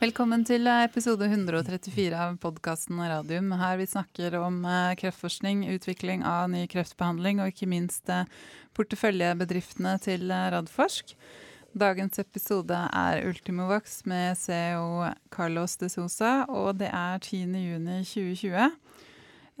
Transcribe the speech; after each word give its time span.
Velkommen 0.00 0.46
til 0.48 0.64
episode 0.64 1.26
134 1.28 2.16
av 2.16 2.38
podkasten 2.40 2.96
Radium. 3.04 3.50
Her 3.60 3.74
vi 3.76 3.84
snakker 3.84 4.32
om 4.38 4.62
eh, 4.64 4.94
kreftforskning, 4.96 5.66
utvikling 5.74 6.22
av 6.24 6.46
ny 6.48 6.62
kreftbehandling 6.72 7.42
og 7.44 7.50
ikke 7.52 7.68
minst 7.68 8.08
eh, 8.08 8.24
porteføljebedriftene 8.78 9.92
til 10.00 10.32
eh, 10.32 10.46
Radforsk. 10.54 11.12
Dagens 11.76 12.16
episode 12.16 12.80
er 12.96 13.26
Ultimovax 13.28 13.98
med 14.08 14.40
CEO 14.40 15.10
Carlos 15.36 15.76
de 15.76 15.92
Sosa, 15.92 16.46
og 16.48 16.80
det 16.80 16.88
er 16.88 17.20
10.6.2020. 17.20 18.72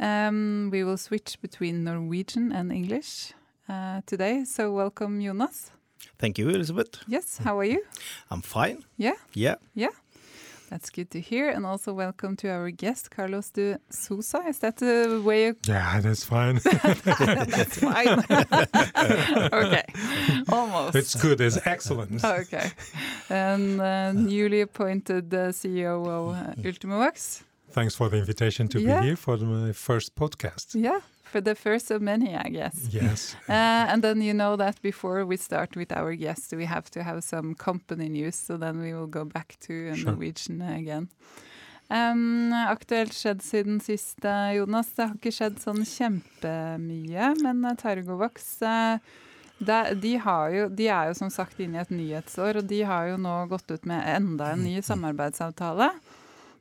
Um, 0.00 0.70
we 0.72 0.80
will 0.88 0.96
switch 0.96 1.36
between 1.44 1.84
Norwegian 1.84 2.48
and 2.50 2.72
English 2.72 3.34
uh, 3.68 4.00
today, 4.06 4.46
so 4.46 4.72
welcome 4.72 5.20
Jonas. 5.20 5.74
Thank 6.18 6.38
you, 6.38 6.48
Elizabeth. 6.48 7.04
Yes, 7.06 7.36
how 7.44 7.58
are 7.58 7.68
you? 7.68 7.84
I'm 8.30 8.40
fine. 8.40 8.84
Yeah. 8.96 9.20
Yeah. 9.34 9.56
Yeah. 9.76 9.99
That's 10.70 10.88
good 10.90 11.10
to 11.10 11.20
hear. 11.20 11.50
And 11.50 11.66
also 11.66 11.92
welcome 11.92 12.36
to 12.36 12.48
our 12.48 12.70
guest, 12.70 13.10
Carlos 13.10 13.50
de 13.50 13.78
Sousa. 13.90 14.40
Is 14.48 14.58
that 14.60 14.76
the 14.76 15.20
way 15.24 15.46
you... 15.46 15.56
Yeah, 15.66 16.00
that's 16.00 16.24
fine. 16.24 16.60
that's 16.64 17.78
fine. 17.80 18.24
okay. 19.52 19.84
Almost. 20.48 20.94
It's 20.94 21.14
good. 21.20 21.40
It's 21.40 21.58
excellent. 21.66 22.24
Okay. 22.24 22.70
And 23.28 23.80
uh, 23.80 24.12
newly 24.12 24.60
appointed 24.60 25.34
uh, 25.34 25.48
CEO 25.52 26.06
of 26.06 26.34
uh, 26.36 26.54
Ultimovacs. 26.62 27.42
Thanks 27.72 27.94
for 27.96 28.08
the 28.08 28.18
invitation 28.18 28.68
to 28.68 28.80
Yeah. 28.80 29.00
be 29.00 29.06
here 29.06 29.16
for 29.16 29.36
my 29.38 29.72
first 29.72 30.14
podcast. 30.14 30.74
Yeah, 30.74 31.00
for 31.30 31.40
the 31.40 31.54
first 31.54 31.90
of 31.90 32.02
many, 32.02 32.34
I 32.36 32.48
guess. 32.48 32.88
Yes. 32.90 33.36
Uh, 33.48 33.86
and 33.92 34.02
then 34.02 34.20
you 34.20 34.34
know 34.34 34.56
that 34.56 34.80
before 34.82 35.24
we 35.24 35.36
start 35.36 35.76
with 35.76 35.92
our 35.92 36.14
guests, 36.14 36.52
we 36.52 36.64
have 36.66 36.90
to 36.90 37.02
have 37.02 37.22
some 37.24 37.54
company 37.54 38.08
news. 38.08 38.36
So 38.36 38.56
then 38.56 38.80
we 38.80 38.92
will 38.94 39.06
go 39.06 39.24
back 39.24 39.56
to 39.66 39.90
uh, 39.90 39.94
Sure. 39.94 40.12
Norwegian 40.12 40.62
again. 40.62 41.08
Um, 41.90 42.52
aktuelt 42.52 43.14
skjedd 43.18 43.42
siden 43.42 43.80
sist, 43.82 44.24
eh, 44.24 44.52
Jonas. 44.54 44.92
Det 44.94 45.08
har 45.08 45.16
ikke 45.16 45.32
skjedd 45.34 45.56
sånn 45.58 45.82
kjempemye, 45.82 47.32
men 47.42 47.64
eh, 47.66 47.74
Targovax 47.80 48.46
uh, 48.62 49.02
det, 49.58 49.78
de, 50.00 50.12
har 50.22 50.52
jo, 50.54 50.68
de 50.70 50.86
er 50.86 51.10
jo 51.10 51.16
som 51.18 51.32
sagt 51.34 51.58
inne 51.60 51.80
i 51.80 51.82
et 51.82 51.90
nyhetsår, 51.90 52.60
og 52.62 52.68
de 52.70 52.78
har 52.86 53.10
jo 53.10 53.18
nå 53.20 53.34
gått 53.50 53.74
ut 53.74 53.88
med 53.90 54.06
enda 54.06 54.52
en 54.54 54.62
ny 54.64 54.78
samarbeidsavtale. 54.86 55.90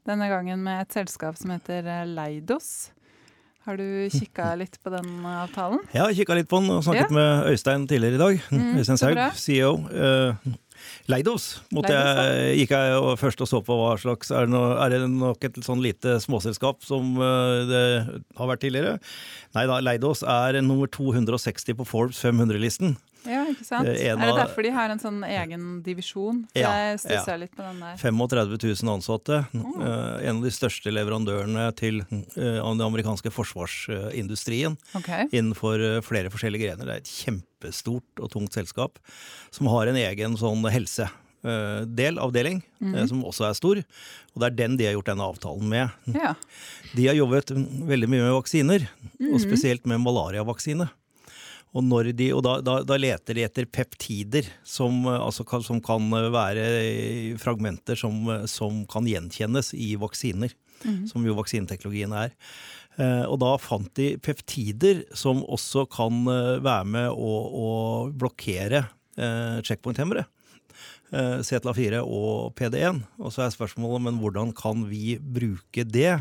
Denne 0.10 0.32
gangen 0.32 0.66
med 0.66 0.82
et 0.82 0.98
selskap 0.98 1.38
som 1.38 1.54
heter. 1.54 1.86
Leidos. 2.10 2.90
Har 3.70 3.78
du 3.78 4.10
kikka 4.10 4.56
litt 4.58 4.80
på 4.82 4.90
den 4.90 5.20
avtalen? 5.30 5.84
Ja, 5.94 6.08
Jeg 6.10 6.24
kikka 6.24 6.40
litt 6.40 6.48
på 6.50 6.58
den 6.58 6.72
og 6.74 6.82
snakket 6.82 7.12
Ja. 7.12 7.14
med 7.14 7.52
Øystein 7.52 7.86
tidligere 7.88 8.16
i 8.16 8.18
dag. 8.18 8.42
Mm, 8.50 8.80
Øystein 8.80 8.98
Saug. 8.98 9.20
CEO. 9.38 9.76
Uh, 9.94 10.34
Leidos 11.06 11.62
måtte 11.76 11.92
Leidos, 11.92 12.18
jeg, 12.18 12.58
gikk 12.62 12.72
jeg 12.72 12.96
og 12.98 13.20
først 13.20 13.42
og 13.44 13.50
så 13.52 13.60
på 13.62 13.76
hva 13.76 13.98
slags 14.00 14.32
Er 14.32 14.48
det, 14.48 14.50
no, 14.54 14.62
er 14.80 14.90
det 14.94 15.10
nok 15.12 15.44
et 15.44 15.60
sånn 15.66 15.84
lite 15.84 16.16
småselskap 16.24 16.82
som 16.88 17.18
uh, 17.20 17.68
det 17.68 17.84
har 18.40 18.48
vært 18.50 18.64
tidligere? 18.64 18.96
Nei 19.54 19.68
da, 19.70 19.78
Leidos 19.86 20.24
er 20.24 20.62
nummer 20.64 20.88
260 20.88 21.78
på 21.78 21.86
Forbes 21.86 22.24
500-listen. 22.24 22.96
Ja, 23.28 23.44
ikke 23.52 23.66
sant? 23.68 23.88
Eh, 23.90 24.10
en 24.14 24.22
er 24.22 24.32
det 24.32 24.38
derfor 24.40 24.66
de 24.66 24.72
har 24.74 24.92
en 24.94 25.02
sånn 25.02 25.20
egen 25.28 25.68
divisjon? 25.84 26.44
Ja, 26.58 26.72
jeg 26.86 27.02
stussa 27.04 27.36
ja. 27.36 27.40
litt 27.42 27.56
på 27.58 27.66
den 27.66 27.82
der. 27.84 27.98
35 28.00 28.56
000 28.56 28.94
ansatte. 28.94 29.42
Eh, 29.56 30.28
en 30.30 30.40
av 30.40 30.46
de 30.46 30.54
største 30.54 30.94
leverandørene 30.94 31.68
til 31.80 32.02
eh, 32.04 32.60
den 32.60 32.86
amerikanske 32.86 33.32
forsvarsindustrien. 33.34 34.78
Okay. 35.00 35.28
innenfor 35.32 35.82
flere 36.06 36.32
forskjellige 36.32 36.68
grener. 36.70 36.88
Det 36.88 36.96
er 36.96 37.04
et 37.04 37.12
kjempestort 37.12 38.24
og 38.24 38.32
tungt 38.34 38.56
selskap 38.56 39.00
som 39.54 39.70
har 39.72 39.90
en 39.90 39.98
egen 40.00 40.38
sånn 40.40 40.64
helsedel, 40.72 42.20
avdeling, 42.22 42.62
mm. 42.84 42.98
som 43.12 43.26
også 43.28 43.50
er 43.50 43.58
stor. 43.58 43.82
Og 44.34 44.42
det 44.42 44.50
er 44.50 44.58
den 44.62 44.78
de 44.80 44.88
har 44.88 44.96
gjort 44.98 45.12
denne 45.12 45.28
avtalen 45.28 45.72
med. 45.72 46.16
Ja. 46.16 46.34
De 46.96 47.10
har 47.10 47.18
jobbet 47.18 47.54
veldig 47.54 48.12
mye 48.12 48.26
med 48.28 48.38
vaksiner, 48.38 48.88
og 49.30 49.40
spesielt 49.44 49.88
med 49.90 50.02
malariavaksine. 50.04 50.90
Og, 51.78 51.86
de, 52.18 52.32
og 52.34 52.42
da, 52.46 52.56
da, 52.66 52.80
da 52.82 52.98
leter 52.98 53.38
de 53.38 53.44
etter 53.46 53.68
peptider 53.70 54.48
som, 54.66 55.04
eh, 55.06 55.20
altså, 55.20 55.46
som 55.66 55.82
kan 55.86 56.10
være 56.34 56.66
fragmenter 57.42 58.00
som, 58.00 58.24
eh, 58.34 58.48
som 58.50 58.84
kan 58.90 59.08
gjenkjennes 59.10 59.76
i 59.78 59.94
vaksiner. 60.00 60.56
Som 61.10 61.26
jo 61.28 61.36
vaksineteknologien 61.36 62.14
er. 62.16 62.32
Eh, 63.00 63.26
og 63.28 63.40
da 63.44 63.54
fant 63.62 63.92
de 64.00 64.14
peptider 64.20 65.06
som 65.16 65.42
også 65.48 65.86
kan 65.92 66.24
eh, 66.32 66.58
være 66.64 66.88
med 66.88 67.08
å, 67.12 67.34
å 67.64 67.70
blokkere 68.12 68.84
eh, 69.20 69.60
checkpoint-hemmere. 69.64 70.26
Eh, 71.10 71.40
CTLA4 71.42 72.04
og 72.06 72.54
PD1. 72.58 73.00
Og 73.18 73.34
så 73.34 73.46
er 73.46 73.54
spørsmålet 73.54 74.04
men 74.06 74.20
hvordan 74.22 74.52
kan 74.58 74.84
vi 74.90 75.18
bruke 75.18 75.86
det? 75.88 76.20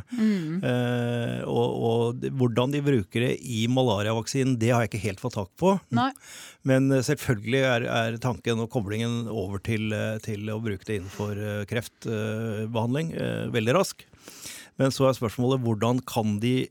Eh, 0.64 1.40
og, 1.44 1.74
og 1.88 2.28
hvordan 2.40 2.72
de 2.72 2.80
bruker 2.84 3.26
det 3.26 3.34
i 3.44 3.66
malariavaksinen, 3.68 4.56
det 4.60 4.72
har 4.72 4.84
jeg 4.84 4.92
ikke 4.92 5.04
helt 5.04 5.20
fått 5.24 5.36
tak 5.36 5.52
på. 5.60 5.74
Nei. 5.92 6.08
Men 6.68 6.88
eh, 6.94 7.04
selvfølgelig 7.04 7.62
er, 7.74 7.88
er 7.92 8.20
tanken 8.22 8.64
og 8.64 8.72
koblingen 8.72 9.28
over 9.28 9.60
til, 9.60 9.92
eh, 9.92 10.16
til 10.24 10.48
å 10.54 10.60
bruke 10.64 10.88
det 10.88 11.02
innenfor 11.02 11.36
eh, 11.36 11.66
kreftbehandling 11.68 13.12
eh, 13.12 13.44
veldig 13.52 13.76
rask. 13.76 14.08
Men 14.80 14.94
så 14.94 15.08
er 15.08 15.18
spørsmålet 15.18 15.64
hvordan 15.64 16.00
kan 16.08 16.38
de 16.40 16.70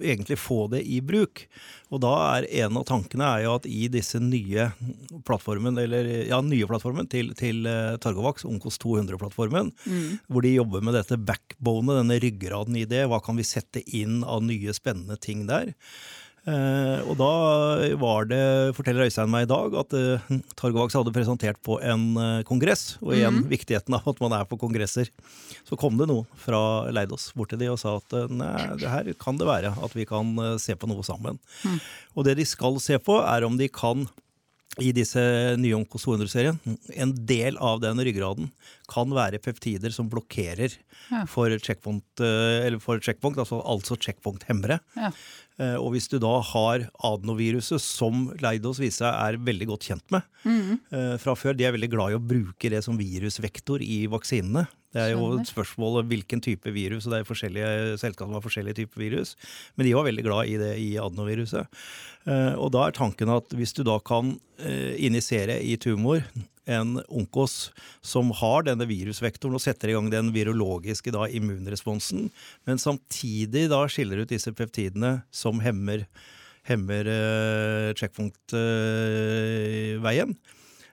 egentlig 0.00 0.38
få 0.40 0.66
det 0.72 0.82
i 0.88 1.00
bruk? 1.04 1.44
Og 1.92 2.00
da 2.04 2.12
er 2.38 2.48
en 2.64 2.78
av 2.80 2.86
tankene 2.88 3.28
er 3.28 3.44
jo 3.46 3.56
at 3.58 3.68
i 3.68 3.86
disse 3.92 4.20
nye 4.22 4.70
plattformen, 5.28 5.78
eller 5.82 6.08
ja, 6.30 6.40
nye 6.44 6.68
plattformen 6.70 7.10
til, 7.12 7.34
til 7.38 7.66
eh, 7.68 7.98
Targovax, 8.02 8.46
Onkos 8.48 8.80
200-plattformen, 8.82 9.72
hvor 10.28 10.46
de 10.46 10.54
jobber 10.56 10.84
med 10.84 10.96
dette 10.96 11.20
backbonet, 11.20 12.00
denne 12.00 12.20
ryggraden 12.22 12.78
i 12.80 12.88
det. 12.88 13.04
Hva 13.10 13.20
kan 13.24 13.38
vi 13.38 13.46
sette 13.46 13.84
inn 13.86 14.22
av 14.24 14.44
nye 14.46 14.74
spennende 14.76 15.18
ting 15.20 15.46
der? 15.50 15.74
Eh, 16.42 17.00
og 17.06 17.14
da 17.20 17.32
var 18.02 18.26
det, 18.26 18.40
forteller 18.74 19.06
Øystein 19.06 19.30
meg 19.30 19.44
i 19.46 19.50
dag, 19.50 19.76
at 19.78 19.94
eh, 19.94 20.32
Targovax 20.58 20.96
hadde 20.98 21.12
presentert 21.14 21.60
på 21.62 21.76
en 21.78 22.08
eh, 22.18 22.40
kongress, 22.48 22.96
og 22.98 23.14
igjen 23.14 23.44
viktigheten 23.50 23.94
av 23.94 24.08
at 24.10 24.22
man 24.24 24.34
er 24.34 24.48
på 24.50 24.58
kongresser. 24.58 25.12
Så 25.68 25.78
kom 25.78 26.00
det 26.00 26.08
noen 26.10 26.26
fra 26.42 26.90
Leidos 26.90 27.28
bort 27.38 27.52
til 27.54 27.62
de 27.62 27.70
og 27.70 27.78
sa 27.78 27.94
at 28.00 28.18
eh, 28.18 28.26
nei, 28.34 28.56
det 28.80 28.90
her 28.90 29.12
kan 29.22 29.38
det 29.38 29.46
være 29.46 29.70
at 29.86 29.94
vi 29.94 30.08
kan 30.08 30.34
eh, 30.42 30.58
se 30.62 30.74
på 30.74 30.90
noe 30.90 31.06
sammen. 31.06 31.38
Og 32.16 32.26
det 32.26 32.34
de 32.40 32.48
skal 32.48 32.82
se 32.82 32.98
på, 32.98 33.20
er 33.22 33.46
om 33.46 33.60
de 33.60 33.70
kan 33.70 34.08
i 34.80 34.88
disse 34.96 35.20
nye 35.60 35.76
Onkos 35.76 36.06
200-serien, 36.08 36.56
en 36.96 37.10
del 37.28 37.58
av 37.60 37.82
den 37.82 38.00
ryggraden 38.00 38.48
kan 38.92 39.12
være 39.16 39.40
peptider 39.42 39.92
som 39.94 40.10
blokkerer 40.12 40.76
Ja. 41.10 41.24
for 41.26 41.48
checkpoint, 41.58 42.04
eh, 42.20 42.66
eller 42.66 42.78
for 42.80 43.00
checkpoint 43.02 43.36
altså, 43.40 43.58
altså 43.64 43.96
checkpoint-hemmere. 43.98 44.78
Ja. 44.96 45.10
Eh, 45.58 45.76
Og 45.80 45.92
hvis 45.94 46.08
du 46.12 46.18
da 46.22 46.34
har 46.40 46.84
adenoviruset, 47.02 47.80
som 47.80 48.28
Leidos 48.40 48.78
viser 48.80 49.04
seg 49.08 49.18
er 49.34 49.40
veldig 49.44 49.66
godt 49.72 49.88
kjent 49.88 50.04
med 50.14 50.22
eh, 50.92 51.16
fra 51.20 51.34
før, 51.36 51.56
de 51.56 51.64
er 51.68 51.74
veldig 51.74 51.90
glad 51.92 52.12
i 52.12 52.18
å 52.20 52.22
bruke 52.22 52.70
det 52.72 52.82
som 52.84 52.96
virusvektor 53.00 53.82
i 53.84 54.04
vaksinene. 54.12 54.66
Det 54.92 55.00
er 55.00 55.10
jo 55.14 55.38
et 55.40 55.48
spørsmål 55.48 56.02
om 56.02 56.08
hvilken 56.10 56.42
type 56.44 56.68
virus, 56.74 57.06
og 57.06 57.14
det 57.14 57.20
er 57.22 57.28
forskjellige 57.28 57.98
selskaper 58.02 58.28
som 58.28 58.36
har 58.36 58.44
forskjellige 58.44 58.76
typer 58.82 59.00
virus. 59.00 59.30
Men 59.76 59.86
de 59.88 59.94
var 59.96 60.04
veldig 60.04 60.24
glad 60.26 60.50
i 60.52 60.58
det 60.60 60.72
i 60.84 60.90
adenoviruset. 61.00 61.64
Og 62.60 62.68
da 62.74 62.82
er 62.90 62.92
tanken 62.98 63.32
at 63.32 63.48
hvis 63.56 63.72
du 63.72 63.80
da 63.88 63.96
kan 64.04 64.34
injisere 65.00 65.56
i 65.64 65.78
tumor 65.80 66.20
en 66.70 67.02
onkos 67.08 67.72
som 68.04 68.30
har 68.38 68.62
denne 68.66 68.86
virusvektoren 68.86 69.54
og 69.58 69.62
setter 69.64 69.88
i 69.90 69.94
gang 69.96 70.10
den 70.12 70.32
virologiske 70.34 71.10
da, 71.14 71.22
immunresponsen, 71.26 72.30
men 72.68 72.76
samtidig 72.78 73.70
da 73.72 73.88
skiller 73.90 74.18
ut 74.22 74.32
disse 74.32 74.52
peptidene 74.56 75.12
som 75.34 75.60
hemmer, 75.64 76.00
hemmer 76.68 77.04
eh, 77.10 77.94
checkpunktveien. 77.98 80.30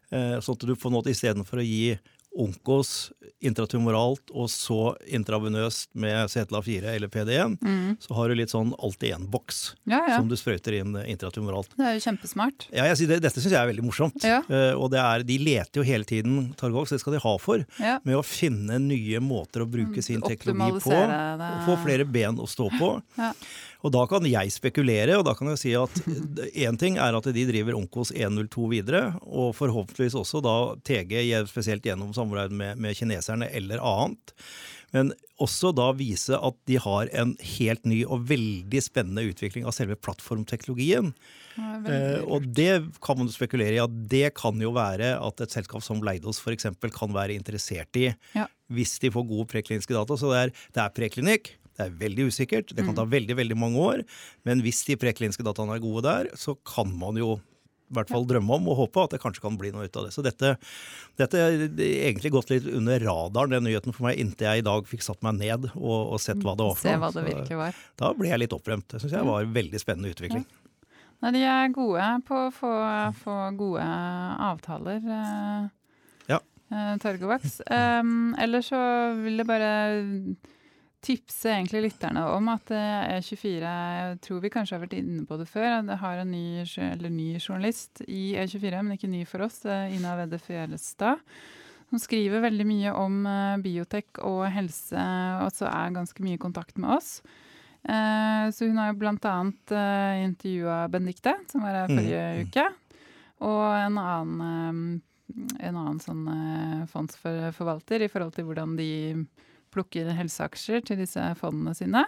Eh, 0.10 0.38
sånn 0.42 0.58
at 0.58 0.66
du 0.66 0.76
får 0.80 0.92
måte 0.94 1.12
istedenfor 1.14 1.58
å 1.62 1.68
gi 1.68 1.98
onkos 2.36 3.12
intratumoralt 3.40 4.32
og 4.36 4.50
så 4.52 4.94
intravenøst 5.08 5.90
med 5.98 6.28
CTLA4 6.32 6.92
eller 6.96 7.12
PD1, 7.12 7.56
så 8.04 8.18
har 8.18 8.30
du 8.30 8.36
litt 8.38 8.52
sånn 8.52 8.74
alt-i-én-boks 8.78 9.62
Ja, 9.90 10.02
ja. 10.10 10.18
som 10.18 10.28
du 10.30 10.36
sprøyter 10.40 10.76
inn 10.82 10.98
intratumoralt. 11.06 11.72
Det 11.80 11.88
er 11.88 11.96
jo 11.98 12.04
kjempesmart. 12.04 12.68
Ja, 12.76 12.88
jeg 12.90 13.10
det, 13.10 13.22
Dette 13.24 13.42
syns 13.42 13.54
jeg 13.56 13.62
er 13.62 13.70
veldig 13.72 13.86
morsomt. 13.88 14.20
Ja. 14.28 14.42
Uh, 14.50 14.76
og 14.76 14.92
det 14.94 15.00
er, 15.02 15.26
de 15.28 15.40
leter 15.42 15.82
jo 15.82 15.88
hele 15.88 16.08
tiden 16.08 16.52
Targox, 16.60 16.94
det 16.94 17.02
skal 17.04 17.16
de 17.16 17.24
ha 17.24 17.34
for, 17.42 17.64
med 17.80 18.20
å 18.20 18.26
finne 18.26 18.82
nye 18.84 19.24
måter 19.24 19.64
å 19.64 19.70
bruke 19.70 20.04
sin 20.06 20.24
teknologi 20.26 20.84
på. 20.84 20.94
Det. 20.94 21.50
Og 21.50 21.66
få 21.72 21.80
flere 21.86 22.08
ben 22.08 22.40
å 22.40 22.48
stå 22.50 22.70
på. 22.76 22.94
Ja. 23.20 23.34
Og 23.80 23.94
da 23.96 24.02
kan 24.12 24.26
jeg 24.28 24.52
spekulere, 24.52 25.16
og 25.16 25.24
da 25.28 25.34
kan 25.38 25.54
jeg 25.54 25.60
si 25.62 25.72
at 25.80 25.94
én 26.68 26.80
ting 26.80 26.98
er 27.00 27.16
at 27.16 27.30
de 27.36 27.46
driver 27.48 27.78
Onkos 27.80 28.12
102 28.12 28.66
videre, 28.74 29.04
og 29.24 29.54
forhåpentligvis 29.56 30.18
også 30.20 30.42
da 30.44 30.56
TG, 30.84 31.16
spesielt 31.48 31.88
gjennom 31.88 32.12
samarbeid 32.20 32.56
med, 32.60 32.78
med 32.84 33.00
kineserne 33.00 33.48
eller 33.56 33.82
annet. 33.82 34.36
Men 34.96 35.12
også 35.40 35.70
da 35.78 35.92
vise 35.94 36.34
at 36.36 36.56
de 36.68 36.80
har 36.82 37.10
en 37.22 37.36
helt 37.56 37.86
ny 37.88 38.00
og 38.10 38.24
veldig 38.32 38.82
spennende 38.82 39.22
utvikling 39.30 39.68
av 39.70 39.76
selve 39.78 39.96
plattformteknologien. 40.02 41.12
Eh, 41.60 42.24
og 42.26 42.48
det 42.56 42.72
kan 43.04 43.20
man 43.20 43.30
spekulere 43.32 43.78
i 43.78 43.84
at 43.84 43.96
det 44.12 44.32
kan 44.40 44.58
jo 44.64 44.72
være 44.76 45.14
at 45.20 45.44
et 45.46 45.54
selskap 45.54 45.84
som 45.86 46.02
Leidos 46.06 46.42
f.eks. 46.42 46.70
kan 46.96 47.14
være 47.16 47.38
interessert 47.38 48.00
i 48.00 48.10
Ja. 48.36 48.48
hvis 48.72 48.98
de 49.04 49.12
får 49.14 49.28
gode 49.30 49.48
prekliniske 49.54 49.94
data. 49.94 50.18
Så 50.18 50.32
det 50.34 50.42
er, 50.42 50.56
det 50.76 50.84
er 50.86 50.96
preklinikk. 50.98 51.54
Det 51.80 51.86
er 51.86 51.96
veldig 52.02 52.26
usikkert. 52.28 52.74
Det 52.76 52.84
kan 52.84 52.96
ta 52.98 53.06
veldig 53.08 53.38
veldig 53.40 53.56
mange 53.56 53.80
år. 53.80 54.02
Men 54.44 54.60
hvis 54.66 54.82
de 54.90 54.98
prekliniske 55.00 55.46
dataene 55.48 55.78
er 55.78 55.84
gode 55.86 56.04
der, 56.04 56.34
så 56.36 56.58
kan 56.68 56.92
man 56.92 57.16
jo 57.16 57.38
hvert 57.96 58.10
fall 58.12 58.26
drømme 58.30 58.56
om 58.60 58.68
og 58.72 58.78
håpe 58.84 59.04
at 59.08 59.16
det 59.16 59.22
kanskje 59.24 59.42
kan 59.44 59.58
bli 59.60 59.72
noe 59.74 59.88
ut 59.90 59.98
av 60.00 60.06
det. 60.08 60.14
Så 60.16 60.24
dette, 60.26 60.54
dette 61.20 61.42
er 61.42 61.66
egentlig 61.80 62.32
gått 62.36 62.52
litt 62.54 62.68
under 62.70 63.00
radaren, 63.04 63.56
den 63.58 63.66
nyheten 63.70 63.96
for 63.96 64.08
meg, 64.08 64.20
inntil 64.22 64.48
jeg 64.52 64.64
i 64.64 64.68
dag 64.70 64.88
fikk 64.90 65.04
satt 65.06 65.22
meg 65.26 65.40
ned 65.42 65.70
og, 65.74 66.14
og 66.16 66.22
sett 66.22 66.42
hva 66.46 66.54
det 66.60 66.68
var 66.70 66.78
for 66.78 66.86
Se 66.90 66.96
hva 67.02 67.12
det 67.16 67.26
virkelig 67.28 67.60
var. 67.60 67.80
Da 68.02 68.14
ble 68.18 68.32
jeg 68.32 68.44
litt 68.46 68.56
opprømt. 68.56 68.88
Det 68.94 69.02
syns 69.04 69.16
jeg 69.18 69.30
var 69.32 69.44
en 69.48 69.56
veldig 69.58 69.82
spennende 69.82 70.14
utvikling. 70.14 70.46
Nei, 71.20 71.34
de 71.36 71.42
er 71.44 71.74
gode 71.76 72.06
på 72.30 72.38
å 72.46 72.52
få, 72.56 72.70
få 73.26 73.34
gode 73.60 73.88
avtaler, 74.52 75.02
eh, 75.04 75.66
Ja. 76.32 76.38
eh, 76.72 76.94
Torgovax. 77.04 77.58
Um, 77.68 78.34
ellers 78.40 78.70
så 78.72 78.80
vil 79.20 79.42
jeg 79.42 79.50
bare 79.50 79.74
tipse 81.06 81.48
egentlig 81.52 81.86
lytterne 81.88 82.26
om 82.34 82.50
at 82.52 82.72
eh, 82.76 83.20
E24 83.20 83.70
Jeg 83.70 84.20
tror 84.26 84.42
vi 84.44 84.52
kanskje 84.54 84.76
har 84.76 84.84
vært 84.84 84.98
inne 85.00 85.24
på 85.28 85.38
det 85.40 85.48
før. 85.50 85.80
Det 85.88 86.00
har 86.02 86.20
en 86.22 86.34
ny, 86.34 86.66
eller 86.90 87.14
ny 87.14 87.30
journalist 87.40 88.04
i 88.08 88.34
E24, 88.40 88.82
men 88.84 88.98
ikke 88.98 89.12
ny 89.12 89.24
for 89.30 89.46
oss, 89.48 89.62
Ina 89.66 90.18
Wedde 90.20 90.42
Fjellestad. 90.44 91.24
Som 91.90 92.02
skriver 92.04 92.44
veldig 92.44 92.68
mye 92.70 92.94
om 92.94 93.22
eh, 93.26 93.58
biotek 93.64 94.22
og 94.28 94.44
helse, 94.54 95.06
og 95.46 95.54
så 95.56 95.70
er 95.72 95.96
ganske 95.96 96.26
mye 96.26 96.38
i 96.38 96.42
kontakt 96.42 96.78
med 96.78 96.98
oss. 97.00 97.20
Eh, 97.82 98.46
så 98.54 98.68
hun 98.68 98.78
har 98.78 98.92
jo 98.92 99.00
uh, 99.00 100.20
intervjua 100.20 100.88
Benedicte, 100.92 101.38
som 101.48 101.64
var 101.64 101.86
her 101.86 101.88
Mm. 101.88 101.98
forrige 101.98 102.46
uke. 102.46 102.66
Og 103.40 103.64
en 103.72 103.98
annen, 103.98 105.02
en 105.60 105.76
annen 105.80 106.00
sånn 106.04 106.26
fondsforvalter 106.92 108.04
i 108.04 108.10
forhold 108.12 108.34
til 108.36 108.44
hvordan 108.50 108.76
de 108.76 108.90
plukker 109.74 110.12
helseaksjer 110.18 110.86
til 110.86 111.02
disse 111.04 111.24
fondene 111.40 111.76
sine. 111.78 112.06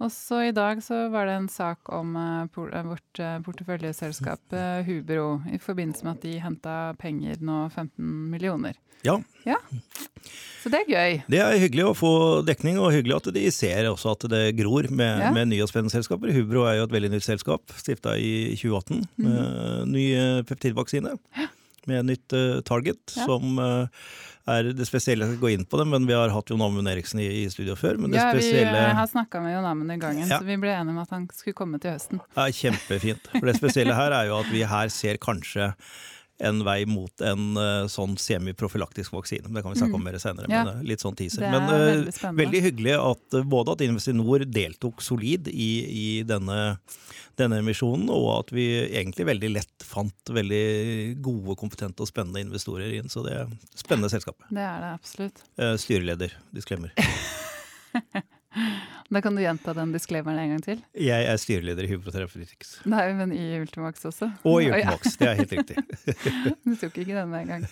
Og 0.00 0.08
så 0.12 0.38
i 0.48 0.52
dag 0.56 0.80
så 0.80 1.02
var 1.12 1.28
det 1.28 1.34
en 1.36 1.48
sak 1.52 1.90
om 1.92 2.14
eh, 2.16 2.46
eh, 2.48 2.86
vårt 2.88 3.20
eh, 3.20 3.40
porteføljeselskap 3.44 4.56
Hubro, 4.88 5.26
i 5.52 5.60
forbindelse 5.60 6.06
med 6.06 6.16
at 6.16 6.24
de 6.24 6.38
henta 6.40 6.76
penger 7.00 7.42
nå, 7.44 7.66
15 7.68 8.00
millioner. 8.32 8.78
Ja. 9.04 9.18
ja. 9.48 9.56
Så 10.60 10.68
det 10.72 10.82
er 10.82 10.88
gøy. 10.92 11.20
Det 11.32 11.38
er 11.40 11.60
hyggelig 11.60 11.86
å 11.88 11.94
få 11.96 12.12
dekning, 12.44 12.80
og 12.80 12.92
hyggelig 12.92 13.16
at 13.16 13.30
de 13.36 13.44
ser 13.52 13.88
også 13.88 14.12
at 14.16 14.26
det 14.32 14.42
gror 14.58 14.88
med, 14.92 15.22
Ja. 15.24 15.30
med 15.36 15.52
nye 15.52 15.64
og 15.64 15.70
spennende 15.72 15.92
selskaper. 15.92 16.32
Hubro 16.36 16.66
er 16.68 16.80
jo 16.80 16.88
et 16.88 16.96
veldig 16.96 17.14
nytt 17.14 17.24
selskap, 17.24 17.72
stifta 17.80 18.16
i 18.20 18.56
2018. 18.60 19.04
Mhm. 19.16 19.28
med 19.28 19.96
Ny 19.96 20.04
peptidvaksine. 20.48 21.16
peptidvaksine 21.20 21.59
med 21.86 22.04
nytt 22.10 22.32
uh, 22.36 22.60
target, 22.66 23.00
Ja. 23.16 23.24
som 23.26 23.58
uh, 23.58 23.86
er 24.50 24.72
det 24.74 24.86
spesielle. 24.88 25.24
Jeg 25.26 25.36
skal 25.36 25.42
gå 25.44 25.52
inn 25.54 25.64
på 25.64 25.78
det, 25.78 25.86
men 25.86 26.06
vi 26.08 26.12
har 26.16 26.28
hatt 26.34 26.50
Jon 26.50 26.60
Amund 26.64 26.88
Eriksen 26.90 27.20
i, 27.22 27.28
i 27.44 27.48
studio 27.52 27.76
før. 27.78 27.96
Men 28.00 28.10
det 28.10 28.18
Ja, 28.20 28.30
spesielle 28.34 28.72
vi 28.88 28.94
har 28.98 29.06
snakka 29.06 29.40
med 29.44 29.54
Jon 29.54 29.64
Amund 29.68 29.92
i 29.92 29.96
gangen, 30.00 30.28
Ja. 30.28 30.38
så 30.40 30.44
vi 30.48 30.56
ble 30.56 30.72
enige 30.74 30.90
om 30.96 30.98
at 31.04 31.10
han 31.14 31.28
skulle 31.32 31.54
komme 31.54 31.78
til 31.80 31.92
høsten. 31.94 32.20
Ja, 32.36 32.48
kjempefint. 32.50 33.28
For 33.32 33.46
det 33.46 33.56
spesielle 33.60 33.94
her 33.94 34.12
er 34.12 34.26
jo 34.32 34.38
at 34.40 34.50
vi 34.52 34.64
her 34.66 34.88
ser 34.88 35.16
kanskje 35.22 35.72
en 36.40 36.62
vei 36.64 36.84
mot 36.88 37.24
en 37.24 37.58
uh, 37.58 37.88
sånn 37.90 38.16
semiprofylaktisk 38.20 39.12
vaksine. 39.14 39.46
Men 39.48 39.60
Det 39.60 39.64
kan 39.66 39.74
vi 39.74 39.80
snakke 39.82 39.98
om 39.98 40.04
mer 40.04 40.18
senere. 40.22 40.48
Mm. 40.48 40.54
Ja. 40.54 40.64
Men 40.64 40.72
eh, 40.72 40.88
litt 40.92 41.04
sånn 41.04 41.18
teaser. 41.18 41.44
Er 41.46 41.54
Men 41.54 41.68
uh, 41.68 41.80
veldig 42.08 42.34
veldig 42.40 42.62
hyggelig 42.66 42.96
at 42.96 43.38
både 43.52 43.76
at 43.76 43.84
Investinor 43.86 44.46
deltok 44.48 45.04
solid 45.04 45.50
i, 45.52 45.70
i 45.84 46.08
denne, 46.26 46.58
denne 47.40 47.60
emisjonen, 47.60 48.08
og 48.14 48.30
at 48.38 48.54
vi 48.56 48.66
egentlig 48.88 49.28
veldig 49.28 49.52
lett 49.58 49.86
fant 49.86 50.34
veldig 50.40 50.64
gode, 51.22 51.58
kompetente 51.60 52.04
og 52.04 52.10
spennende 52.10 52.42
investorer 52.46 52.96
inn. 52.98 53.12
Så 53.12 53.24
det 53.26 53.36
er 53.42 53.54
spennende 53.74 54.12
selskap. 54.12 54.40
Det 54.48 54.64
er 54.64 54.84
det 54.86 54.92
absolutt. 54.96 55.46
Styreleder, 55.84 56.36
disclaimer. 56.56 56.96
Da 59.10 59.22
kan 59.22 59.34
du 59.34 59.42
gjenta 59.42 59.74
den 59.74 59.92
disclaimeren 59.92 60.38
en 60.38 60.50
gang 60.52 60.62
til. 60.62 60.82
Jeg 60.94 61.26
er 61.26 61.38
styreleder 61.38 61.86
i 61.86 61.90
Hubro 61.90 62.12
Nei, 62.90 63.04
men 63.18 63.32
i 63.34 63.58
Ultimax 63.58 64.04
også. 64.06 64.30
Og 64.46 64.62
i 64.62 64.70
Ultimax, 64.70 65.16
det 65.18 65.28
er 65.28 65.34
helt 65.40 65.52
riktig. 65.52 65.76
Du 66.66 66.76
tok 66.76 66.98
ikke 66.98 67.14
den 67.16 67.30
med 67.30 67.42
en 67.42 67.48
gang. 67.54 67.66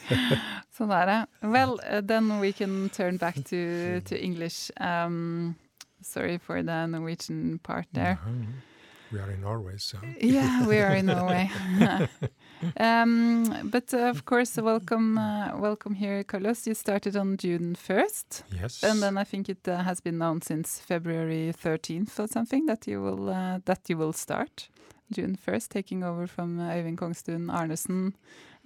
Sånn 0.75 0.90
er 0.90 1.06
det. 1.06 1.19
Well, 1.42 1.78
uh, 1.86 2.00
then 2.02 2.40
we 2.40 2.52
can 2.52 2.90
turn 2.90 3.19
back 3.19 3.36
to, 3.50 4.00
to 4.10 4.19
English. 4.19 4.70
Um, 4.80 5.54
sorry 6.02 6.38
for 6.38 6.62
the 6.62 6.86
Norwegian 6.86 7.58
part 7.62 7.86
there. 7.92 8.19
Mhm. 8.26 8.62
We 9.10 9.20
are 9.20 9.30
in 9.32 9.40
Norway, 9.40 9.78
so 9.78 9.98
Yeah, 10.20 10.66
we 10.66 10.82
are 10.82 10.94
in 10.94 11.06
Norway. 11.06 11.50
um, 12.81 13.69
but 13.70 13.93
uh, 13.94 14.10
of 14.10 14.25
course, 14.25 14.56
welcome, 14.56 15.19
uh, 15.19 15.56
welcome 15.58 15.94
here, 15.94 16.25
Carlos. 16.25 16.66
You 16.66 16.75
started 16.75 17.16
on 17.16 17.37
June 17.37 17.76
1st. 17.76 18.43
yes. 18.60 18.82
And 18.82 19.02
then 19.02 19.19
I 19.19 19.25
think 19.25 19.49
it 19.49 19.69
uh, 19.69 19.82
has 19.82 20.00
been 20.00 20.19
known 20.19 20.43
since 20.43 20.78
February 20.78 21.52
13th 21.52 22.19
or 22.19 22.26
something 22.26 22.66
that 22.66 22.87
you 22.87 23.02
will 23.02 23.28
uh, 23.31 23.58
that 23.64 23.88
you 23.88 23.96
will 23.96 24.12
start 24.12 24.69
June 25.12 25.37
1st, 25.46 25.69
taking 25.69 26.02
over 26.05 26.26
from 26.26 26.58
uh, 26.60 26.75
Øyvind 26.75 26.96
Kongstun 26.96 27.50
Arnesen 27.50 28.12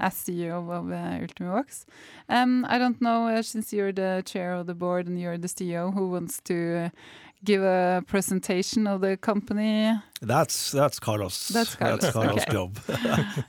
as 0.00 0.14
CEO 0.14 0.70
of 0.70 0.90
uh, 0.90 1.20
Ultimovacs. 1.20 1.84
Um, 2.28 2.64
I 2.68 2.78
don't 2.78 3.00
know, 3.00 3.28
uh, 3.28 3.42
since 3.42 3.72
you're 3.72 3.92
the 3.92 4.22
chair 4.24 4.54
of 4.54 4.66
the 4.66 4.74
board 4.74 5.06
and 5.06 5.20
you're 5.20 5.38
the 5.38 5.48
CEO, 5.48 5.92
who 5.94 6.10
wants 6.10 6.40
to 6.44 6.54
uh, 6.54 6.88
give 7.44 7.62
a 7.62 8.02
presentation 8.06 8.86
of 8.86 9.00
the 9.00 9.16
company? 9.16 9.92
That's 10.20 10.72
that's 10.72 10.98
Carlos. 10.98 11.48
That's 11.48 11.74
Carlos, 11.76 12.04
okay. 12.16 12.52
job. 12.52 12.78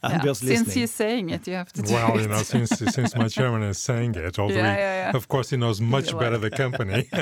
I'm 0.03 0.11
Yeah, 0.11 0.25
just 0.25 0.41
Since 0.45 0.73
he's 0.73 0.91
saying 0.91 1.29
it, 1.29 1.47
you 1.47 1.55
have 1.55 1.71
to 1.73 1.81
do 1.81 1.93
well, 1.93 2.17
it. 2.17 2.21
you 2.21 2.27
know, 2.27 2.43
since 2.43 2.69
since 2.69 3.15
my 3.15 3.27
chairman 3.27 3.63
is 3.63 3.77
saying 3.77 4.15
it, 4.15 4.39
although 4.41 4.55
yeah, 4.55 4.77
yeah, 4.77 5.11
yeah. 5.11 5.17
of 5.17 5.27
course 5.27 5.49
he 5.51 5.57
knows 5.57 5.79
much 5.81 6.17
better 6.17 6.37
the 6.37 6.49
company. 6.49 7.09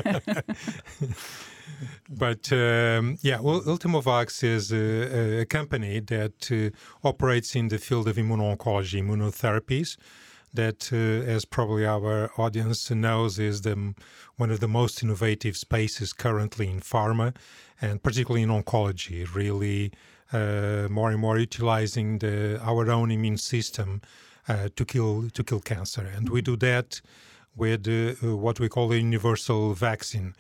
but 2.10 2.52
um, 2.52 3.18
yeah, 3.22 3.40
well, 3.40 3.62
Ultimovacs 3.62 4.44
is 4.44 4.72
a, 4.72 5.42
a 5.42 5.46
company 5.46 6.00
that 6.00 6.52
uh, 6.52 7.08
operates 7.08 7.56
in 7.56 7.70
the 7.70 7.78
field 7.78 8.08
of 8.08 8.18
immuno-oncology, 8.18 9.02
immunotherapies. 9.02 9.98
That, 10.54 10.90
uh, 10.92 11.26
as 11.32 11.46
probably 11.46 11.86
our 11.86 12.30
audience 12.38 12.92
knows, 12.92 13.40
is 13.40 13.62
the 13.62 13.94
one 14.36 14.52
of 14.52 14.60
the 14.60 14.68
most 14.68 15.02
innovative 15.02 15.56
spaces 15.56 16.12
currently 16.12 16.70
in 16.70 16.82
pharma, 16.82 17.34
and 17.82 18.04
particularly 18.04 18.44
in 18.44 18.50
oncology. 18.50 19.26
Really, 19.34 19.94
uh, 20.34 20.88
more 20.90 21.10
and 21.12 21.22
more 21.22 21.40
utilizing 21.40 22.20
the 22.20 22.60
our 22.62 22.92
own 22.92 23.12
immune 23.12 23.38
system 23.38 24.02
uh, 24.50 24.68
to 24.76 24.84
kill 24.84 25.30
to 25.30 25.44
kill 25.44 25.62
cancer, 25.62 26.06
and 26.16 26.28
we 26.30 26.42
do 26.42 26.58
that 26.58 27.00
with 27.56 27.88
uh, 27.88 28.36
what 28.36 28.60
we 28.60 28.68
call 28.68 28.92
a 28.92 28.98
universal 28.98 29.74
vaccine. 29.74 30.34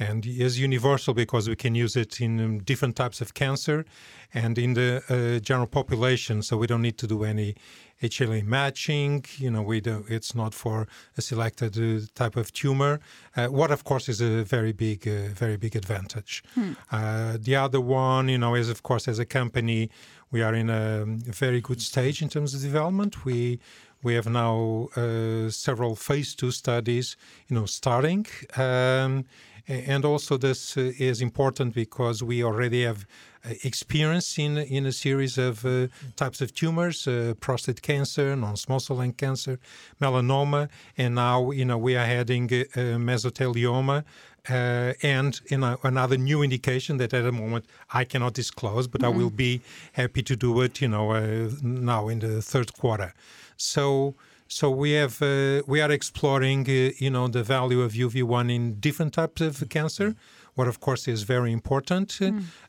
And 0.00 0.24
is 0.24 0.58
universal 0.58 1.12
because 1.14 1.44
we 1.46 1.56
can 1.56 1.74
use 1.74 1.94
it 1.94 2.20
in 2.20 2.40
um, 2.40 2.58
different 2.70 2.96
types 2.96 3.20
of 3.20 3.34
cancer 3.34 3.84
and 4.32 4.56
in 4.58 4.72
the 4.74 4.90
uh, 5.08 5.40
general 5.40 5.66
population. 5.66 6.42
So 6.42 6.56
we 6.56 6.66
don't 6.66 6.80
need 6.80 6.98
to 6.98 7.06
do 7.06 7.22
any 7.22 7.54
HLA 8.02 8.42
matching. 8.42 9.24
You 9.36 9.50
know, 9.50 9.62
we 9.62 9.80
do, 9.80 10.04
it's 10.08 10.34
not 10.34 10.54
for 10.54 10.88
a 11.18 11.20
selected 11.20 11.76
uh, 11.76 12.06
type 12.14 12.36
of 12.36 12.50
tumor. 12.52 13.00
Uh, 13.36 13.48
what, 13.48 13.70
of 13.70 13.84
course, 13.84 14.08
is 14.08 14.20
a 14.22 14.42
very 14.42 14.72
big, 14.72 15.06
uh, 15.06 15.28
very 15.34 15.58
big 15.58 15.76
advantage. 15.76 16.42
Uh, 16.90 17.36
the 17.38 17.56
other 17.56 17.80
one, 17.80 18.28
you 18.28 18.38
know, 18.38 18.54
is 18.54 18.70
of 18.70 18.82
course 18.82 19.06
as 19.06 19.18
a 19.18 19.26
company, 19.26 19.90
we 20.32 20.42
are 20.42 20.54
in 20.54 20.70
a 20.70 21.04
very 21.06 21.60
good 21.60 21.82
stage 21.82 22.22
in 22.22 22.28
terms 22.28 22.54
of 22.54 22.62
development. 22.62 23.24
We 23.24 23.60
we 24.02 24.14
have 24.14 24.28
now 24.30 24.88
uh, 24.96 25.50
several 25.50 25.94
phase 25.94 26.34
two 26.34 26.50
studies, 26.50 27.16
you 27.48 27.56
know, 27.56 27.66
starting. 27.66 28.26
Um, 28.56 29.26
and 29.68 30.04
also, 30.04 30.36
this 30.36 30.76
uh, 30.76 30.92
is 30.98 31.20
important 31.20 31.74
because 31.74 32.22
we 32.22 32.42
already 32.44 32.84
have 32.84 33.06
uh, 33.44 33.54
experience 33.64 34.38
in 34.38 34.58
in 34.58 34.86
a 34.86 34.92
series 34.92 35.38
of 35.38 35.64
uh, 35.64 35.88
types 36.16 36.40
of 36.40 36.54
tumors: 36.54 37.06
uh, 37.06 37.34
prostate 37.40 37.82
cancer, 37.82 38.36
non-small 38.36 38.80
cell 38.80 38.96
lung 38.96 39.12
cancer, 39.12 39.58
melanoma, 40.00 40.68
and 40.96 41.14
now 41.14 41.50
you 41.50 41.64
know 41.64 41.78
we 41.78 41.96
are 41.96 42.06
heading 42.06 42.44
uh, 42.44 42.98
mesothelioma. 42.98 44.04
Uh, 44.48 44.94
and 45.02 45.42
in 45.48 45.62
a, 45.62 45.76
another 45.84 46.16
new 46.16 46.42
indication 46.42 46.96
that 46.96 47.12
at 47.12 47.24
the 47.24 47.32
moment 47.32 47.66
I 47.92 48.04
cannot 48.04 48.32
disclose, 48.32 48.88
but 48.88 49.04
I 49.04 49.08
will 49.08 49.28
be 49.28 49.60
happy 49.92 50.22
to 50.22 50.34
do 50.34 50.62
it. 50.62 50.80
You 50.80 50.88
know, 50.88 51.12
uh, 51.12 51.50
now 51.62 52.08
in 52.08 52.20
the 52.20 52.40
third 52.40 52.72
quarter. 52.72 53.12
So, 53.58 54.14
so 54.50 54.68
we 54.70 54.90
have 54.92 55.22
uh, 55.22 55.62
we 55.66 55.80
are 55.80 55.92
exploring, 55.92 56.62
uh, 56.68 56.90
you 56.98 57.10
know, 57.10 57.28
the 57.28 57.42
value 57.42 57.80
of 57.82 57.92
UV1 57.92 58.52
in 58.54 58.80
different 58.80 59.12
types 59.14 59.40
of 59.40 59.54
cancer. 59.68 60.14
what 60.54 60.68
of 60.68 60.78
course 60.80 61.08
is 61.08 61.22
very 61.22 61.52
important. 61.52 62.18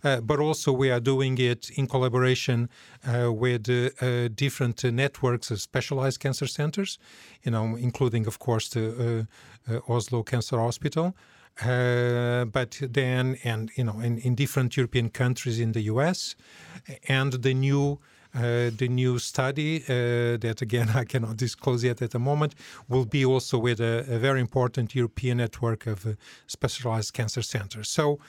Uh, 0.03 0.21
but 0.21 0.39
also 0.39 0.71
we 0.71 0.89
are 0.91 0.99
doing 0.99 1.37
it 1.37 1.69
in 1.79 1.87
collaboration 1.87 2.69
uh, 3.05 3.31
with 3.43 3.69
uh, 3.69 3.89
uh, 4.05 4.29
different 4.45 4.77
uh, 4.85 4.91
networks 4.91 5.51
of 5.51 5.59
specialized 5.59 6.19
cancer 6.19 6.47
centers, 6.47 6.97
you 7.43 7.51
know, 7.51 7.75
including 7.75 8.27
of 8.27 8.37
course 8.39 8.69
the 8.69 8.83
uh, 8.87 9.73
uh, 9.73 9.93
Oslo 9.93 10.23
Cancer 10.23 10.57
Hospital. 10.59 11.07
Uh, 11.61 12.45
but 12.45 12.71
then, 12.81 13.37
and 13.43 13.71
you 13.75 13.83
know, 13.83 13.99
in, 13.99 14.17
in 14.19 14.35
different 14.35 14.77
European 14.77 15.09
countries 15.09 15.59
in 15.59 15.73
the 15.73 15.81
U.S., 15.93 16.35
and 17.07 17.33
the 17.33 17.53
new 17.53 17.99
the 18.33 18.87
new 18.89 19.19
study 19.19 19.83
uh, 19.83 20.37
that 20.37 20.61
again 20.61 20.89
I 20.95 21.03
cannot 21.03 21.37
disclose 21.37 21.83
yet 21.83 22.01
at 22.01 22.11
the 22.11 22.19
moment 22.19 22.55
will 22.87 23.05
be 23.05 23.25
also 23.25 23.57
with 23.57 23.79
a, 23.79 24.05
a 24.07 24.17
very 24.19 24.39
important 24.39 24.95
European 24.95 25.37
network 25.37 25.87
of 25.87 26.05
uh, 26.05 26.13
specialized 26.47 27.13
cancer 27.13 27.41
centers. 27.41 27.89
So, 27.89 28.19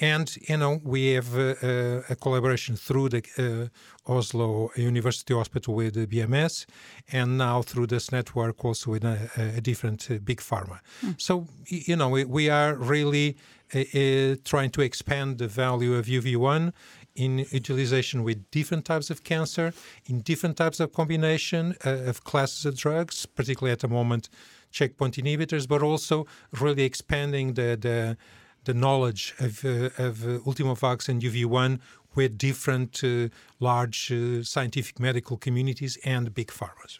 and 0.00 0.36
you 0.48 0.56
know 0.56 0.80
we 0.84 1.14
have 1.14 1.36
uh, 1.36 1.54
uh, 1.62 2.02
a 2.10 2.16
collaboration 2.16 2.76
through 2.76 3.08
the 3.10 3.22
uh, 3.38 4.12
Oslo 4.12 4.70
University 4.76 5.34
Hospital 5.34 5.74
with 5.74 5.94
the 5.94 6.06
BMS, 6.06 6.66
and 7.12 7.38
now 7.38 7.62
through 7.62 7.86
this 7.86 8.10
network 8.12 8.64
also 8.64 8.90
with 8.90 9.04
a, 9.04 9.30
a 9.56 9.60
different 9.60 10.10
uh, 10.10 10.18
big 10.18 10.40
pharma. 10.40 10.80
So 11.18 11.46
you 11.66 11.96
know 11.96 12.08
we, 12.08 12.24
we 12.24 12.48
are 12.50 12.74
really 12.74 13.36
uh, 13.74 13.80
uh, 13.80 14.36
trying 14.44 14.70
to 14.70 14.80
expand 14.80 15.38
the 15.38 15.46
value 15.46 15.94
of 15.94 16.06
UV1 16.06 16.72
in 17.14 17.46
utilization 17.50 18.22
with 18.22 18.50
different 18.50 18.84
types 18.84 19.10
of 19.10 19.24
cancer, 19.24 19.72
in 20.06 20.20
different 20.20 20.56
types 20.56 20.80
of 20.80 20.92
combination 20.92 21.74
uh, 21.84 21.90
of 22.10 22.24
classes 22.24 22.64
of 22.66 22.76
drugs, 22.76 23.26
particularly 23.26 23.72
at 23.72 23.80
the 23.80 23.88
moment 23.88 24.28
checkpoint 24.70 25.16
inhibitors, 25.16 25.66
but 25.66 25.82
also 25.82 26.26
really 26.60 26.84
expanding 26.84 27.54
the 27.54 27.76
the, 27.80 28.16
the 28.64 28.74
knowledge 28.74 29.34
of, 29.40 29.64
uh, 29.64 29.90
of 29.98 30.24
uh, 30.24 30.38
Ultimovacs 30.46 31.08
and 31.08 31.22
UV1 31.22 31.80
with 32.14 32.36
different 32.36 33.02
uh, 33.04 33.28
large 33.60 34.10
uh, 34.12 34.42
scientific 34.42 34.98
medical 34.98 35.36
communities 35.36 35.98
and 36.04 36.34
big 36.34 36.48
pharmas. 36.48 36.98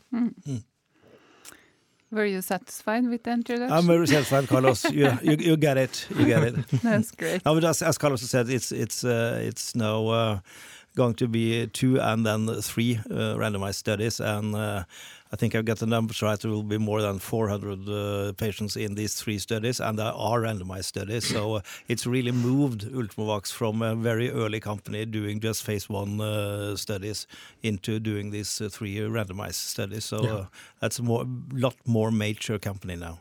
Were 2.13 2.27
you 2.27 2.43
satisfied 2.43 3.07
with 3.09 3.23
the 3.23 3.31
introduction? 3.33 3.73
I'm 3.73 3.87
very 3.87 4.07
satisfied, 4.07 4.49
Carlos. 4.49 4.85
You, 4.91 5.13
you, 5.23 5.37
you 5.39 5.57
get 5.57 5.79
it. 5.79 6.07
You 6.11 6.27
get 6.27 6.43
it. 6.43 6.55
That's 6.83 7.13
great. 7.13 7.45
No, 7.45 7.55
but 7.55 7.65
as, 7.65 7.83
as 7.83 7.99
Carlos 7.99 8.23
said, 8.23 8.49
it's 8.49 8.73
it's 8.73 9.05
uh, 9.05 9.39
it's 9.41 9.77
now 9.77 10.07
uh, 10.09 10.41
going 10.97 11.15
to 11.15 11.29
be 11.29 11.69
two 11.69 12.01
and 12.01 12.27
then 12.27 12.49
three 12.63 12.99
uh, 13.11 13.37
randomized 13.37 13.77
studies, 13.77 14.19
and 14.19 14.57
uh, 14.57 14.85
I 15.33 15.37
think 15.37 15.55
I've 15.55 15.65
got 15.65 15.79
the 15.79 15.87
numbers 15.87 16.23
right. 16.23 16.41
There 16.41 16.51
will 16.51 16.65
be 16.65 16.79
more 16.79 17.01
than 17.01 17.19
400 17.21 17.89
uh, 17.89 18.33
patients 18.33 18.77
in 18.77 18.95
these 18.95 19.15
three 19.15 19.39
studies, 19.39 19.81
and 19.81 19.99
there 19.99 20.13
are 20.13 20.41
randomized 20.41 20.85
studies. 20.87 21.25
So 21.25 21.55
uh, 21.55 21.61
it's 21.89 22.05
really 22.07 22.33
moved 22.33 22.81
Ultimovacs 22.83 23.53
from 23.53 23.83
a 23.83 23.95
very 23.95 24.31
early 24.31 24.61
company 24.61 25.07
doing 25.07 25.41
just 25.41 25.63
phase 25.63 25.89
one 25.89 26.21
uh, 26.21 26.77
studies 26.77 27.27
into 27.63 28.01
doing 28.01 28.31
these 28.33 28.61
uh, 28.61 28.69
three 28.69 28.97
randomized 28.99 29.55
studies. 29.71 30.05
So 30.05 30.25
Yeah. 30.25 30.33
uh, 30.33 30.47
that's 30.81 30.99
a 30.99 31.03
more 31.03 31.27
lot 31.53 31.75
more 31.87 32.11
mature 32.11 32.59
company 32.59 32.97
now. 32.97 33.19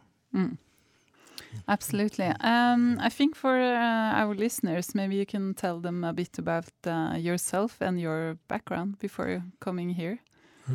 Absolutely. 1.68 2.26
Um, 2.42 2.98
I 3.00 3.10
think 3.10 3.36
for 3.36 3.60
uh, 3.60 4.22
our 4.22 4.36
listeners, 4.36 4.96
maybe 4.96 5.16
you 5.16 5.26
can 5.26 5.54
tell 5.54 5.80
them 5.80 6.04
a 6.04 6.14
bit 6.14 6.40
about 6.40 6.72
uh, 6.88 7.16
yourself 7.18 7.82
and 7.82 8.00
your 8.00 8.38
background 8.48 8.98
before 9.00 9.44
coming 9.60 9.90
here. 9.90 10.20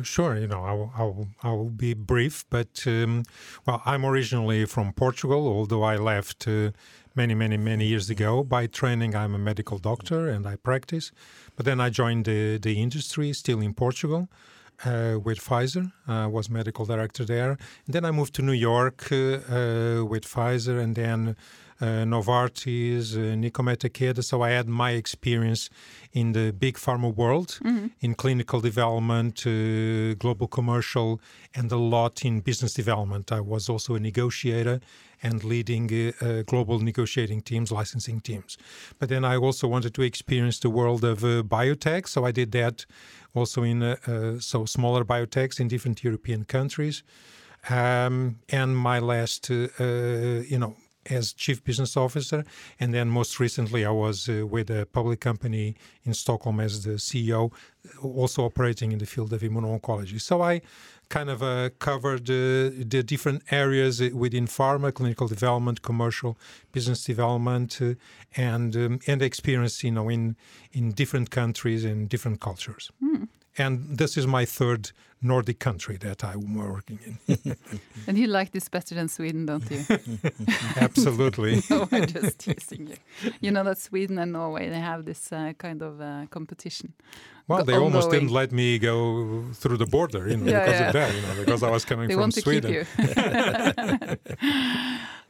Sure, 0.03 0.37
you 0.37 0.47
know, 0.47 0.63
I 0.63 0.73
will, 0.73 0.91
I 0.97 1.03
will, 1.03 1.27
I 1.43 1.51
will 1.51 1.69
be 1.69 1.93
brief, 1.93 2.45
but 2.49 2.83
um, 2.85 3.23
well, 3.65 3.81
I'm 3.85 4.05
originally 4.05 4.65
from 4.65 4.93
Portugal, 4.93 5.47
although 5.47 5.83
I 5.83 5.95
left 5.95 6.47
uh, 6.47 6.71
many, 7.15 7.33
many, 7.33 7.57
many 7.57 7.85
years 7.85 8.09
ago. 8.09 8.43
By 8.43 8.67
training, 8.67 9.15
I'm 9.15 9.33
a 9.35 9.37
medical 9.37 9.77
doctor 9.77 10.27
and 10.27 10.45
I 10.45 10.57
practice, 10.57 11.11
but 11.55 11.65
then 11.65 11.79
I 11.79 11.89
joined 11.89 12.25
the, 12.25 12.57
the 12.57 12.81
industry 12.81 13.31
still 13.33 13.61
in 13.61 13.73
Portugal. 13.73 14.27
Uh, 14.83 15.17
with 15.23 15.39
Pfizer, 15.39 15.93
I 16.05 16.27
was 16.27 16.49
medical 16.49 16.83
director 16.83 17.23
there. 17.23 17.51
And 17.85 17.93
then 17.93 18.03
I 18.03 18.11
moved 18.11 18.33
to 18.35 18.41
New 18.41 18.51
York 18.51 19.09
uh, 19.09 19.15
uh, 19.15 20.03
with 20.03 20.25
Pfizer, 20.25 20.81
and 20.83 20.93
then 20.95 21.37
Novartis, 21.81 23.15
uh, 23.15 23.35
Nycomed 23.35 23.77
Takeda. 23.77 24.23
So 24.23 24.41
I 24.41 24.51
had 24.51 24.67
my 24.67 24.91
experience 24.91 25.69
in 26.13 26.31
the 26.31 26.51
big 26.51 26.77
pharma 26.77 27.13
world, 27.13 27.59
in 28.01 28.15
clinical 28.15 28.61
development, 28.61 29.45
uh, 29.45 30.15
global 30.15 30.47
commercial, 30.47 31.19
and 31.53 31.71
a 31.71 31.77
lot 31.77 32.23
in 32.23 32.39
business 32.41 32.73
development. 32.73 33.31
I 33.31 33.41
was 33.41 33.69
also 33.69 33.95
a 33.95 33.99
negotiator 33.99 34.79
and 35.23 35.43
leading 35.43 35.89
uh, 35.91 36.25
uh, 36.25 36.41
global 36.43 36.79
negotiating 36.79 37.41
teams, 37.41 37.71
licensing 37.71 38.21
teams. 38.21 38.57
But 38.99 39.09
then 39.09 39.25
I 39.25 39.37
also 39.37 39.67
wanted 39.67 39.93
to 39.95 40.01
experience 40.01 40.59
the 40.59 40.69
world 40.69 41.03
of 41.03 41.23
uh, 41.23 41.43
biotech, 41.43 42.07
so 42.07 42.25
I 42.25 42.31
did 42.31 42.51
that 42.51 42.85
also 43.33 43.63
in 43.63 43.81
uh, 43.81 43.95
uh, 44.07 44.39
so 44.39 44.65
smaller 44.65 45.03
biotechs 45.03 45.59
in 45.59 45.67
different 45.67 46.03
European 46.03 46.45
countries. 46.45 47.03
Um, 47.69 48.37
and 48.49 48.77
my 48.77 48.99
last, 48.99 49.49
uh, 49.49 49.67
uh, 49.79 50.43
you 50.47 50.59
know, 50.59 50.75
as 51.09 51.33
chief 51.33 51.63
business 51.63 51.95
officer, 51.97 52.43
and 52.79 52.93
then 52.93 53.09
most 53.09 53.39
recently 53.39 53.85
I 53.85 53.91
was 53.91 54.27
uh, 54.29 54.45
with 54.45 54.69
a 54.69 54.85
public 54.85 55.19
company 55.19 55.75
in 56.03 56.13
Stockholm 56.13 56.59
as 56.59 56.83
the 56.83 56.91
CEO, 56.91 57.51
also 58.01 58.43
operating 58.43 58.91
in 58.91 58.99
the 58.99 59.05
field 59.05 59.31
of 59.33 59.41
immuno-oncology. 59.41 60.19
So 60.19 60.41
I 60.41 60.61
kind 61.09 61.29
of 61.29 61.43
uh, 61.43 61.69
covered 61.79 62.29
uh, 62.29 62.71
the 62.93 63.03
different 63.05 63.43
areas 63.51 64.01
uh, 64.01 64.09
within 64.13 64.47
pharma, 64.47 64.93
clinical 64.93 65.27
development, 65.27 65.81
commercial, 65.81 66.37
business 66.71 67.03
development, 67.03 67.79
uh, 67.81 67.93
and 68.35 68.75
um, 68.75 68.99
and 69.07 69.21
experience, 69.21 69.83
you 69.83 69.91
know, 69.91 70.09
in 70.09 70.35
in 70.71 70.91
different 70.91 71.29
countries 71.29 71.85
and 71.85 72.09
different 72.09 72.39
cultures. 72.39 72.91
And 73.57 73.97
this 73.97 74.17
is 74.17 74.27
my 74.27 74.45
third 74.45 74.91
Nordic 75.21 75.59
country 75.59 75.97
that 75.97 76.23
I'm 76.23 76.55
working 76.55 76.99
in. 77.27 77.55
And 78.07 78.17
you 78.17 78.27
like 78.27 78.51
this 78.51 78.69
better 78.69 78.95
than 78.95 79.07
Sweden, 79.07 79.45
don't 79.45 79.71
you? 79.71 79.83
Absolutely. 80.75 81.63
no, 81.69 81.87
I'm 81.91 82.05
just 82.05 82.39
teasing 82.39 82.87
you. 82.87 83.31
You 83.41 83.51
know 83.51 83.63
that 83.63 83.79
Sweden 83.79 84.19
and 84.19 84.31
Norway 84.31 84.69
they 84.69 84.79
have 84.79 85.05
this 85.05 85.31
uh, 85.31 85.53
kind 85.57 85.81
of 85.81 85.99
uh, 86.01 86.25
competition. 86.29 86.93
Well, 87.47 87.63
they 87.63 87.75
almost 87.75 88.11
didn't 88.11 88.31
let 88.31 88.51
me 88.51 88.79
go 88.79 89.43
through 89.53 89.77
the 89.77 89.85
border, 89.85 90.27
you 90.27 90.37
know, 90.37 90.51
Yeah, 90.51 90.65
because 90.65 90.79
yeah. 90.79 90.87
of 90.87 90.93
that, 90.93 91.15
you 91.15 91.21
know, 91.21 91.35
because 91.45 91.63
I 91.63 91.69
was 91.69 91.85
coming 91.85 92.07
They 92.07 92.15
from 92.15 92.31
Sweden. 92.31 92.87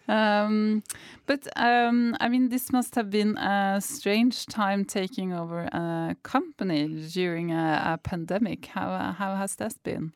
Um, 0.08 0.84
but 1.26 1.48
um, 1.56 2.16
I 2.20 2.30
mean, 2.30 2.50
this 2.50 2.72
must 2.72 2.96
have 2.96 3.10
been 3.10 3.38
a 3.38 3.80
strange 3.82 4.46
time 4.46 4.86
taking 4.86 5.34
over 5.34 5.62
a 5.62 6.16
company 6.24 6.88
during 7.14 7.52
a, 7.52 7.94
a 7.94 7.98
pandemic. 7.98 8.68
How 8.68 9.14
how 9.18 9.36
has 9.36 9.56
that 9.56 9.76
been? 9.84 10.14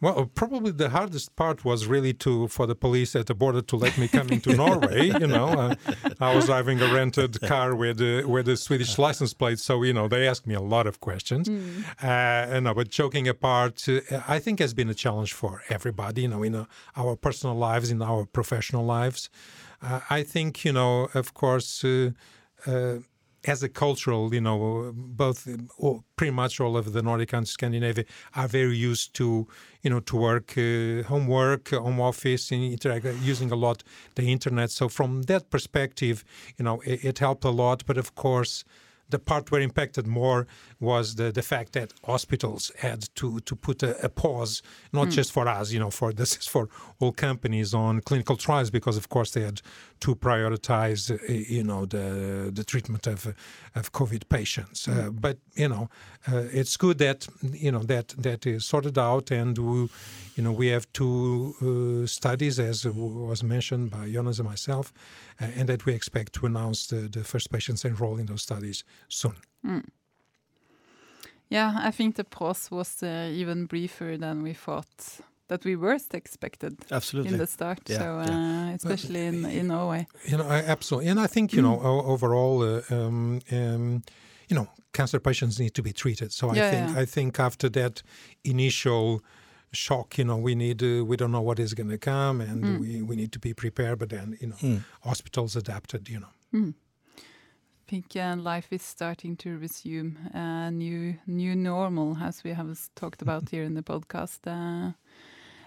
Well, 0.00 0.30
probably 0.32 0.70
the 0.70 0.90
hardest 0.90 1.34
part 1.34 1.64
was 1.64 1.86
really 1.86 2.14
to 2.14 2.46
for 2.48 2.66
the 2.66 2.76
police 2.76 3.16
at 3.16 3.26
the 3.26 3.34
border 3.34 3.62
to 3.62 3.76
let 3.76 3.98
me 3.98 4.06
come 4.06 4.28
into 4.28 4.54
Norway. 4.54 5.06
You 5.06 5.26
know, 5.26 5.48
uh, 5.58 5.74
I 6.20 6.34
was 6.34 6.46
driving 6.46 6.80
a 6.80 6.92
rented 6.94 7.40
car 7.40 7.74
with 7.74 8.00
uh, 8.00 8.28
with 8.28 8.48
a 8.48 8.56
Swedish 8.56 8.96
license 8.96 9.34
plate, 9.34 9.58
so 9.58 9.82
you 9.82 9.92
know 9.92 10.06
they 10.06 10.28
asked 10.28 10.46
me 10.46 10.54
a 10.54 10.60
lot 10.60 10.86
of 10.86 11.00
questions. 11.00 11.48
Uh, 11.48 12.06
and 12.06 12.64
no, 12.64 12.74
but 12.74 12.90
joking 12.90 13.26
apart, 13.26 13.88
uh, 13.88 14.00
I 14.28 14.38
think 14.38 14.60
has 14.60 14.72
been 14.72 14.88
a 14.88 14.94
challenge 14.94 15.32
for 15.32 15.62
everybody. 15.68 16.22
You 16.22 16.28
know, 16.28 16.42
in 16.44 16.54
uh, 16.54 16.66
our 16.96 17.16
personal 17.16 17.56
lives, 17.56 17.90
in 17.90 18.00
our 18.00 18.24
professional 18.24 18.84
lives. 18.84 19.30
Uh, 19.82 20.00
I 20.10 20.22
think 20.22 20.64
you 20.64 20.72
know, 20.72 21.08
of 21.14 21.34
course. 21.34 21.84
Uh, 21.84 22.10
uh, 22.66 22.96
as 23.44 23.62
a 23.62 23.68
cultural, 23.68 24.34
you 24.34 24.40
know, 24.40 24.92
both 24.94 25.48
or 25.78 26.02
pretty 26.16 26.32
much 26.32 26.60
all 26.60 26.76
of 26.76 26.92
the 26.92 27.02
Nordic 27.02 27.32
and 27.32 27.46
Scandinavia, 27.46 28.04
are 28.34 28.48
very 28.48 28.76
used 28.76 29.14
to, 29.14 29.46
you 29.82 29.90
know, 29.90 30.00
to 30.00 30.16
work, 30.16 30.58
uh, 30.58 31.02
homework, 31.08 31.70
home 31.70 32.00
office, 32.00 32.50
and 32.50 32.64
interact 32.64 33.06
using 33.22 33.52
a 33.52 33.56
lot 33.56 33.84
the 34.16 34.30
internet. 34.32 34.70
So 34.70 34.88
from 34.88 35.22
that 35.22 35.50
perspective, 35.50 36.24
you 36.56 36.64
know, 36.64 36.80
it, 36.80 37.04
it 37.04 37.18
helped 37.18 37.44
a 37.44 37.50
lot. 37.50 37.84
But 37.86 37.96
of 37.96 38.14
course, 38.14 38.64
the 39.10 39.18
part 39.18 39.50
where 39.50 39.60
impacted 39.60 40.06
more 40.06 40.46
was 40.80 41.14
the, 41.16 41.32
the 41.32 41.42
fact 41.42 41.72
that 41.72 41.92
hospitals 42.04 42.70
had 42.78 43.08
to 43.16 43.40
to 43.40 43.56
put 43.56 43.82
a, 43.82 44.04
a 44.04 44.08
pause, 44.08 44.62
not 44.92 45.08
just 45.08 45.32
for 45.32 45.48
us, 45.48 45.72
you 45.72 45.78
know, 45.78 45.90
for 45.90 46.12
this 46.20 46.36
is 46.36 46.46
for 46.46 46.68
all 47.00 47.12
companies 47.12 47.74
on 47.74 48.00
clinical 48.00 48.36
trials 48.36 48.70
because 48.70 48.96
of 48.96 49.08
course 49.08 49.30
they 49.32 49.42
had 49.42 49.60
to 50.00 50.14
prioritize, 50.14 51.10
uh, 51.10 51.32
you 51.56 51.64
know, 51.64 51.86
the 51.86 52.50
the 52.54 52.64
treatment 52.64 53.06
of 53.06 53.34
of 53.74 53.92
COVID 53.92 54.28
patients. 54.28 54.88
Uh, 54.88 55.10
but 55.10 55.38
you 55.54 55.68
know, 55.68 55.88
uh, 56.30 56.44
it's 56.52 56.76
good 56.76 56.98
that 56.98 57.26
you 57.52 57.72
know 57.72 57.82
that 57.84 58.08
that 58.18 58.46
is 58.46 58.64
sorted 58.64 58.98
out, 58.98 59.30
and 59.30 59.58
we, 59.58 59.88
you 60.36 60.42
know 60.44 60.52
we 60.52 60.68
have 60.68 60.90
two 60.92 61.54
uh, 61.62 62.06
studies 62.06 62.58
as 62.58 62.86
was 62.86 63.42
mentioned 63.42 63.90
by 63.90 64.10
Jonas 64.10 64.38
and 64.38 64.48
myself, 64.48 64.92
and 65.38 65.68
that 65.68 65.86
we 65.86 65.92
expect 65.92 66.32
to 66.34 66.46
announce 66.46 66.86
the, 66.86 67.08
the 67.08 67.24
first 67.24 67.50
patients 67.50 67.84
enrolled 67.84 68.20
in 68.20 68.26
those 68.26 68.42
studies 68.42 68.84
soon. 69.08 69.36
Yeah, 71.50 71.74
I 71.78 71.90
think 71.90 72.16
the 72.16 72.24
pause 72.24 72.70
was 72.70 73.02
uh, 73.02 73.30
even 73.32 73.66
briefer 73.66 74.16
than 74.18 74.42
we 74.42 74.52
thought 74.52 75.20
that 75.48 75.64
we 75.64 75.76
worst 75.76 76.14
expected 76.14 76.76
Absolutely. 76.90 77.32
in 77.32 77.38
the 77.38 77.46
start. 77.46 77.80
Yeah, 77.86 77.98
so 77.98 78.04
yeah. 78.04 78.70
uh, 78.70 78.74
especially 78.74 79.26
in 79.26 79.44
in 79.44 79.68
Norway. 79.68 80.06
You 80.26 80.36
know, 80.36 80.46
I, 80.46 80.58
absolutely, 80.58 81.10
and 81.10 81.20
I 81.20 81.26
think 81.26 81.52
you 81.52 81.62
know 81.62 81.80
overall, 81.80 82.62
uh, 82.62 82.82
um, 82.90 83.40
um, 83.50 84.02
you 84.48 84.56
know, 84.56 84.68
cancer 84.92 85.20
patients 85.20 85.58
need 85.58 85.74
to 85.74 85.82
be 85.82 85.92
treated. 85.92 86.32
So 86.32 86.50
I 86.50 86.54
think 86.54 86.88
yeah. 86.88 87.02
I 87.02 87.06
think 87.06 87.40
after 87.40 87.70
that 87.70 88.02
initial 88.44 89.20
shock, 89.72 90.18
you 90.18 90.24
know, 90.24 90.36
we 90.36 90.54
need 90.54 90.82
uh, 90.82 91.04
we 91.04 91.16
don't 91.16 91.30
know 91.32 91.40
what 91.42 91.58
is 91.58 91.74
going 91.74 91.90
to 91.90 91.98
come, 91.98 92.40
and 92.40 92.64
Mm. 92.64 92.78
we, 92.80 93.02
we 93.02 93.16
need 93.16 93.32
to 93.32 93.38
be 93.38 93.54
prepared. 93.54 93.98
But 93.98 94.08
then, 94.10 94.36
you 94.40 94.48
know, 94.48 94.56
Mm. 94.62 94.82
hospitals 95.02 95.56
adapted. 95.56 96.08
You 96.08 96.20
know. 96.20 96.32
Mm. 96.52 96.74
I 97.16 97.90
think 97.90 98.16
uh, 98.16 98.36
life 98.36 98.68
is 98.70 98.82
starting 98.82 99.36
to 99.36 99.58
resume 99.58 100.18
uh, 100.34 100.70
new 100.70 101.14
new 101.26 101.54
normal, 101.56 102.16
as 102.22 102.44
we 102.44 102.52
have 102.54 102.76
talked 102.94 103.22
about 103.22 103.48
here 103.52 103.64
in 103.64 103.74
the 103.74 103.82
podcast. 103.82 104.40
Uh, 104.46 104.92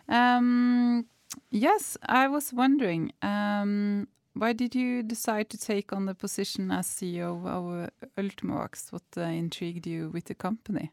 um, 0.07 1.05
yes, 1.49 1.97
I 2.07 2.27
was 2.27 2.53
wondering, 2.53 3.11
um, 3.21 4.07
why 4.33 4.53
did 4.53 4.75
you 4.75 5.03
decide 5.03 5.49
to 5.49 5.57
take 5.57 5.93
on 5.95 6.05
the 6.05 6.13
position 6.15 6.71
as 6.71 6.87
CEO 6.87 7.45
of 7.45 7.83
uh, 7.83 7.89
Ultimovacs? 8.17 8.91
What 8.91 9.03
uh, 9.17 9.21
intrigued 9.21 9.87
you 9.87 10.09
with 10.13 10.25
the 10.25 10.35
company? 10.35 10.91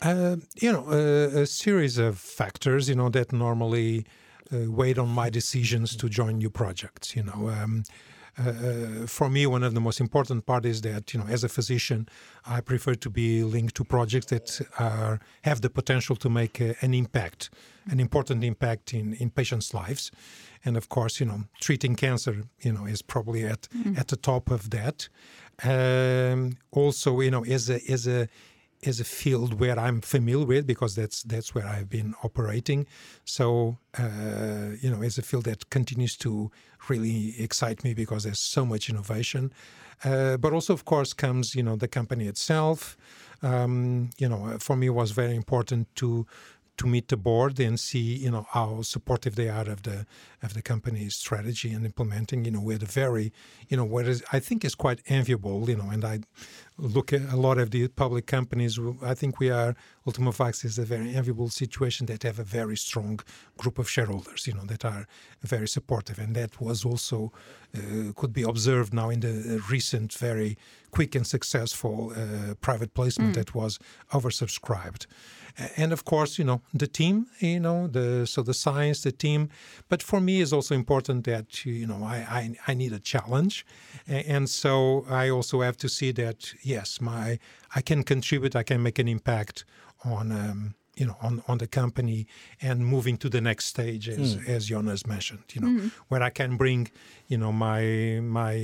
Uh, 0.00 0.36
you 0.60 0.72
know, 0.72 0.86
a, 0.92 1.42
a 1.42 1.46
series 1.46 1.98
of 1.98 2.18
factors, 2.18 2.88
you 2.88 2.94
know, 2.94 3.08
that 3.08 3.32
normally 3.32 4.06
uh, 4.52 4.70
weighed 4.70 4.98
on 4.98 5.08
my 5.08 5.28
decisions 5.28 5.96
to 5.96 6.08
join 6.08 6.38
new 6.38 6.50
projects. 6.50 7.16
You 7.16 7.24
know, 7.24 7.48
um, 7.48 7.82
uh, 8.38 9.06
for 9.06 9.28
me, 9.28 9.46
one 9.46 9.64
of 9.64 9.74
the 9.74 9.80
most 9.80 10.00
important 10.00 10.46
part 10.46 10.64
is 10.64 10.82
that, 10.82 11.12
you 11.12 11.18
know, 11.18 11.26
as 11.26 11.42
a 11.42 11.48
physician, 11.48 12.08
I 12.46 12.60
prefer 12.60 12.94
to 12.94 13.10
be 13.10 13.42
linked 13.42 13.74
to 13.74 13.84
projects 13.84 14.26
that 14.26 14.60
are 14.78 15.18
have 15.42 15.60
the 15.60 15.70
potential 15.70 16.14
to 16.16 16.30
make 16.30 16.60
a, 16.60 16.76
an 16.80 16.94
impact, 16.94 17.50
an 17.90 17.98
important 17.98 18.44
impact 18.44 18.94
in 18.94 19.14
in 19.14 19.30
patients' 19.30 19.74
lives, 19.74 20.12
and 20.64 20.76
of 20.76 20.88
course, 20.88 21.18
you 21.18 21.26
know, 21.26 21.44
treating 21.60 21.96
cancer, 21.96 22.44
you 22.60 22.72
know, 22.72 22.86
is 22.86 23.02
probably 23.02 23.44
at 23.44 23.68
at 23.96 24.06
the 24.08 24.16
top 24.16 24.50
of 24.50 24.70
that. 24.70 25.08
Um, 25.64 26.56
also, 26.70 27.20
you 27.20 27.32
know, 27.32 27.44
as 27.44 27.68
a 27.68 27.80
as 27.90 28.06
a 28.06 28.28
is 28.82 29.00
a 29.00 29.04
field 29.04 29.58
where 29.58 29.78
I'm 29.78 30.00
familiar 30.00 30.46
with 30.46 30.66
because 30.66 30.94
that's 30.94 31.22
that's 31.22 31.54
where 31.54 31.66
I've 31.66 31.90
been 31.90 32.14
operating. 32.22 32.86
So 33.24 33.78
uh, 33.98 34.76
you 34.80 34.90
know, 34.90 35.02
it's 35.02 35.18
a 35.18 35.22
field 35.22 35.44
that 35.44 35.70
continues 35.70 36.16
to 36.18 36.50
really 36.88 37.34
excite 37.38 37.84
me 37.84 37.94
because 37.94 38.24
there's 38.24 38.40
so 38.40 38.64
much 38.64 38.88
innovation. 38.88 39.52
Uh, 40.04 40.36
but 40.36 40.52
also, 40.52 40.72
of 40.72 40.84
course, 40.84 41.12
comes 41.12 41.54
you 41.54 41.62
know 41.62 41.76
the 41.76 41.88
company 41.88 42.26
itself. 42.26 42.96
Um, 43.42 44.10
you 44.18 44.28
know, 44.28 44.56
for 44.58 44.76
me, 44.76 44.86
it 44.88 44.90
was 44.90 45.12
very 45.12 45.34
important 45.34 45.94
to 45.96 46.26
to 46.78 46.86
meet 46.86 47.08
the 47.08 47.16
board 47.16 47.60
and 47.60 47.78
see 47.78 48.16
you 48.16 48.30
know 48.30 48.46
how 48.50 48.82
supportive 48.82 49.34
they 49.34 49.48
are 49.48 49.68
of 49.68 49.82
the 49.82 50.06
of 50.42 50.54
the 50.54 50.62
company's 50.62 51.16
strategy 51.16 51.72
and 51.72 51.84
implementing 51.84 52.44
you 52.44 52.52
know 52.52 52.60
with 52.60 52.82
a 52.82 52.86
very 52.86 53.32
you 53.68 53.76
know 53.76 53.84
what 53.84 54.06
is 54.06 54.22
I 54.32 54.38
think 54.38 54.64
is 54.64 54.74
quite 54.74 55.00
enviable 55.08 55.68
you 55.68 55.76
know 55.76 55.90
and 55.90 56.04
I 56.04 56.20
look 56.78 57.12
at 57.12 57.22
a 57.32 57.36
lot 57.36 57.58
of 57.58 57.70
the 57.70 57.88
public 57.88 58.26
companies 58.26 58.78
I 59.02 59.14
think 59.14 59.40
we 59.40 59.50
are 59.50 59.74
Ultimovacs 60.08 60.64
is 60.64 60.78
a 60.78 60.84
very 60.84 61.14
enviable 61.14 61.50
situation 61.50 62.06
that 62.06 62.22
have 62.22 62.38
a 62.38 62.44
very 62.44 62.76
strong 62.76 63.20
group 63.58 63.78
of 63.78 63.90
shareholders 63.90 64.46
you 64.46 64.54
know 64.54 64.64
that 64.64 64.84
are 64.84 65.06
very 65.42 65.68
supportive. 65.68 66.18
And 66.18 66.34
that 66.34 66.60
was 66.60 66.84
also 66.84 67.32
uh, 67.76 68.12
could 68.16 68.32
be 68.32 68.42
observed 68.42 68.94
now 68.94 69.10
in 69.10 69.20
the 69.20 69.62
recent 69.70 70.12
very 70.14 70.56
quick 70.90 71.14
and 71.14 71.26
successful 71.26 72.12
uh, 72.16 72.54
private 72.62 72.94
placement 72.94 73.34
that 73.34 73.54
was 73.54 73.78
oversubscribed. 74.12 75.06
And 75.76 75.92
of 75.92 76.04
course 76.04 76.38
you 76.38 76.44
know 76.44 76.62
the 76.72 76.86
team 76.86 77.26
you 77.40 77.60
know 77.60 77.88
the 77.88 78.26
so 78.26 78.42
the 78.42 78.54
science 78.54 79.02
the 79.02 79.12
team. 79.12 79.50
But 79.88 80.02
for 80.02 80.20
me 80.20 80.40
it's 80.40 80.52
also 80.52 80.74
important 80.74 81.24
that 81.24 81.66
you 81.66 81.86
know 81.86 82.02
i 82.04 82.16
i, 82.38 82.42
I 82.68 82.74
need 82.74 82.92
a 82.92 83.00
challenge. 83.00 83.66
And 84.06 84.48
so 84.48 85.04
i 85.10 85.28
also 85.28 85.60
have 85.60 85.76
to 85.78 85.88
see 85.88 86.12
that 86.12 86.54
yes 86.74 87.00
my 87.00 87.38
i 87.78 87.80
can 87.88 88.00
contribute 88.12 88.54
i 88.62 88.64
can 88.70 88.80
make 88.82 88.98
an 89.04 89.08
impact 89.16 89.56
on 90.14 90.24
um, 90.42 90.60
you 91.00 91.06
know 91.08 91.16
on, 91.26 91.42
on 91.50 91.56
the 91.58 91.66
company 91.80 92.20
and 92.68 92.76
moving 92.94 93.16
to 93.18 93.28
the 93.36 93.40
next 93.40 93.64
stage 93.74 94.04
as 94.14 94.36
as 94.54 94.60
jonas 94.70 95.02
mentioned 95.14 95.44
you 95.54 95.60
know 95.64 95.72
where 96.10 96.22
i 96.28 96.30
can 96.40 96.50
bring 96.62 96.80
you 97.32 97.38
know 97.42 97.52
my 97.52 97.82
my 98.40 98.54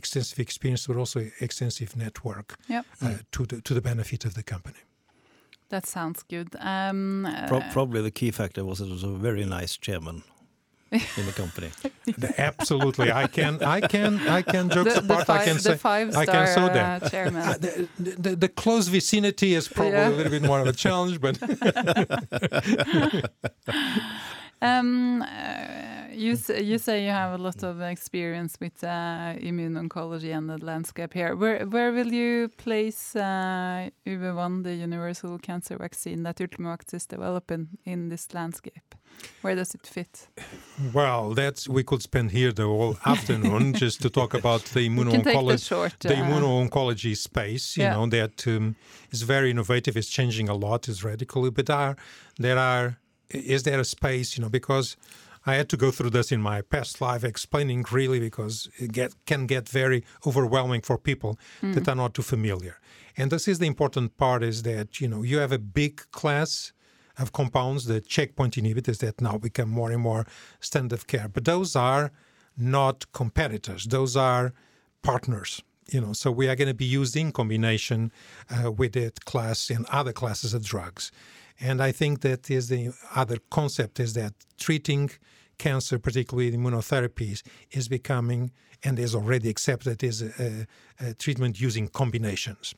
extensive 0.00 0.38
experience 0.46 0.86
but 0.88 0.96
also 0.96 1.20
extensive 1.40 1.90
network 2.04 2.48
Yep. 2.68 2.84
uh, 3.04 3.14
to 3.34 3.40
the 3.50 3.56
to 3.68 3.72
the 3.74 3.80
benefit 3.90 4.24
of 4.24 4.32
the 4.34 4.42
company 4.54 4.82
That 5.74 5.86
sounds 5.86 6.20
good. 6.34 6.48
Um, 6.60 7.26
Pro- 7.48 7.58
uh, 7.60 7.72
probably 7.72 8.00
the 8.02 8.10
key 8.20 8.30
factor 8.32 8.62
was 8.64 8.80
it 8.80 8.88
was 8.90 9.02
a 9.04 9.14
very 9.28 9.44
nice 9.58 9.74
chairman 9.86 10.22
in 10.90 11.26
the 11.26 11.32
company. 11.34 11.70
Absolutely, 12.38 13.12
I 13.12 13.26
can, 13.26 13.62
I 13.62 13.80
can, 13.80 14.20
I 14.28 14.42
can. 14.42 14.68
Jokes 14.76 14.94
the, 14.94 15.00
the 15.02 15.12
apart, 15.14 15.26
five, 15.26 15.40
I 15.40 15.44
can 15.44 15.54
the 15.56 15.60
say 15.62 15.76
five 15.76 16.16
I 16.16 16.22
star 16.24 16.34
can 16.34 16.46
say 16.46 16.68
that. 16.74 17.02
uh, 17.02 17.08
chairman. 17.08 17.42
Uh, 17.48 17.54
the, 17.58 17.88
the, 17.98 18.36
the 18.36 18.48
close 18.48 18.88
vicinity 18.88 19.54
is 19.54 19.68
probably 19.68 19.92
Yeah. 19.92 20.08
a 20.08 20.10
little 20.10 20.30
bit 20.32 20.42
more 20.42 20.60
of 20.60 20.66
a 20.66 20.72
challenge, 20.72 21.20
but 21.20 21.38
Um, 24.60 25.22
uh, 25.22 25.26
you 26.18 26.32
s- 26.32 26.62
you 26.70 26.78
say 26.78 27.04
you 27.04 27.10
have 27.12 27.32
a 27.40 27.42
lot 27.42 27.62
of 27.62 27.80
experience 27.80 28.58
with 28.60 28.82
uh, 28.84 29.34
immune 29.48 29.74
oncology 29.88 30.32
and 30.36 30.48
the 30.48 30.58
landscape 30.64 31.12
here. 31.14 31.34
Where 31.36 31.66
where 31.66 31.92
will 31.92 32.12
you 32.12 32.48
place 32.64 33.16
uh, 33.16 33.90
UV1, 34.06 34.62
the 34.62 34.74
universal 34.74 35.38
cancer 35.38 35.76
vaccine 35.78 36.22
that 36.24 36.36
Ultimovacs 36.40 36.94
is 36.94 37.06
developing 37.06 37.68
in 37.84 38.08
this 38.08 38.34
landscape? 38.34 38.94
Where 39.42 39.56
does 39.56 39.74
it 39.74 39.86
fit? 39.86 40.28
well, 40.92 41.34
that's 41.34 41.68
we 41.68 41.82
could 41.82 42.02
spend 42.02 42.30
here 42.30 42.52
the 42.52 42.62
whole 42.62 42.96
afternoon 43.06 43.74
just 43.74 44.00
to 44.02 44.10
talk 44.10 44.34
about 44.34 44.64
the 44.64 44.74
the 44.80 44.88
immuno-oncology. 44.88 45.66
short. 45.68 45.94
the 46.00 46.14
uh, 46.14 46.22
immuno-oncology 46.22 47.14
space, 47.16 47.76
you 47.76 47.84
Yeah. 47.86 47.94
know, 47.94 48.06
that 48.10 48.46
um, 48.46 48.74
is 49.10 49.22
very 49.22 49.50
innovative, 49.50 49.96
is 49.98 50.08
changing 50.08 50.48
a 50.48 50.54
lot, 50.54 50.88
is 50.88 51.02
radical. 51.04 51.50
But 51.50 51.70
are 51.70 51.96
there 52.38 52.58
are 52.58 52.96
is 53.30 53.62
there 53.62 53.80
a 53.80 53.84
space, 53.84 54.36
you 54.36 54.42
know, 54.42 54.50
because 54.50 54.96
I 55.48 55.54
had 55.54 55.68
to 55.70 55.78
go 55.78 55.90
through 55.90 56.10
this 56.10 56.30
in 56.30 56.42
my 56.42 56.60
past 56.60 57.00
life, 57.00 57.24
explaining 57.24 57.86
really 57.90 58.20
because 58.20 58.68
it 58.76 58.92
get 58.92 59.14
can 59.24 59.46
get 59.46 59.68
very 59.68 60.04
overwhelming 60.26 60.82
for 60.82 60.98
people 60.98 61.38
that 61.62 61.88
are 61.88 61.94
not 61.94 62.12
too 62.14 62.22
familiar. 62.22 62.78
And 63.16 63.32
this 63.32 63.48
is 63.48 63.58
the 63.58 63.66
important 63.66 64.16
part: 64.18 64.42
is 64.42 64.62
that 64.64 65.00
you 65.00 65.08
know 65.08 65.22
you 65.22 65.38
have 65.38 65.52
a 65.52 65.58
big 65.58 65.94
class 66.10 66.72
of 67.18 67.32
compounds, 67.32 67.86
the 67.86 68.00
checkpoint 68.00 68.54
inhibitors 68.56 68.98
that 68.98 69.20
now 69.20 69.38
become 69.38 69.70
more 69.70 69.90
and 69.90 70.02
more 70.02 70.26
standard 70.60 70.92
of 70.98 71.06
care. 71.06 71.28
But 71.28 71.44
those 71.46 71.74
are 71.74 72.12
not 72.56 73.10
competitors; 73.12 73.86
those 73.86 74.16
are 74.16 74.52
partners. 75.02 75.62
You 75.90 76.02
know, 76.02 76.12
so 76.12 76.30
we 76.30 76.48
are 76.48 76.56
going 76.56 76.68
to 76.68 76.74
be 76.74 76.84
used 76.84 77.16
in 77.16 77.32
combination 77.32 78.12
uh, 78.50 78.70
with 78.70 78.92
that 78.92 79.24
class 79.24 79.70
and 79.70 79.86
other 79.86 80.12
classes 80.12 80.52
of 80.52 80.62
drugs. 80.62 81.10
And 81.60 81.82
I 81.82 81.92
think 81.92 82.20
that 82.20 82.50
is 82.50 82.68
the 82.68 82.92
other 83.14 83.38
concept 83.50 83.98
is 83.98 84.12
that 84.12 84.34
treating 84.58 85.10
cancer, 85.58 85.98
particularly 85.98 86.52
immunotherapies, 86.52 87.42
is 87.70 87.88
becoming 87.88 88.50
and 88.84 88.98
is 88.98 89.14
already 89.14 89.48
accepted 89.48 90.02
as 90.04 90.22
a, 90.22 90.66
a, 91.00 91.14
treatment 91.14 91.60
using 91.60 91.88
combinations. 91.88 92.74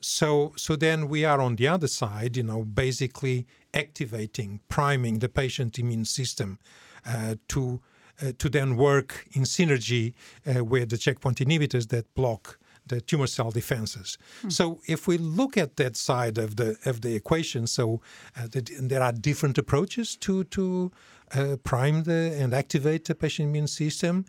So, 0.00 0.52
so 0.56 0.74
then 0.74 1.08
we 1.08 1.24
are 1.24 1.40
on 1.40 1.56
the 1.56 1.68
other 1.68 1.86
side, 1.86 2.36
you 2.36 2.42
know, 2.42 2.64
basically 2.64 3.46
activating, 3.72 4.60
priming 4.68 5.20
the 5.20 5.28
patient 5.28 5.78
immune 5.78 6.04
system 6.04 6.58
uh, 7.06 7.36
to 7.48 7.80
uh, 8.20 8.32
to 8.38 8.48
then 8.48 8.76
work 8.76 9.26
in 9.32 9.42
synergy 9.42 10.12
uh, 10.46 10.62
with 10.62 10.90
the 10.90 10.98
checkpoint 10.98 11.38
inhibitors 11.38 11.88
that 11.88 12.12
block 12.14 12.58
the 12.86 13.00
tumor 13.00 13.26
cell 13.26 13.50
defenses. 13.50 14.18
So 14.48 14.80
if 14.86 15.06
we 15.06 15.16
look 15.18 15.56
at 15.56 15.76
that 15.76 15.96
side 15.96 16.36
of 16.36 16.56
the 16.56 16.76
of 16.84 17.00
the 17.00 17.14
equation, 17.14 17.66
so 17.66 18.00
uh, 18.36 18.48
that 18.48 18.70
there 18.80 19.02
are 19.02 19.12
different 19.12 19.58
approaches 19.58 20.16
to 20.16 20.44
to 20.44 20.90
uh, 21.34 21.56
prime 21.62 22.04
the 22.04 22.36
and 22.38 22.54
activate 22.54 23.04
the 23.04 23.14
patient 23.14 23.48
immune 23.48 23.66
system. 23.66 24.24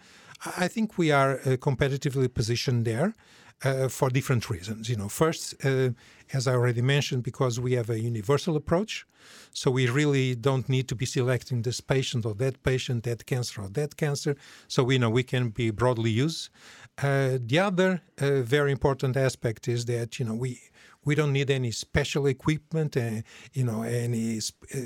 I 0.57 0.67
think 0.67 0.97
we 0.97 1.11
are 1.11 1.33
uh, 1.33 1.57
competitively 1.57 2.33
positioned 2.33 2.85
there 2.85 3.13
uh, 3.63 3.87
for 3.87 4.09
different 4.09 4.49
reasons. 4.49 4.89
You 4.89 4.97
know, 4.97 5.09
first, 5.09 5.55
uh, 5.65 5.89
as 6.33 6.47
I 6.47 6.53
already 6.53 6.81
mentioned, 6.81 7.23
because 7.23 7.59
we 7.59 7.73
have 7.73 7.89
a 7.89 7.99
universal 7.99 8.55
approach, 8.55 9.05
so 9.53 9.71
we 9.71 9.87
really 9.87 10.35
don't 10.35 10.67
need 10.67 10.87
to 10.89 10.95
be 10.95 11.05
selecting 11.05 11.61
this 11.61 11.79
patient 11.79 12.25
or 12.25 12.33
that 12.35 12.61
patient, 12.63 13.03
that 13.03 13.25
cancer 13.25 13.61
or 13.61 13.69
that 13.69 13.95
cancer. 13.95 14.35
So 14.67 14.83
we 14.83 14.97
know 14.97 15.09
we 15.09 15.23
can 15.23 15.49
be 15.49 15.71
broadly 15.71 16.11
used. 16.11 16.49
Uh, 17.01 17.37
the 17.41 17.59
other 17.59 18.01
uh, 18.19 18.41
very 18.41 18.71
important 18.71 19.15
aspect 19.17 19.67
is 19.67 19.85
that 19.85 20.19
you 20.19 20.25
know 20.25 20.35
we 20.35 20.59
we 21.05 21.15
don't 21.15 21.31
need 21.33 21.49
any 21.49 21.71
special 21.71 22.27
equipment, 22.27 22.95
uh, 22.97 23.21
you 23.53 23.63
know, 23.63 23.83
any 23.83 24.39
uh, 24.73 24.79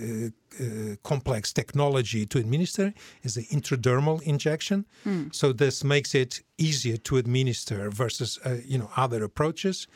uh, 0.60 0.96
complex 1.04 1.54
technology 1.54 2.26
to 2.26 2.40
administer. 2.40 2.94
It's 3.24 3.38
an 3.38 3.46
intradermal 3.52 4.22
injection, 4.24 4.86
so 5.32 5.54
this 5.54 5.84
makes 5.84 6.16
it 6.16 6.42
easier 6.58 6.98
to 6.98 7.18
administer 7.18 7.90
versus 7.90 8.40
uh, 8.46 8.58
you 8.66 8.78
know 8.78 8.90
other 8.96 9.24
approaches. 9.24 9.88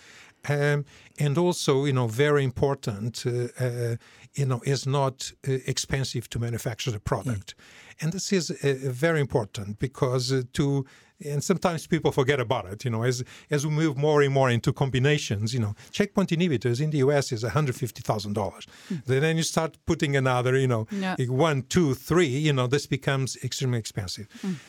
Um, 0.50 0.86
and 1.20 1.38
also, 1.38 1.86
you 1.86 1.94
know, 1.94 2.08
very 2.08 2.44
important, 2.44 3.24
uh, 3.28 3.64
uh, 3.64 3.96
you 4.34 4.46
know, 4.46 4.62
is 4.66 4.88
not 4.88 5.32
uh, 5.48 5.52
expensive 5.68 6.28
to 6.30 6.40
manufacture 6.40 6.92
the 6.92 7.00
product. 7.00 7.54
And 8.02 8.12
this 8.14 8.32
is 8.34 8.50
uh, 8.52 8.76
very 9.06 9.20
important 9.22 9.80
because 9.80 10.32
uh, 10.34 10.42
to 10.54 10.86
and 11.24 11.44
sometimes 11.44 11.86
people 11.86 12.12
forget 12.12 12.40
about 12.40 12.66
it. 12.74 12.84
You 12.84 12.90
know, 12.90 13.04
as 13.04 13.24
as 13.52 13.64
we 13.68 13.72
move 13.72 13.96
more 13.96 14.24
and 14.26 14.34
more 14.34 14.50
into 14.50 14.74
combinations, 14.74 15.54
you 15.54 15.60
know, 15.60 15.76
checkpoint 15.92 16.30
inhibitors 16.32 16.82
in 16.82 16.90
the 16.90 16.98
US 17.08 17.32
is 17.32 17.44
one 17.44 17.52
hundred 17.52 17.76
fifty 17.76 18.02
thousand 18.02 18.34
dollars. 18.34 18.66
Then 19.06 19.38
you 19.38 19.44
start 19.44 19.78
putting 19.86 20.16
another, 20.18 20.58
you 20.58 20.68
know, 20.68 20.88
Yeah. 20.92 21.16
one, 21.30 21.62
two, 21.70 21.94
three. 21.94 22.26
You 22.48 22.54
know, 22.54 22.66
this 22.68 22.88
becomes 22.88 23.38
extremely 23.44 23.78
expensive. 23.78 24.28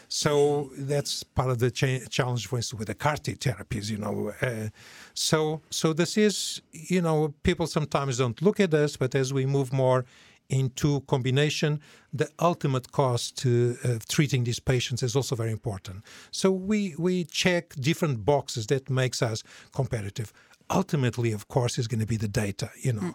So 0.09 0.71
that's 0.77 1.23
part 1.23 1.51
of 1.51 1.59
the 1.59 1.71
cha- 1.71 2.05
challenge, 2.11 2.47
for 2.47 2.57
instance, 2.57 2.79
with 2.79 2.88
the 2.88 2.95
CAR 2.95 3.16
T 3.16 3.35
therapies. 3.35 3.90
You 3.90 3.99
know, 3.99 4.33
uh, 4.42 4.68
so 5.14 5.62
so 5.71 5.92
this 5.95 6.16
is, 6.18 6.61
you 6.73 7.01
know, 7.01 7.33
people 7.42 7.66
sometimes 7.66 8.18
don't 8.18 8.40
look 8.42 8.61
at 8.61 8.71
this, 8.71 8.97
but 8.99 9.14
as 9.14 9.33
we 9.33 9.47
move 9.47 9.73
more 9.73 10.05
into 10.53 11.01
combination, 11.07 11.81
the 12.12 12.29
ultimate 12.38 12.93
cost 12.93 13.45
uh, 13.47 13.93
of 13.93 14.07
treating 14.07 14.45
these 14.45 14.61
patients 14.61 15.03
is 15.03 15.17
also 15.17 15.35
very 15.35 15.51
important. 15.51 16.05
So 16.31 16.51
we 16.51 16.95
we 16.99 17.25
check 17.25 17.75
different 17.75 18.25
boxes 18.25 18.67
that 18.67 18.91
makes 18.91 19.23
us 19.23 19.43
competitive. 19.73 20.33
Ultimately, 20.71 21.33
of 21.33 21.49
course, 21.49 21.81
is 21.81 21.88
going 21.88 22.01
to 22.01 22.07
be 22.07 22.17
the 22.17 22.29
data, 22.29 22.71
you 22.87 22.93
know, 22.93 23.15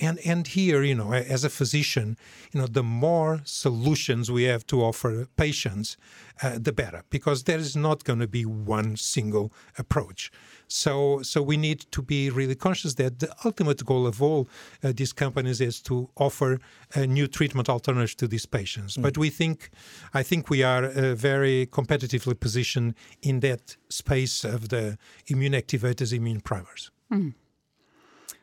and 0.00 0.18
and 0.24 0.46
here, 0.46 0.82
you 0.82 0.94
know, 0.94 1.12
as 1.12 1.44
a 1.44 1.50
physician, 1.50 2.16
you 2.52 2.60
know, 2.60 2.66
the 2.66 2.82
more 2.82 3.40
solutions 3.44 4.30
we 4.30 4.44
have 4.44 4.64
to 4.66 4.82
offer 4.82 5.26
patients, 5.36 5.96
uh, 6.42 6.58
the 6.66 6.72
better, 6.72 7.02
because 7.10 7.44
there 7.44 7.60
is 7.60 7.74
not 7.76 8.04
going 8.04 8.20
to 8.20 8.26
be 8.26 8.44
one 8.44 8.96
single 8.96 9.52
approach. 9.76 10.30
So, 10.68 11.22
so 11.22 11.42
we 11.42 11.56
need 11.56 11.86
to 11.90 12.02
be 12.02 12.30
really 12.30 12.54
conscious 12.54 12.94
that 12.94 13.18
the 13.18 13.34
ultimate 13.44 13.84
goal 13.84 14.06
of 14.06 14.22
all 14.22 14.48
uh, 14.84 14.92
these 14.94 15.12
companies 15.12 15.60
is 15.60 15.80
to 15.82 16.10
offer 16.16 16.60
a 16.94 17.06
new 17.06 17.26
treatment 17.26 17.68
alternatives 17.68 18.14
to 18.16 18.28
these 18.28 18.46
patients. 18.46 18.96
But 18.96 19.16
we 19.16 19.30
think, 19.30 19.70
I 20.12 20.22
think 20.22 20.50
we 20.50 20.62
are 20.62 20.84
uh, 20.84 21.14
very 21.14 21.66
competitively 21.66 22.38
positioned 22.38 22.94
in 23.22 23.40
that 23.40 23.76
space 23.88 24.44
of 24.44 24.68
the 24.68 24.98
immune 25.26 25.54
activators, 25.54 26.12
immune 26.12 26.40
primers. 26.40 26.90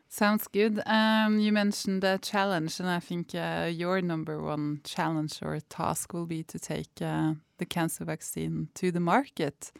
Sounds 0.08 0.48
good. 0.48 0.82
Um, 0.86 1.40
you 1.40 1.52
mentioned 1.52 2.02
the 2.02 2.18
challenge, 2.22 2.80
and 2.80 2.88
I 2.88 3.02
think 3.02 3.36
uh, 3.36 3.70
your 3.70 4.02
number 4.02 4.42
one 4.42 4.80
challenge 4.86 5.40
or 5.42 5.60
task 5.60 6.14
will 6.14 6.26
be 6.26 6.42
to 6.44 6.58
take 6.58 7.02
uh, 7.02 7.34
the 7.58 7.66
cancer 7.66 8.06
vaccine 8.06 8.70
to 8.76 8.92
the 8.92 9.02
market. 9.02 9.74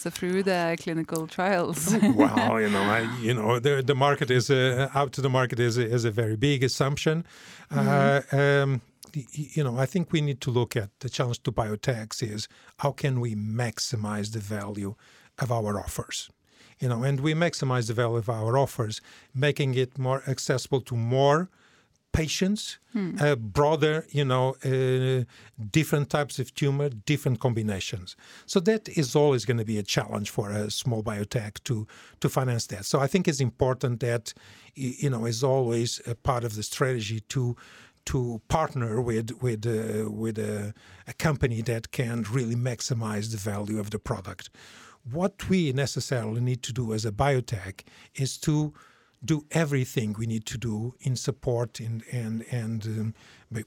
So 0.00 0.08
through 0.08 0.44
the 0.44 0.78
clinical 0.80 1.26
trials. 1.26 1.94
well, 2.14 2.58
you 2.58 2.70
know, 2.70 2.80
I, 2.80 3.00
you 3.20 3.34
know, 3.34 3.58
the 3.58 3.82
the 3.82 3.94
market 3.94 4.30
is 4.30 4.50
uh, 4.50 4.88
out 4.94 5.12
to 5.12 5.20
the 5.20 5.28
market 5.28 5.60
is 5.60 5.76
a, 5.76 5.86
is 5.86 6.06
a 6.06 6.10
very 6.10 6.36
big 6.36 6.64
assumption. 6.64 7.26
Uh, 7.70 8.22
um, 8.32 8.80
you 9.12 9.62
know, 9.62 9.76
I 9.76 9.84
think 9.84 10.10
we 10.10 10.22
need 10.22 10.40
to 10.40 10.50
look 10.50 10.74
at 10.74 10.88
the 11.00 11.10
challenge 11.10 11.42
to 11.42 11.52
biotechs 11.52 12.22
is 12.22 12.48
how 12.78 12.92
can 12.92 13.20
we 13.20 13.34
maximize 13.34 14.32
the 14.32 14.38
value 14.38 14.94
of 15.38 15.52
our 15.52 15.78
offers. 15.78 16.30
You 16.78 16.88
know, 16.88 17.02
and 17.02 17.20
we 17.20 17.34
maximize 17.34 17.88
the 17.88 17.92
value 17.92 18.16
of 18.16 18.30
our 18.30 18.56
offers, 18.56 19.02
making 19.34 19.74
it 19.74 19.98
more 19.98 20.22
accessible 20.26 20.80
to 20.80 20.96
more 20.96 21.50
patients, 22.12 22.78
uh, 23.20 23.36
broader, 23.36 24.04
you 24.10 24.24
know, 24.24 24.56
uh, 24.64 25.24
different 25.70 26.10
types 26.10 26.38
of 26.38 26.52
tumor, 26.54 26.88
different 26.88 27.38
combinations. 27.38 28.16
So 28.46 28.60
that 28.60 28.88
is 28.88 29.14
always 29.14 29.44
going 29.44 29.58
to 29.58 29.64
be 29.64 29.78
a 29.78 29.82
challenge 29.82 30.30
for 30.30 30.50
a 30.50 30.70
small 30.70 31.02
biotech 31.02 31.62
to 31.64 31.86
to 32.20 32.28
finance 32.28 32.66
that. 32.68 32.84
So 32.84 32.98
I 32.98 33.06
think 33.06 33.28
it's 33.28 33.40
important 33.40 34.00
that, 34.00 34.34
you 34.74 35.10
know, 35.10 35.26
is 35.26 35.44
always 35.44 36.00
a 36.06 36.14
part 36.14 36.44
of 36.44 36.54
the 36.54 36.62
strategy 36.62 37.20
to 37.28 37.56
to 38.06 38.40
partner 38.48 39.00
with 39.00 39.30
with 39.42 39.66
uh, 39.66 40.10
with 40.10 40.38
a, 40.38 40.74
a 41.06 41.12
company 41.12 41.62
that 41.62 41.92
can 41.92 42.24
really 42.32 42.56
maximize 42.56 43.30
the 43.30 43.50
value 43.50 43.78
of 43.78 43.90
the 43.90 43.98
product. 43.98 44.50
What 45.10 45.48
we 45.48 45.72
necessarily 45.72 46.40
need 46.40 46.62
to 46.62 46.72
do 46.72 46.92
as 46.92 47.04
a 47.06 47.12
biotech 47.12 47.82
is 48.14 48.38
to 48.38 48.74
do 49.22 49.44
everything 49.50 50.14
we 50.18 50.26
need 50.26 50.46
to 50.46 50.56
do 50.56 50.94
in 51.00 51.14
support 51.16 51.80
and 51.80 52.02
and 52.10 52.44
and 52.50 52.86
um, 52.86 53.14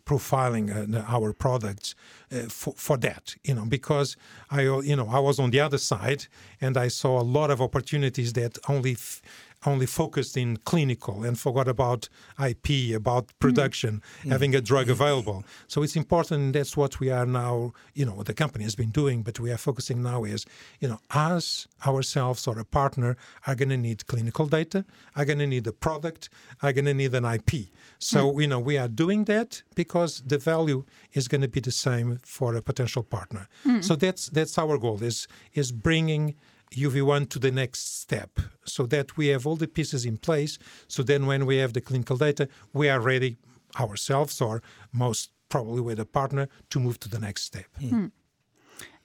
profiling 0.05 0.95
uh, 0.95 1.03
our 1.07 1.33
products 1.33 1.95
uh, 2.31 2.41
for 2.49 2.73
for 2.75 2.97
that 2.97 3.35
you 3.43 3.53
know 3.53 3.65
because 3.65 4.17
I 4.49 4.61
you 4.61 4.95
know 4.95 5.07
I 5.09 5.19
was 5.19 5.39
on 5.39 5.51
the 5.51 5.59
other 5.59 5.77
side 5.77 6.25
and 6.59 6.75
I 6.75 6.87
saw 6.87 7.21
a 7.21 7.23
lot 7.23 7.51
of 7.51 7.61
opportunities 7.61 8.33
that 8.33 8.57
only 8.67 8.93
f- 8.93 9.21
only 9.65 9.85
focused 9.85 10.37
in 10.37 10.57
clinical 10.57 11.23
and 11.23 11.39
forgot 11.39 11.67
about 11.67 12.09
IP 12.43 12.95
about 12.95 13.27
mm. 13.27 13.39
production 13.39 14.01
mm. 14.23 14.31
having 14.31 14.55
a 14.55 14.61
drug 14.61 14.87
mm. 14.87 14.91
available. 14.91 15.43
So 15.67 15.83
it's 15.83 15.95
important 15.95 16.41
and 16.41 16.55
that's 16.55 16.75
what 16.75 16.99
we 16.99 17.09
are 17.09 17.25
now 17.25 17.73
you 17.93 18.05
know 18.05 18.13
what 18.13 18.27
the 18.27 18.33
company 18.33 18.63
has 18.63 18.75
been 18.75 18.89
doing 18.89 19.23
but 19.23 19.39
we 19.39 19.51
are 19.51 19.57
focusing 19.57 20.01
now 20.01 20.23
is 20.23 20.45
you 20.79 20.87
know 20.87 20.99
us 21.11 21.67
ourselves 21.85 22.47
or 22.47 22.59
a 22.59 22.65
partner 22.65 23.17
are 23.47 23.55
going 23.55 23.69
to 23.69 23.77
need 23.77 24.07
clinical 24.07 24.45
data 24.45 24.85
are 25.15 25.25
going 25.25 25.39
to 25.39 25.47
need 25.47 25.65
a 25.67 25.71
product 25.71 26.29
are 26.61 26.73
going 26.73 26.85
to 26.85 26.93
need 26.93 27.13
an 27.13 27.25
IP 27.25 27.69
so 27.99 28.39
you 28.39 28.47
know 28.47 28.59
we 28.59 28.77
are 28.77 28.87
doing 28.87 29.25
that 29.25 29.63
because 29.75 30.21
the 30.25 30.37
value 30.37 30.83
is 31.13 31.27
going 31.27 31.41
to 31.41 31.47
be 31.47 31.59
the 31.59 31.71
same 31.71 32.19
for 32.23 32.55
a 32.55 32.61
potential 32.61 33.03
partner. 33.03 33.47
So 33.81 33.95
that's 33.95 34.29
that's 34.29 34.57
our 34.57 34.77
goal 34.77 35.01
is 35.03 35.27
is 35.53 35.71
bringing 35.71 36.35
UV1 36.75 37.29
to 37.29 37.39
the 37.39 37.51
next 37.51 38.01
step 38.01 38.39
so 38.65 38.85
that 38.87 39.17
we 39.17 39.27
have 39.27 39.47
all 39.47 39.55
the 39.55 39.67
pieces 39.67 40.05
in 40.05 40.17
place. 40.17 40.57
So 40.87 41.03
then, 41.03 41.25
when 41.25 41.45
we 41.45 41.57
have 41.57 41.73
the 41.73 41.81
clinical 41.81 42.17
data, 42.17 42.47
we 42.73 42.89
are 42.89 42.99
ready 42.99 43.37
ourselves 43.79 44.41
or 44.41 44.61
most 44.91 45.31
probably 45.49 45.81
with 45.81 45.99
a 45.99 46.05
partner 46.05 46.47
to 46.69 46.79
move 46.79 46.99
to 46.99 47.09
the 47.09 47.19
next 47.19 47.43
step. 47.43 47.65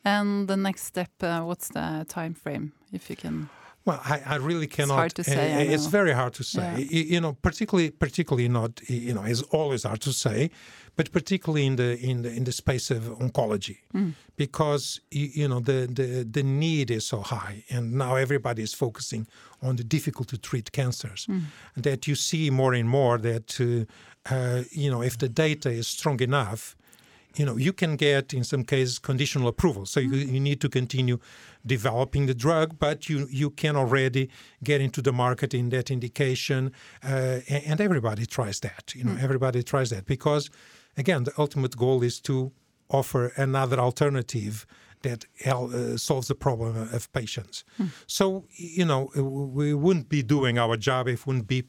and 0.05 0.49
the 0.49 0.57
next 0.57 0.85
step, 0.85 1.11
uh, 1.23 1.43
what's 1.43 1.69
the 1.69 2.07
time 2.09 2.35
frame, 2.35 2.73
if 2.93 3.11
you 3.11 3.17
can? 3.17 3.49
Well, 3.89 4.03
I, 4.05 4.21
I 4.27 4.37
really 4.37 4.67
cannot. 4.67 4.97
hard 4.97 5.15
to 5.15 5.25
say, 5.25 5.55
uh, 5.55 5.73
it's 5.75 5.87
very 5.87 6.13
hard 6.13 6.35
to 6.35 6.45
say. 6.45 6.87
Yeah. 6.91 7.05
You 7.15 7.21
know, 7.23 7.33
particularly, 7.41 7.91
particularly 7.91 8.47
not. 8.47 8.83
You 8.87 9.15
know, 9.15 9.25
it's 9.25 9.41
always 9.51 9.85
hard 9.85 10.03
to 10.03 10.13
say, 10.13 10.51
but 10.97 11.11
particularly 11.11 11.65
in 11.65 11.77
the 11.77 11.99
in 11.99 12.21
the 12.21 12.31
in 12.31 12.45
the 12.45 12.53
space 12.53 12.91
of 12.91 13.05
oncology, 13.19 13.79
because 14.37 15.01
you 15.11 15.49
know 15.49 15.61
the 15.61 15.89
the 15.91 16.27
the 16.31 16.43
need 16.43 16.91
is 16.91 17.07
so 17.07 17.23
high, 17.23 17.65
and 17.71 17.95
now 17.95 18.17
everybody 18.17 18.63
is 18.63 18.75
focusing 18.75 19.27
on 19.63 19.77
the 19.77 19.85
difficult 19.85 20.29
to 20.29 20.37
treat 20.37 20.71
cancers, 20.73 21.27
that 21.75 22.07
you 22.07 22.15
see 22.15 22.51
more 22.51 22.75
and 22.75 22.91
more 22.91 23.17
that 23.17 23.59
uh, 23.59 24.35
uh, 24.35 24.65
you 24.71 24.91
know 24.91 25.03
if 25.03 25.17
the 25.17 25.31
data 25.31 25.71
is 25.71 25.89
strong 25.89 26.21
enough 26.21 26.77
you 27.37 27.45
know 27.47 27.57
you 27.57 27.73
can 27.73 27.97
get 27.97 28.35
in 28.35 28.45
some 28.45 28.65
cases 28.65 28.99
conditional 28.99 29.49
approval 29.49 29.87
so 29.87 30.01
you, 30.01 30.17
you 30.35 30.41
need 30.41 30.61
to 30.61 30.69
continue 30.69 31.19
developing 31.77 32.27
the 32.27 32.35
drug 32.35 32.69
but 32.79 32.99
you 33.09 33.19
you 33.31 33.49
can 33.63 33.75
already 33.77 34.25
get 34.63 34.81
into 34.81 35.01
the 35.03 35.13
market 35.13 35.51
in 35.55 35.69
that 35.69 35.91
indication 35.91 36.73
uh, 37.05 37.41
and, 37.55 37.63
and 37.71 37.81
everybody 37.81 38.25
tries 38.27 38.59
that 38.61 38.85
you 38.97 39.05
know 39.05 39.17
everybody 39.27 39.63
tries 39.63 39.89
that 39.91 40.05
because 40.15 40.45
again 40.97 41.25
the 41.25 41.33
ultimate 41.45 41.75
goal 41.77 42.03
is 42.03 42.21
to 42.21 42.37
offer 42.91 43.23
another 43.37 43.79
alternative 43.79 44.67
that 45.03 45.27
hel- 45.45 45.71
uh, 45.75 45.97
solves 45.97 46.27
the 46.29 46.35
problem 46.35 46.77
of 46.93 47.03
patients. 47.13 47.65
So 48.07 48.25
you 48.79 48.85
know 48.85 49.11
we 49.15 49.75
wouldn't 49.75 50.09
be 50.09 50.23
doing 50.23 50.59
our 50.59 50.77
job 50.77 51.07
if 51.09 51.27
we 51.27 51.31
wouldn't 51.31 51.49
be 51.49 51.61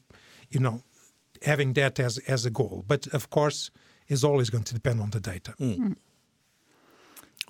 you 0.54 0.60
know 0.60 0.82
having 1.42 1.74
that 1.74 2.00
as 2.00 2.18
as 2.34 2.46
a 2.46 2.50
goal. 2.50 2.84
But 2.86 3.06
of 3.18 3.28
course 3.30 3.70
it's 4.08 4.24
always 4.24 4.50
going 4.50 4.64
to 4.64 4.74
depend 4.74 5.00
on 5.00 5.10
the 5.10 5.20
data 5.20 5.54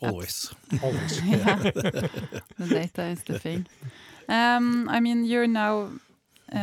Always. 0.02 0.54
always 0.82 1.20
The 2.58 2.66
data 2.68 3.02
is 3.04 3.22
the 3.24 3.38
thing. 3.38 3.66
Um, 4.28 4.88
I 4.88 5.00
mean, 5.00 5.24
you're 5.24 5.46
now 5.48 5.90
uh, 6.52 6.58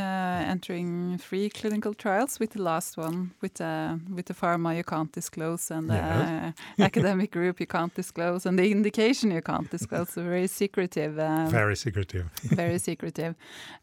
entering 0.51 1.17
three 1.17 1.49
clinical 1.49 1.93
trials 1.93 2.39
with 2.39 2.51
the 2.51 2.61
last 2.61 2.97
one 2.97 3.31
with 3.41 3.53
the 3.53 3.99
with 4.15 4.25
the 4.25 4.33
pharma 4.33 4.75
you 4.75 4.83
can't 4.83 5.11
disclose 5.13 5.71
and 5.71 5.89
the 5.89 5.93
Yes. 5.95 6.53
uh, 6.79 6.83
academic 6.83 7.31
group 7.31 7.59
you 7.59 7.67
can't 7.67 7.93
disclose 7.95 8.45
and 8.45 8.57
the 8.59 8.69
indication 8.71 9.31
you 9.31 9.41
can't 9.41 9.69
disclose. 9.71 10.09
So 10.09 10.23
very 10.23 10.47
secretive. 10.47 11.17
Um, 11.19 11.49
very 11.49 11.75
secretive 11.75 12.25
very 12.55 12.79
secretive. 12.79 13.35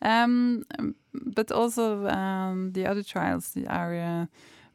Um, 0.02 0.64
but 1.12 1.50
also 1.52 2.06
um, 2.08 2.72
the 2.72 2.86
other 2.86 3.02
trials 3.02 3.56
are 3.68 3.94
uh, 3.94 4.26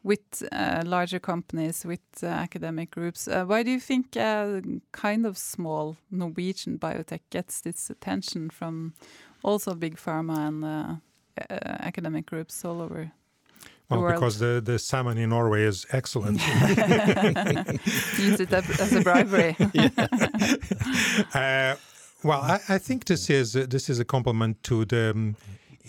with 0.02 0.42
uh, 0.52 0.82
larger 0.84 1.18
companies, 1.18 1.84
with 1.84 2.00
uh, 2.22 2.26
academic 2.26 2.90
groups. 2.90 3.28
Uh, 3.28 3.44
why 3.44 3.62
do 3.62 3.70
you 3.70 3.80
think 3.80 4.16
a 4.16 4.62
kind 4.92 5.26
of 5.26 5.36
small 5.36 5.96
Norwegian 6.10 6.78
biotech 6.78 7.20
gets 7.30 7.60
this 7.60 7.90
attention 7.90 8.50
from 8.50 8.94
also 9.42 9.74
big 9.74 9.96
pharma 9.96 10.48
and 10.48 10.64
uh, 10.64 10.96
uh, 11.50 11.76
academic 11.80 12.26
groups 12.26 12.64
all 12.64 12.80
over? 12.80 13.12
well 13.90 14.00
world. 14.02 14.14
because 14.14 14.38
the 14.38 14.62
the 14.64 14.78
salmon 14.78 15.18
in 15.18 15.30
norway 15.30 15.64
is 15.64 15.84
excellent 15.90 16.40
Use 18.18 18.38
it 18.38 18.52
as 18.52 18.92
a 18.92 19.00
bribery. 19.00 19.56
uh, 21.34 21.74
well 22.22 22.40
I, 22.40 22.60
I 22.68 22.78
think 22.78 23.06
this 23.06 23.28
is 23.28 23.56
uh, 23.56 23.66
this 23.68 23.90
is 23.90 23.98
a 23.98 24.04
compliment 24.04 24.62
to 24.62 24.84
the 24.84 25.10
um, 25.10 25.36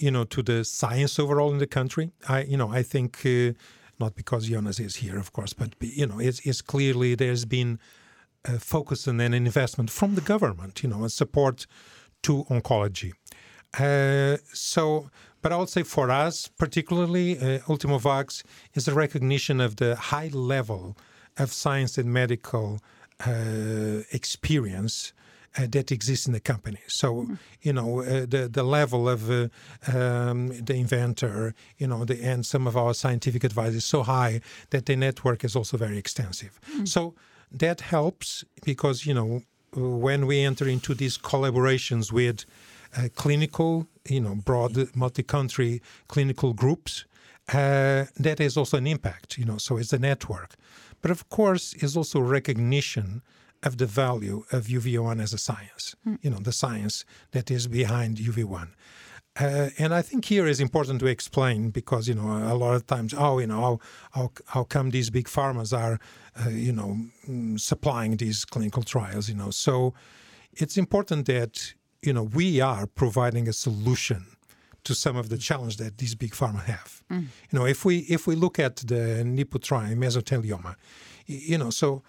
you 0.01 0.11
know, 0.11 0.23
to 0.25 0.41
the 0.41 0.63
science 0.63 1.19
overall 1.19 1.51
in 1.51 1.59
the 1.59 1.67
country. 1.67 2.11
I, 2.27 2.43
you 2.43 2.57
know, 2.57 2.69
I 2.69 2.83
think 2.83 3.19
uh, 3.25 3.53
not 4.01 4.15
because 4.15 4.49
Jonas 4.49 4.79
is 4.79 4.97
here, 4.97 5.17
of 5.17 5.31
course, 5.31 5.53
but 5.53 5.69
you 5.79 6.05
know, 6.05 6.19
it's, 6.19 6.39
it's 6.45 6.61
clearly 6.61 7.15
there's 7.15 7.45
been 7.45 7.79
a 8.43 8.59
focus 8.59 9.07
and 9.07 9.21
an 9.21 9.33
investment 9.33 9.89
from 9.89 10.15
the 10.15 10.21
government, 10.21 10.83
you 10.83 10.89
know, 10.89 11.01
and 11.03 11.11
support 11.11 11.67
to 12.23 12.43
oncology. 12.55 13.13
Uh, 13.79 14.37
so, 14.51 15.09
but 15.41 15.53
I 15.53 15.57
would 15.57 15.69
say 15.69 15.83
for 15.83 16.11
us, 16.11 16.47
particularly, 16.47 17.37
uh, 17.37 17.59
Ultimovacs 17.71 18.43
is 18.73 18.87
a 18.87 18.93
recognition 18.93 19.61
of 19.61 19.77
the 19.77 19.95
high 19.95 20.29
level 20.33 20.97
of 21.37 21.53
science 21.53 21.97
and 21.97 22.11
medical 22.11 22.79
uh, 23.25 24.01
experience 24.11 25.13
uh, 25.57 25.67
that 25.69 25.91
exists 25.91 26.27
in 26.27 26.33
the 26.33 26.39
company. 26.39 26.79
So, 26.87 27.13
mm-hmm. 27.13 27.33
you 27.61 27.73
know, 27.73 28.01
uh, 28.01 28.25
the 28.27 28.49
the 28.51 28.63
level 28.63 29.09
of 29.09 29.29
uh, 29.29 29.47
um, 29.87 30.49
the 30.65 30.75
inventor, 30.75 31.53
you 31.77 31.87
know, 31.87 32.05
the, 32.05 32.23
and 32.23 32.45
some 32.45 32.67
of 32.67 32.75
our 32.75 32.93
scientific 32.93 33.43
advisors 33.43 33.75
is 33.75 33.85
so 33.85 34.03
high 34.03 34.41
that 34.69 34.85
the 34.85 34.95
network 34.95 35.43
is 35.43 35.55
also 35.55 35.77
very 35.77 35.97
extensive. 35.97 36.59
Mm-hmm. 36.61 36.85
So 36.85 37.13
that 37.51 37.81
helps 37.81 38.45
because 38.63 39.05
you 39.05 39.13
know 39.13 39.41
when 39.73 40.25
we 40.27 40.41
enter 40.41 40.67
into 40.67 40.93
these 40.93 41.17
collaborations 41.17 42.11
with 42.11 42.45
uh, 42.97 43.07
clinical, 43.15 43.87
you 44.09 44.19
know, 44.19 44.35
broad 44.35 44.95
multi-country 44.95 45.81
clinical 46.07 46.53
groups, 46.53 47.05
uh, 47.53 48.05
that 48.19 48.39
has 48.39 48.57
also 48.57 48.77
an 48.77 48.87
impact, 48.87 49.37
you 49.37 49.45
know, 49.45 49.57
so 49.57 49.77
it's 49.77 49.93
a 49.93 49.99
network. 49.99 50.55
But 51.01 51.11
of 51.11 51.29
course, 51.29 51.73
is 51.75 51.97
also 51.97 52.19
recognition 52.19 53.21
of 53.63 53.77
the 53.77 53.85
value 53.85 54.43
of 54.51 54.65
UV1 54.65 55.21
as 55.21 55.33
a 55.33 55.37
science, 55.37 55.95
mm. 56.07 56.17
you 56.21 56.29
know, 56.29 56.39
the 56.39 56.51
science 56.51 57.05
that 57.31 57.51
is 57.51 57.67
behind 57.67 58.17
UV1. 58.17 58.69
Uh, 59.39 59.69
and 59.77 59.93
I 59.93 60.01
think 60.01 60.25
here 60.25 60.45
is 60.45 60.59
important 60.59 60.99
to 60.99 61.05
explain 61.05 61.69
because 61.69 62.07
you 62.09 62.13
know 62.13 62.29
a 62.53 62.55
lot 62.55 62.73
of 62.73 62.85
times, 62.85 63.13
oh, 63.17 63.39
you 63.39 63.47
know, 63.47 63.61
how 63.61 63.79
how, 64.11 64.31
how 64.47 64.63
come 64.65 64.89
these 64.89 65.09
big 65.09 65.27
pharmas 65.27 65.77
are, 65.77 65.99
uh, 66.45 66.49
you 66.49 66.73
know, 66.73 66.97
mm, 67.29 67.57
supplying 67.57 68.17
these 68.17 68.43
clinical 68.43 68.83
trials? 68.83 69.29
You 69.29 69.35
know, 69.35 69.49
so 69.49 69.93
it's 70.53 70.77
important 70.77 71.27
that 71.27 71.73
you 72.01 72.11
know 72.11 72.23
we 72.23 72.59
are 72.59 72.85
providing 72.87 73.47
a 73.47 73.53
solution 73.53 74.25
to 74.83 74.93
some 74.93 75.15
of 75.15 75.29
the 75.29 75.37
challenge 75.37 75.77
that 75.77 75.97
these 75.99 76.13
big 76.13 76.31
pharma 76.31 76.63
have. 76.65 77.01
Mm. 77.09 77.27
You 77.51 77.59
know, 77.59 77.65
if 77.65 77.85
we 77.85 77.99
if 78.09 78.27
we 78.27 78.35
look 78.35 78.59
at 78.59 78.77
the 78.77 79.23
NIPU 79.23 79.61
trial 79.61 79.95
mesothelioma, 79.95 80.75
you 81.25 81.57
know, 81.57 81.69
so 81.69 82.03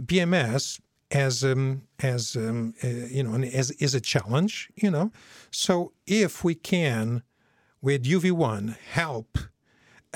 BMS 0.00 0.78
as 1.10 1.44
um, 1.44 1.82
as 2.00 2.36
um, 2.36 2.74
uh, 2.84 2.88
you 2.88 3.22
know 3.22 3.34
as 3.34 3.70
is 3.72 3.94
a 3.94 4.00
challenge 4.00 4.70
you 4.76 4.90
know? 4.90 5.10
So 5.50 5.92
if 6.06 6.44
we 6.44 6.54
can 6.54 7.22
with 7.80 8.04
uv1 8.04 8.76
help 8.92 9.38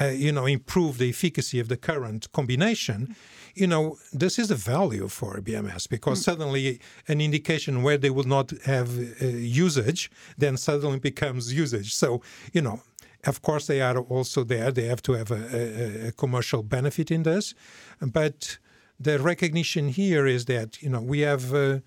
uh, 0.01 0.07
you 0.07 0.33
know 0.33 0.47
improve 0.47 0.99
the 0.99 1.09
efficacy 1.09 1.59
of 1.61 1.69
the 1.69 1.77
current 1.77 2.31
combination 2.33 3.15
you 3.55 3.67
know 3.67 3.99
this 4.13 4.39
is 4.39 4.51
a 4.51 4.55
value 4.55 5.09
for 5.09 5.41
bms 5.41 5.89
because 5.89 6.21
mm. 6.21 6.25
suddenly 6.25 6.81
an 7.09 7.21
indication 7.21 7.83
where 7.83 7.99
they 7.99 8.11
will 8.11 8.25
not 8.25 8.51
have 8.65 8.99
uh, 9.23 9.27
usage 9.27 10.11
then 10.37 10.57
suddenly 10.57 10.99
becomes 10.99 11.53
usage. 11.53 11.95
So 11.95 12.21
you 12.53 12.63
know 12.63 12.81
of 13.25 13.43
course 13.43 13.67
they 13.67 13.81
are 13.81 13.99
also 13.99 14.45
there. 14.45 14.71
They 14.73 14.87
have 14.87 15.03
to 15.03 15.13
have 15.13 15.31
a, 15.31 15.35
a, 15.35 16.09
a 16.09 16.13
commercial 16.13 16.63
benefit 16.63 17.11
in 17.11 17.23
this. 17.23 17.55
But 18.01 18.59
the 19.03 19.19
recognition 19.19 19.89
here 19.89 20.27
is 20.27 20.45
that 20.47 20.83
you 20.83 20.89
know 20.89 21.01
we 21.01 21.21
have 21.21 21.53
uh, 21.53 21.79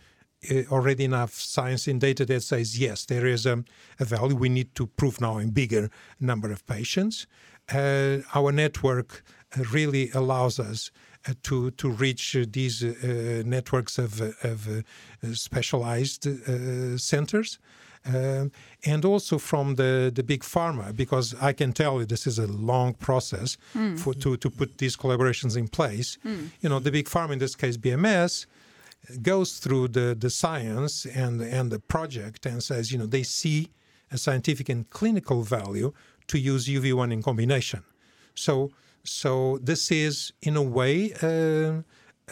uh, 0.51 0.63
already 0.71 1.05
enough 1.05 1.33
science 1.33 1.87
and 1.87 2.01
data 2.01 2.25
that 2.25 2.41
says 2.43 2.77
yes, 2.77 3.05
there 3.05 3.25
is 3.25 3.45
a, 3.45 3.63
a 3.99 4.05
value. 4.05 4.35
We 4.35 4.49
need 4.49 4.75
to 4.75 4.87
prove 4.87 5.21
now 5.21 5.37
in 5.37 5.51
bigger 5.51 5.89
number 6.19 6.51
of 6.51 6.65
patients. 6.67 7.27
Uh, 7.73 8.17
our 8.33 8.51
network 8.51 9.23
uh, 9.57 9.63
really 9.71 10.11
allows 10.11 10.59
us 10.59 10.91
uh, 11.27 11.33
to 11.43 11.71
to 11.71 11.89
reach 11.89 12.37
these 12.51 12.83
networks 13.45 13.97
of, 13.97 14.21
of 14.43 14.83
specialized 15.33 16.27
centers. 16.99 17.59
Um, 18.07 18.51
and 18.85 19.03
also 19.03 19.39
from 19.39 19.75
the, 19.75 20.11
the 20.13 20.21
big 20.21 20.41
pharma, 20.41 20.95
because 20.95 21.33
I 21.41 21.53
can 21.53 21.73
tell 21.73 21.99
you 21.99 22.05
this 22.05 22.27
is 22.27 22.37
a 22.37 22.45
long 22.45 22.93
process 22.93 23.57
mm. 23.73 23.97
for 23.97 24.13
to, 24.13 24.37
to 24.37 24.49
put 24.49 24.77
these 24.77 24.95
collaborations 24.95 25.57
in 25.57 25.67
place. 25.67 26.19
Mm. 26.23 26.49
You 26.61 26.69
know, 26.69 26.79
the 26.79 26.91
big 26.91 27.07
pharma, 27.07 27.33
in 27.33 27.39
this 27.39 27.55
case 27.55 27.77
BMS, 27.77 28.45
goes 29.21 29.57
through 29.57 29.89
the, 29.89 30.15
the 30.17 30.29
science 30.29 31.05
and, 31.05 31.41
and 31.41 31.71
the 31.71 31.79
project 31.79 32.45
and 32.45 32.61
says, 32.61 32.91
you 32.91 32.97
know, 32.97 33.05
they 33.07 33.23
see 33.23 33.69
a 34.11 34.17
scientific 34.17 34.69
and 34.69 34.89
clinical 34.89 35.41
value 35.41 35.91
to 36.27 36.37
use 36.37 36.67
UV1 36.67 37.11
in 37.11 37.21
combination. 37.21 37.83
So, 38.35 38.71
so 39.03 39.59
this 39.61 39.91
is, 39.91 40.31
in 40.41 40.55
a 40.55 40.61
way, 40.61 41.13
uh, 41.21 41.81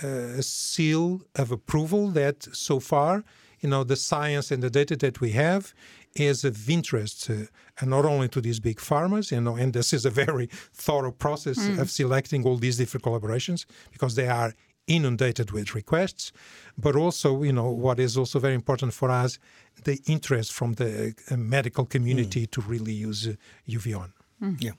a 0.06 0.42
seal 0.42 1.22
of 1.36 1.52
approval 1.52 2.10
that 2.10 2.44
so 2.56 2.80
far 2.80 3.24
you 3.64 3.70
know, 3.70 3.84
the 3.84 3.96
science 3.96 4.52
and 4.52 4.62
the 4.62 4.70
data 4.70 4.96
that 4.98 5.22
we 5.22 5.32
have 5.32 5.74
is 6.16 6.44
of 6.44 6.70
interest 6.70 7.30
uh, 7.30 7.34
and 7.80 7.90
not 7.90 8.06
only 8.06 8.28
to 8.28 8.42
these 8.42 8.60
big 8.60 8.78
pharmas, 8.78 9.32
you 9.32 9.42
know, 9.42 9.56
and 9.56 9.74
this 9.74 9.94
is 9.94 10.06
a 10.06 10.10
very 10.10 10.48
thorough 10.74 11.12
process 11.12 11.58
mm. 11.58 11.80
of 11.80 11.90
selecting 11.90 12.46
all 12.46 12.58
these 12.58 12.78
different 12.78 13.04
collaborations 13.04 13.66
because 13.92 14.16
they 14.16 14.28
are 14.28 14.54
inundated 14.86 15.52
with 15.52 15.74
requests, 15.74 16.34
but 16.78 16.96
also, 16.96 17.42
you 17.42 17.54
know, 17.54 17.70
what 17.70 18.00
is 18.00 18.18
also 18.18 18.38
very 18.38 18.54
important 18.54 18.94
for 18.94 19.10
us, 19.10 19.40
the 19.86 20.00
interest 20.08 20.52
from 20.52 20.74
the 20.74 21.16
uh, 21.32 21.38
medical 21.38 21.86
community 21.86 22.46
mm. 22.46 22.52
to 22.52 22.62
really 22.62 22.92
use 22.92 23.28
uh, 23.28 23.34
UV1. 23.68 24.12
Mm. 24.42 24.62
Yeah. 24.62 24.72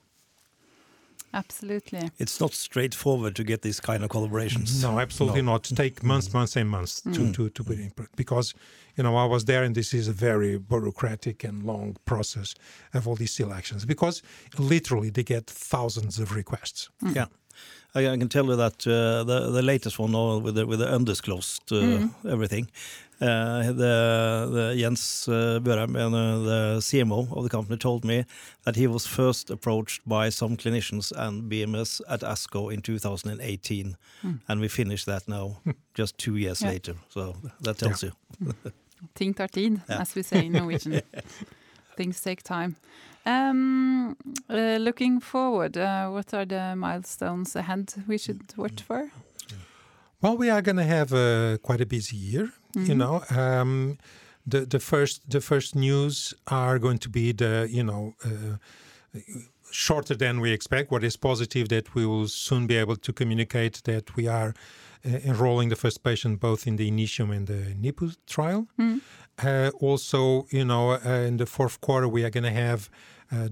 Absolutely. 1.35 2.11
It's 2.19 2.41
not 2.41 2.55
straightforward 2.55 3.35
to 3.37 3.45
get 3.45 3.63
these 3.63 3.81
kind 3.81 4.05
of 4.05 4.09
collaborations. 4.09 4.83
No, 4.83 5.01
absolutely 5.01 5.43
no. 5.43 5.53
not. 5.53 5.65
Take 5.65 6.03
months, 6.03 6.29
mm. 6.29 6.35
months 6.35 6.57
and 6.57 6.71
months 6.71 7.01
mm. 7.01 7.15
to, 7.15 7.33
to, 7.33 7.51
to 7.51 7.65
put 7.65 7.79
in 7.79 7.93
because 8.15 8.55
you 8.97 9.03
know 9.03 9.17
I 9.17 9.25
was 9.25 9.45
there 9.47 9.65
and 9.65 9.75
this 9.75 9.93
is 9.93 10.07
a 10.07 10.13
very 10.13 10.57
bureaucratic 10.59 11.43
and 11.43 11.65
long 11.65 11.97
process 12.05 12.55
of 12.95 13.09
all 13.09 13.17
these 13.17 13.33
selections 13.33 13.85
because 13.85 14.23
literally 14.59 15.11
they 15.11 15.25
get 15.25 15.49
thousands 15.49 16.21
of 16.21 16.35
requests. 16.35 16.89
Mm. 17.03 17.17
Yeah. 17.17 17.27
I, 17.95 18.09
I, 18.09 18.17
can 18.17 18.29
tell 18.29 18.47
you 18.47 18.57
that 18.57 18.87
uh, 18.87 19.25
the 19.25 19.51
the 19.51 19.63
latest 19.63 19.99
one 19.99 20.15
uh, 20.15 20.39
with 20.39 20.57
the, 20.57 20.67
with 20.67 20.81
the 20.81 20.89
undisclosed 20.89 21.73
uh, 21.73 21.77
mm. 21.77 22.11
everything 22.29 22.69
uh, 23.21 23.73
the, 23.73 24.49
the 24.53 24.77
Jens 24.77 25.29
uh, 25.29 25.61
Børheim, 25.61 25.97
uh, 25.97 26.39
the 26.45 26.81
CMO 26.81 27.37
of 27.37 27.45
the 27.45 27.49
company, 27.49 27.77
told 27.77 28.05
me 28.05 28.25
that 28.65 28.77
he 28.77 28.87
was 28.87 29.07
first 29.07 29.51
approached 29.51 30.01
by 30.07 30.29
some 30.29 30.57
clinicians 30.57 31.13
and 31.17 31.51
BMS 31.51 32.01
at 32.09 32.21
ASCO 32.21 32.73
in 32.73 32.83
2018, 32.83 33.97
mm. 34.25 34.41
and 34.49 34.61
we 34.61 34.69
finished 34.69 35.07
that 35.07 35.29
now, 35.29 35.57
just 35.95 36.19
two 36.19 36.37
years 36.37 36.63
yeah. 36.63 36.69
later. 36.69 36.95
So 37.09 37.37
that 37.61 37.79
tells 37.79 38.03
yeah. 38.03 38.11
you. 38.41 38.73
Ting 39.15 39.35
tar 39.35 39.49
tid, 39.49 39.81
yeah. 39.89 40.01
as 40.01 40.15
we 40.15 40.23
say 40.23 40.47
in 40.47 40.53
Norwegian. 40.53 41.01
Things 41.97 42.21
take 42.21 42.43
time. 42.43 42.77
Um, 43.27 44.17
uh, 44.51 44.77
looking 44.79 45.21
forward, 45.21 45.77
uh, 45.77 46.09
what 46.09 46.35
are 46.35 46.45
the 46.45 46.75
milestones 46.77 47.57
ahead 47.57 47.93
we 48.07 48.19
should 48.19 48.43
watch 48.57 48.83
for? 48.83 49.11
Well, 50.21 50.37
we 50.37 50.51
are 50.51 50.63
going 50.63 50.77
to 50.77 50.85
have 50.85 51.13
uh, 51.13 51.59
quite 51.59 51.81
a 51.81 51.87
busy 51.87 52.17
year. 52.17 52.53
Mm-hmm. 52.75 52.87
You 52.87 52.95
know, 52.95 53.23
um, 53.31 53.99
the 54.47 54.67
the 54.67 54.81
first 54.81 55.31
the 55.31 55.41
first 55.41 55.75
news 55.75 56.35
are 56.47 56.79
going 56.79 56.99
to 56.99 57.09
be 57.09 57.33
the 57.33 57.69
you 57.71 57.85
know. 57.85 58.15
Uh, 58.25 58.59
shorter 59.71 60.15
than 60.15 60.41
we 60.41 60.53
expect. 60.53 60.91
What 60.93 61.03
is 61.03 61.17
positive 61.17 61.69
that 61.69 61.95
we 61.95 62.07
will 62.07 62.29
soon 62.29 62.67
be 62.67 62.77
able 62.77 62.97
to 62.97 63.13
communicate 63.13 63.83
that 63.85 64.15
we 64.15 64.29
are 64.29 64.55
uh, 65.05 65.19
enrolling 65.25 65.69
the 65.69 65.77
first 65.77 66.03
patient 66.03 66.41
both 66.41 66.67
in 66.67 66.77
the 66.77 66.89
Initium 66.91 67.35
and 67.35 67.47
the 67.47 67.75
NIPU 67.75 68.17
trial. 68.27 68.69
Mm. 68.79 69.01
Uh, 69.43 69.71
also, 69.81 70.47
you 70.51 70.65
know, 70.65 70.93
uh, 70.93 71.27
in 71.27 71.39
the 71.39 71.47
fourth 71.47 71.81
quarter 71.81 72.09
we 72.09 72.25
are 72.25 72.31
going 72.31 72.45
to 72.45 72.51
have 72.51 72.89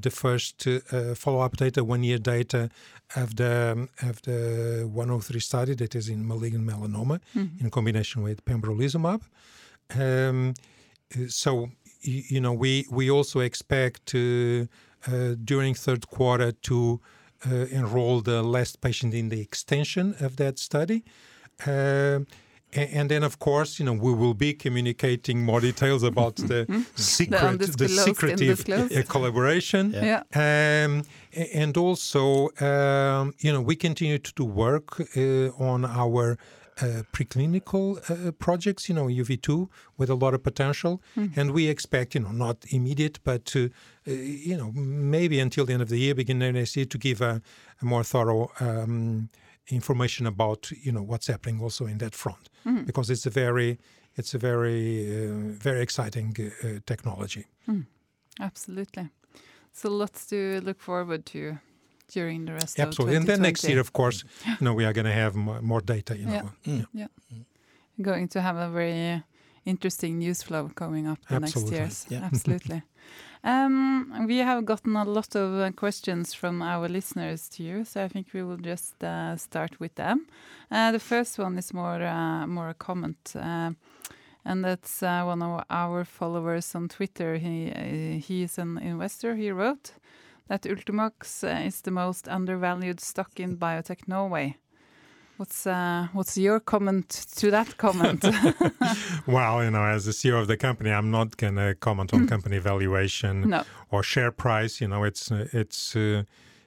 the 0.00 0.10
first 0.10 0.66
uh, 0.66 1.14
follow-up 1.14 1.56
data, 1.56 1.82
one-year 1.84 2.18
data 2.18 2.70
of 3.16 3.36
the 3.36 3.88
of 4.02 4.22
the 4.22 4.88
103 4.92 5.40
study 5.40 5.74
that 5.74 5.94
is 5.94 6.08
in 6.08 6.26
malignant 6.26 6.66
melanoma 6.66 7.20
mm-hmm. 7.34 7.64
in 7.64 7.70
combination 7.70 8.22
with 8.22 8.44
pembrolizumab. 8.44 9.22
Um, 9.94 10.54
so 11.28 11.70
you 12.02 12.40
know 12.40 12.52
we 12.52 12.86
we 12.90 13.10
also 13.10 13.40
expect 13.40 14.06
to 14.06 14.68
uh, 15.06 15.34
during 15.44 15.74
third 15.74 16.08
quarter 16.08 16.52
to 16.52 17.00
uh, 17.46 17.66
enroll 17.70 18.20
the 18.20 18.42
last 18.42 18.80
patient 18.80 19.14
in 19.14 19.28
the 19.28 19.40
extension 19.40 20.14
of 20.20 20.36
that 20.36 20.58
study. 20.58 21.04
Uh, 21.66 22.20
and 22.72 23.10
then, 23.10 23.22
of 23.22 23.38
course, 23.38 23.78
you 23.78 23.84
know, 23.84 23.92
we 23.92 24.12
will 24.12 24.34
be 24.34 24.54
communicating 24.54 25.44
more 25.44 25.60
details 25.60 26.02
about 26.02 26.36
the 26.36 26.66
secret, 26.94 27.60
the, 27.60 27.66
the 27.66 27.88
secretive 27.88 28.68
uh, 28.68 29.02
collaboration. 29.08 29.92
Yeah. 29.92 30.22
Um, 30.34 31.02
and 31.34 31.76
also, 31.76 32.48
um, 32.60 33.34
you 33.38 33.52
know, 33.52 33.60
we 33.60 33.76
continue 33.76 34.18
to 34.18 34.32
do 34.34 34.44
work 34.44 35.00
uh, 35.16 35.48
on 35.58 35.84
our 35.84 36.38
uh, 36.80 37.02
preclinical 37.12 37.98
uh, 38.10 38.32
projects, 38.32 38.88
you 38.88 38.94
know, 38.94 39.04
UV2 39.06 39.68
with 39.98 40.08
a 40.08 40.14
lot 40.14 40.32
of 40.32 40.42
potential, 40.42 41.02
and 41.36 41.50
we 41.50 41.68
expect, 41.68 42.14
you 42.14 42.20
know, 42.20 42.32
not 42.32 42.64
immediate, 42.70 43.20
but 43.24 43.54
uh, 43.54 43.68
you 44.06 44.56
know, 44.56 44.72
maybe 44.72 45.38
until 45.38 45.66
the 45.66 45.74
end 45.74 45.82
of 45.82 45.90
the 45.90 45.98
year, 45.98 46.14
beginning 46.14 46.54
next 46.54 46.74
year, 46.74 46.86
to 46.86 46.98
give 46.98 47.20
a, 47.20 47.42
a 47.80 47.84
more 47.84 48.02
thorough 48.02 48.50
um, 48.60 49.28
information 49.68 50.26
about, 50.26 50.70
you 50.82 50.92
know, 50.92 51.02
what's 51.02 51.26
happening 51.28 51.60
also 51.62 51.86
in 51.86 51.98
that 51.98 52.14
front, 52.14 52.48
because 52.86 53.10
it's 53.10 53.26
a 53.26 53.30
very, 53.30 53.78
it's 54.16 54.34
a 54.34 54.38
very, 54.38 55.06
uh, 55.06 55.34
very 55.58 55.80
exciting 55.82 56.36
uh, 56.38 56.80
technology. 56.86 57.46
Absolutely. 58.40 59.08
So 59.72 59.88
lots 59.90 60.26
to 60.26 60.60
look 60.60 60.80
forward 60.80 61.24
to 61.26 61.58
during 62.08 62.44
the 62.44 62.52
rest 62.52 62.78
Absolutely, 62.78 62.82
of 62.82 62.88
Absolutely. 62.88 63.16
and 63.16 63.26
then 63.26 63.42
next 63.42 63.64
year, 63.64 63.80
of 63.80 63.92
course, 63.92 64.24
you 64.46 64.64
know, 64.64 64.74
we 64.74 64.84
are 64.84 64.92
going 64.92 65.06
to 65.06 65.12
have 65.12 65.34
more, 65.34 65.62
more 65.62 65.80
data. 65.80 66.16
You 66.16 66.26
know, 66.26 66.50
Yeah. 66.92 67.08
going 68.00 68.28
to 68.28 68.40
have 68.40 68.56
a 68.56 68.68
very 68.68 69.22
interesting 69.64 70.18
news 70.18 70.42
flow 70.42 70.70
coming 70.74 71.06
up 71.06 71.18
the 71.28 71.40
next 71.40 71.70
years. 71.70 72.06
Yeah. 72.08 72.24
Absolutely. 72.24 72.82
um, 73.44 74.26
we 74.26 74.38
have 74.38 74.64
gotten 74.64 74.96
a 74.96 75.04
lot 75.04 75.34
of 75.34 75.60
uh, 75.60 75.70
questions 75.72 76.34
from 76.34 76.62
our 76.62 76.88
listeners 76.88 77.48
to 77.50 77.62
you, 77.62 77.84
so 77.84 78.04
I 78.04 78.08
think 78.08 78.28
we 78.32 78.42
will 78.42 78.56
just 78.56 79.02
uh, 79.02 79.36
start 79.36 79.78
with 79.80 79.94
them. 79.94 80.26
Uh, 80.70 80.92
the 80.92 80.98
first 80.98 81.38
one 81.38 81.58
is 81.58 81.72
more 81.72 82.02
uh, 82.02 82.46
more 82.46 82.70
a 82.70 82.74
comment. 82.74 83.34
Uh, 83.34 83.72
and 84.44 84.64
that's 84.64 85.02
uh, 85.04 85.22
one 85.22 85.40
of 85.40 85.64
our 85.70 86.04
followers 86.04 86.74
on 86.74 86.88
Twitter. 86.88 87.36
He 87.36 88.20
he 88.26 88.42
is 88.42 88.58
an 88.58 88.78
investor. 88.78 89.36
He 89.36 89.52
wrote 89.52 89.92
that 90.48 90.62
Ultimax 90.62 91.44
is 91.66 91.82
the 91.82 91.92
most 91.92 92.28
undervalued 92.28 93.00
stock 93.00 93.38
in 93.38 93.56
biotech 93.56 94.08
Norway. 94.08 94.56
What's 95.38 95.66
uh, 95.66 96.08
what's 96.12 96.36
your 96.36 96.60
comment 96.60 97.08
to 97.36 97.50
that 97.50 97.76
comment? 97.76 98.24
Well, 99.26 99.64
you 99.64 99.70
know, 99.70 99.84
as 99.84 100.04
the 100.04 100.12
CEO 100.12 100.40
of 100.40 100.46
the 100.46 100.56
company, 100.56 100.90
I'm 100.90 101.10
not 101.10 101.36
going 101.36 101.56
to 101.56 101.74
comment 101.74 102.12
on 102.12 102.26
company 102.26 102.58
valuation 102.58 103.48
no. 103.50 103.62
or 103.90 104.02
share 104.02 104.30
price. 104.30 104.80
You 104.80 104.88
know, 104.88 105.04
it's 105.04 105.32
uh, 105.32 105.48
it's 105.52 105.96
uh, 105.96 106.24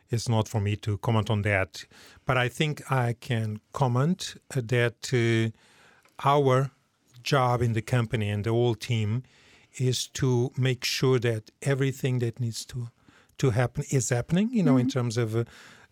it's 0.10 0.28
not 0.28 0.48
for 0.48 0.62
me 0.62 0.76
to 0.78 0.98
comment 0.98 1.30
on 1.30 1.44
that. 1.44 1.86
But 2.26 2.38
I 2.38 2.50
think 2.50 2.92
I 2.92 3.16
can 3.20 3.60
comment 3.72 4.36
that 4.50 5.14
uh, 5.14 5.52
our 6.28 6.72
job 7.22 7.62
in 7.62 7.74
the 7.74 7.82
company 7.82 8.30
and 8.30 8.44
the 8.44 8.52
whole 8.52 8.76
team 8.76 9.24
is 9.78 10.08
to 10.08 10.52
make 10.58 10.86
sure 10.86 11.20
that 11.20 11.52
everything 11.62 12.20
that 12.20 12.40
needs 12.40 12.66
to 12.66 12.90
to 13.38 13.50
happen 13.52 13.84
is 13.92 14.10
happening. 14.10 14.50
You 14.52 14.64
know, 14.64 14.78
in 14.78 14.90
terms 14.90 15.18
of 15.18 15.36
uh, 15.36 15.44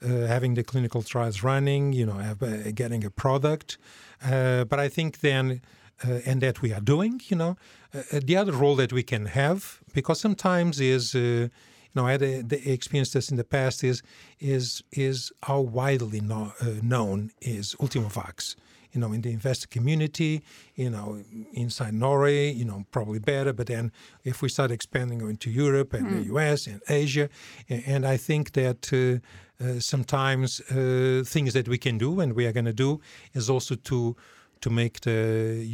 having 0.08 0.56
the 0.56 0.64
clinical 0.64 1.02
trials 1.02 1.44
running, 1.44 1.94
you 1.94 2.06
know, 2.06 2.14
have, 2.14 2.42
uh, 2.44 2.72
getting 2.72 3.04
a 3.06 3.10
product. 3.10 3.78
Uh, 4.24 4.64
but 4.66 4.80
I 4.80 4.90
think 4.90 5.20
then, 5.20 5.62
uh, 6.04 6.20
and 6.26 6.42
that 6.42 6.62
we 6.62 6.74
are 6.74 6.82
doing, 6.82 7.22
you 7.28 7.38
know, 7.38 7.58
uh, 7.94 8.20
the 8.24 8.36
other 8.36 8.52
role 8.52 8.76
that 8.76 8.92
we 8.92 9.04
can 9.04 9.28
have, 9.28 9.80
because 9.94 10.20
sometimes 10.20 10.80
is, 10.80 11.16
uh, 11.16 11.20
you 11.20 11.50
know, 11.96 12.08
I 12.08 12.12
had 12.12 12.22
a, 12.22 12.42
the 12.42 12.72
experience 12.72 13.12
this 13.12 13.30
in 13.30 13.38
the 13.38 13.44
past 13.44 13.84
is 13.84 14.02
is 14.40 14.84
is 14.92 15.32
how 15.44 15.62
widely 15.62 16.22
no, 16.22 16.54
uh, 16.60 16.66
known 16.82 17.32
is 17.42 17.76
Ultimovacs. 17.76 18.56
You 18.94 19.02
know, 19.02 19.12
in 19.12 19.22
the 19.22 19.32
investor 19.32 19.68
community, 19.68 20.44
you 20.76 20.90
know, 20.90 21.24
inside 21.54 21.94
Norway, 21.94 22.52
you 22.52 22.66
know, 22.66 22.86
probably 22.92 23.20
better. 23.20 23.52
But 23.54 23.68
then, 23.68 23.92
if 24.24 24.42
we 24.42 24.50
start 24.50 24.72
expanding 24.72 25.22
into 25.22 25.50
Europe 25.50 25.94
and 25.94 26.12
the 26.12 26.34
US 26.34 26.68
and 26.68 26.82
Asia, 26.88 27.30
and 27.70 28.06
I 28.06 28.18
think 28.18 28.54
that 28.54 28.94
uh, 28.94 29.20
uh, 29.64 29.80
sometimes 29.80 30.62
uh, 30.72 31.24
things 31.26 31.54
that 31.54 31.68
we 31.68 31.78
can 31.78 31.98
do 31.98 32.20
and 32.20 32.34
we 32.34 32.46
are 32.46 32.52
going 32.52 32.66
to 32.66 32.74
do 32.74 33.00
is 33.34 33.50
also 33.50 33.76
to 33.76 34.16
to 34.64 34.70
make 34.70 35.02
the 35.02 35.20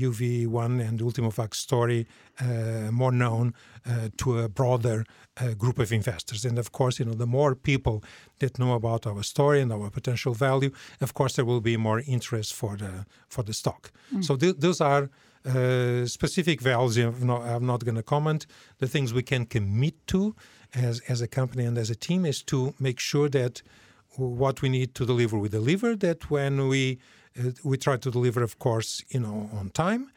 UV1 0.06 0.72
and 0.88 1.00
Ultimovacs 1.00 1.56
story 1.56 2.08
uh, 2.42 2.90
more 2.92 3.12
known 3.12 3.54
uh, 3.86 4.10
to 4.18 4.40
a 4.40 4.50
broader 4.50 5.06
uh, 5.38 5.54
group 5.54 5.78
of 5.78 5.92
investors. 5.92 6.44
And 6.44 6.58
of 6.58 6.72
course, 6.72 6.98
you 7.00 7.06
know, 7.06 7.14
the 7.14 7.28
more 7.28 7.54
people 7.54 8.04
that 8.40 8.58
know 8.58 8.74
about 8.74 9.06
our 9.06 9.22
story 9.22 9.62
and 9.62 9.72
our 9.72 9.92
potential 9.92 10.34
value, 10.34 10.72
of 11.02 11.14
course, 11.14 11.36
there 11.36 11.46
will 11.46 11.62
be 11.62 11.78
more 11.78 12.02
interest 12.08 12.56
for 12.56 12.78
the 12.78 13.06
for 13.28 13.44
the 13.44 13.54
stock. 13.54 13.92
So 14.22 14.36
th- 14.36 14.58
those 14.58 14.82
are. 14.82 15.10
Uh, 15.46 16.06
specific 16.06 16.60
values 16.62 16.98
I'm 16.98 17.26
not, 17.26 17.42
I'm 17.44 17.66
not 17.66 17.86
going 17.86 17.96
to 17.96 18.04
comment. 18.04 18.46
The 18.80 18.90
things 18.90 19.14
we 19.14 19.24
can 19.24 19.46
commit 19.46 19.96
to 20.08 20.36
as, 20.74 21.00
as 21.08 21.22
a 21.22 21.30
company 21.30 21.64
and 21.64 21.78
as 21.78 21.90
a 21.90 21.96
team 21.96 22.26
is 22.26 22.44
to 22.44 22.74
make 22.78 23.00
sure 23.00 23.30
that 23.30 23.62
what 24.18 24.62
we 24.62 24.68
need 24.68 24.94
to 24.96 25.06
deliver, 25.06 25.38
we 25.38 25.48
deliver. 25.48 25.96
That 25.96 26.30
when 26.30 26.68
we 26.68 27.00
we 27.64 27.78
try 27.78 27.98
to 27.98 28.12
deliver, 28.12 28.44
of 28.44 28.58
course, 28.60 29.04
you 29.10 29.20
know, 29.20 29.50
on 29.54 29.70
time. 29.70 30.12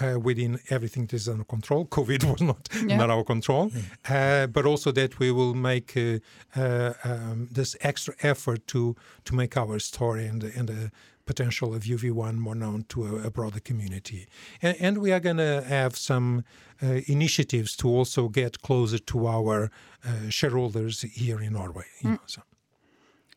Uh, 0.00 0.18
within 0.18 0.58
everything 0.70 1.06
that 1.06 1.14
is 1.14 1.28
under 1.28 1.44
control. 1.44 1.86
COVID 1.98 2.24
was 2.24 2.40
not 2.42 2.68
Yeah. 2.84 2.96
not 2.96 3.10
our 3.10 3.22
control, 3.22 3.70
uh, 4.10 4.48
but 4.48 4.66
also 4.66 4.90
that 4.92 5.20
we 5.20 5.30
will 5.30 5.54
make 5.54 5.96
uh, 5.96 6.18
uh, 6.56 6.94
um, 7.04 7.48
this 7.52 7.76
extra 7.80 8.14
effort 8.20 8.66
to 8.66 8.96
to 9.24 9.34
make 9.36 9.56
our 9.56 9.78
story 9.78 10.26
and 10.26 10.40
the, 10.42 10.50
and 10.58 10.68
the 10.68 10.90
potential 11.26 11.72
of 11.76 11.84
UV1 11.84 12.34
more 12.38 12.56
known 12.56 12.84
to 12.88 13.06
a, 13.06 13.26
a 13.26 13.30
broader 13.30 13.60
community. 13.60 14.26
And, 14.60 14.76
and 14.80 14.98
we 14.98 15.12
are 15.12 15.20
going 15.20 15.36
to 15.38 15.62
have 15.68 15.96
some 15.96 16.42
uh, 16.82 17.00
initiatives 17.06 17.76
to 17.76 17.88
also 17.88 18.28
get 18.28 18.62
closer 18.62 18.98
to 18.98 19.28
our 19.28 19.70
uh, 20.04 20.28
shareholders 20.28 21.02
here 21.02 21.40
in 21.40 21.52
Norway. 21.52 21.86
You 22.02 22.10
know, 22.10 22.18
so. 22.26 22.42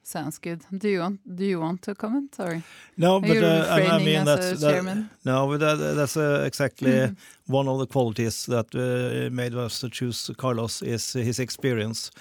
Sounds 0.08 0.38
good. 0.40 0.62
Do 0.72 0.88
you 0.88 1.02
want 1.02 1.20
Do 1.36 1.44
you 1.44 1.60
want 1.60 1.82
to 1.82 1.94
comment 1.94 2.40
or? 2.40 2.64
No, 2.96 3.20
but 3.20 3.38
uh, 3.44 3.68
I- 3.70 3.98
mean 4.00 4.24
that's 4.26 4.62
that, 4.62 5.06
no, 5.26 5.48
but 5.48 5.60
that, 5.60 5.96
that's 5.96 6.16
uh, 6.16 6.44
exactly 6.48 7.14
one 7.48 7.68
of 7.68 7.80
the 7.80 7.88
qualities 7.88 8.46
that 8.46 8.74
uh, 8.74 9.30
made 9.36 9.54
us 9.54 9.80
to 9.80 9.90
choose 9.90 10.32
Carlos 10.38 10.82
is 10.82 11.12
his 11.14 11.40
experience 11.40 12.12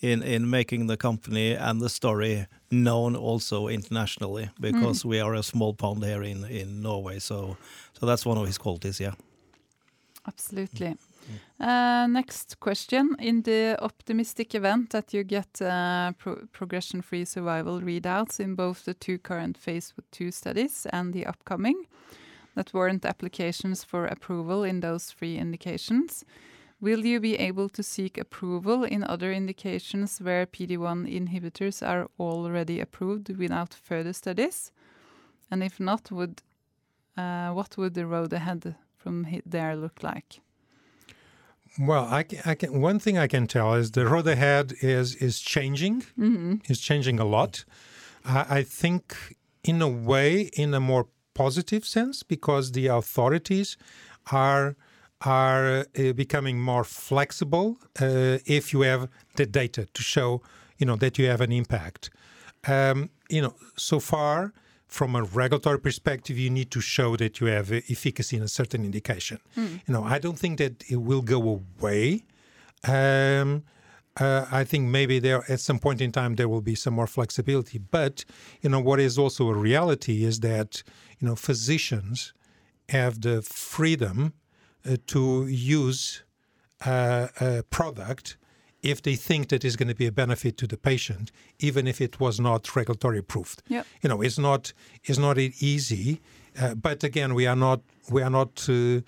in 0.00 0.22
in 0.22 0.50
making 0.50 0.88
the 0.88 0.96
company 0.96 1.54
and 1.56 1.80
the 1.80 1.88
story 1.88 2.46
known 2.68 3.14
also 3.16 3.68
internationally 3.68 4.48
because 4.60 5.04
we 5.08 5.20
are 5.22 5.34
a 5.38 5.42
small 5.42 5.72
pond 5.74 6.04
here 6.04 6.24
in 6.24 6.44
in 6.50 6.82
Norway. 6.82 7.20
So 7.20 7.56
so 8.00 8.06
that's 8.06 8.26
one 8.26 8.40
of 8.40 8.46
his 8.46 8.58
qualities. 8.58 9.00
Yeah. 9.00 9.14
Absolutely. 10.26 10.96
Uh, 11.58 12.06
next 12.06 12.60
question. 12.60 13.16
In 13.18 13.42
the 13.42 13.76
optimistic 13.80 14.54
event 14.54 14.90
that 14.90 15.14
you 15.14 15.24
get 15.24 15.62
uh, 15.62 16.12
pro- 16.18 16.46
progression 16.52 17.02
free 17.02 17.24
survival 17.24 17.80
readouts 17.80 18.40
in 18.40 18.54
both 18.54 18.84
the 18.84 18.94
two 18.94 19.18
current 19.18 19.56
phase 19.56 19.94
2 20.12 20.30
studies 20.30 20.86
and 20.92 21.12
the 21.12 21.26
upcoming 21.26 21.86
that 22.56 22.72
warrant 22.74 23.04
applications 23.04 23.84
for 23.84 24.06
approval 24.06 24.64
in 24.64 24.80
those 24.80 25.12
three 25.12 25.36
indications, 25.36 26.24
will 26.80 27.04
you 27.04 27.20
be 27.20 27.36
able 27.36 27.68
to 27.68 27.82
seek 27.82 28.18
approval 28.18 28.82
in 28.84 29.04
other 29.04 29.32
indications 29.32 30.18
where 30.20 30.46
PD1 30.46 31.06
inhibitors 31.06 31.86
are 31.86 32.08
already 32.18 32.80
approved 32.80 33.36
without 33.36 33.74
further 33.74 34.12
studies? 34.12 34.72
And 35.50 35.62
if 35.62 35.78
not, 35.78 36.10
would 36.10 36.42
uh, 37.16 37.50
what 37.50 37.76
would 37.78 37.94
the 37.94 38.06
road 38.06 38.32
ahead 38.32 38.74
from 38.96 39.26
there 39.46 39.76
look 39.76 40.02
like? 40.02 40.40
Well, 41.78 42.06
I 42.10 42.22
can, 42.22 42.40
I 42.44 42.54
can. 42.54 42.80
One 42.80 42.98
thing 42.98 43.18
I 43.18 43.26
can 43.26 43.46
tell 43.46 43.74
is 43.74 43.90
the 43.90 44.06
road 44.06 44.26
ahead 44.26 44.74
is 44.80 45.14
is 45.16 45.40
changing. 45.40 46.04
Is 46.70 46.80
changing 46.80 47.20
a 47.20 47.24
lot. 47.24 47.64
I, 48.24 48.58
I 48.58 48.62
think, 48.62 49.36
in 49.62 49.82
a 49.82 49.88
way, 49.88 50.50
in 50.54 50.74
a 50.74 50.80
more 50.80 51.06
positive 51.34 51.84
sense, 51.84 52.22
because 52.22 52.72
the 52.72 52.86
authorities 52.86 53.76
are 54.32 54.76
are 55.20 55.86
uh, 55.98 56.12
becoming 56.12 56.60
more 56.60 56.84
flexible 56.84 57.78
uh, 58.00 58.38
if 58.46 58.72
you 58.72 58.82
have 58.82 59.08
the 59.36 59.46
data 59.46 59.86
to 59.92 60.02
show, 60.02 60.42
you 60.78 60.86
know, 60.86 60.96
that 60.96 61.18
you 61.18 61.26
have 61.26 61.40
an 61.40 61.52
impact. 61.52 62.10
Um, 62.66 63.10
you 63.28 63.40
know, 63.42 63.54
so 63.76 64.00
far 64.00 64.52
from 64.86 65.16
a 65.16 65.22
regulatory 65.22 65.80
perspective, 65.80 66.38
you 66.38 66.50
need 66.50 66.70
to 66.70 66.80
show 66.80 67.16
that 67.16 67.40
you 67.40 67.48
have 67.48 67.72
efficacy 67.72 68.36
in 68.36 68.42
a 68.42 68.48
certain 68.48 68.84
indication. 68.84 69.38
You 69.86 69.92
know, 69.94 70.04
I 70.04 70.18
don't 70.18 70.38
think 70.38 70.58
that 70.58 70.84
it 70.88 70.96
will 70.96 71.22
go 71.22 71.40
away. 71.80 72.24
Um, 72.86 73.64
uh, 74.18 74.46
I 74.50 74.64
think 74.64 74.88
maybe 74.88 75.18
there 75.18 75.44
at 75.50 75.60
some 75.60 75.78
point 75.78 76.00
in 76.00 76.12
time 76.12 76.36
there 76.36 76.48
will 76.48 76.62
be 76.62 76.74
some 76.74 76.94
more 76.94 77.06
flexibility. 77.06 77.78
But 77.78 78.24
you 78.62 78.70
know, 78.70 78.80
what 78.80 79.00
is 79.00 79.18
also 79.18 79.48
a 79.48 79.54
reality 79.54 80.24
is 80.24 80.40
that 80.40 80.82
you 81.18 81.28
know 81.28 81.36
physicians 81.36 82.32
have 82.88 83.20
the 83.20 83.42
freedom 83.42 84.32
uh, 84.88 84.96
to 85.08 85.46
use 85.48 86.22
uh, 86.84 87.28
a 87.40 87.62
product 87.64 88.36
if 88.82 89.02
they 89.02 89.16
think 89.16 89.48
that 89.48 89.64
is 89.64 89.76
going 89.76 89.88
to 89.88 89.94
be 89.94 90.06
a 90.06 90.12
benefit 90.12 90.56
to 90.58 90.66
the 90.66 90.76
patient, 90.76 91.32
even 91.58 91.86
if 91.86 92.00
it 92.00 92.20
was 92.20 92.38
not 92.38 92.76
regulatory 92.76 93.18
approved. 93.18 93.62
Yeah. 93.68 93.82
You 94.02 94.08
know, 94.08 94.22
it's 94.22 94.38
not 94.38 94.72
it's 95.04 95.18
not 95.18 95.38
easy. 95.38 96.20
Uh, 96.60 96.74
but 96.74 97.04
again, 97.04 97.34
we 97.34 97.46
are 97.46 97.56
not 97.56 97.80
we 98.10 98.22
are 98.22 98.30
not 98.30 98.66
uh, 98.68 99.00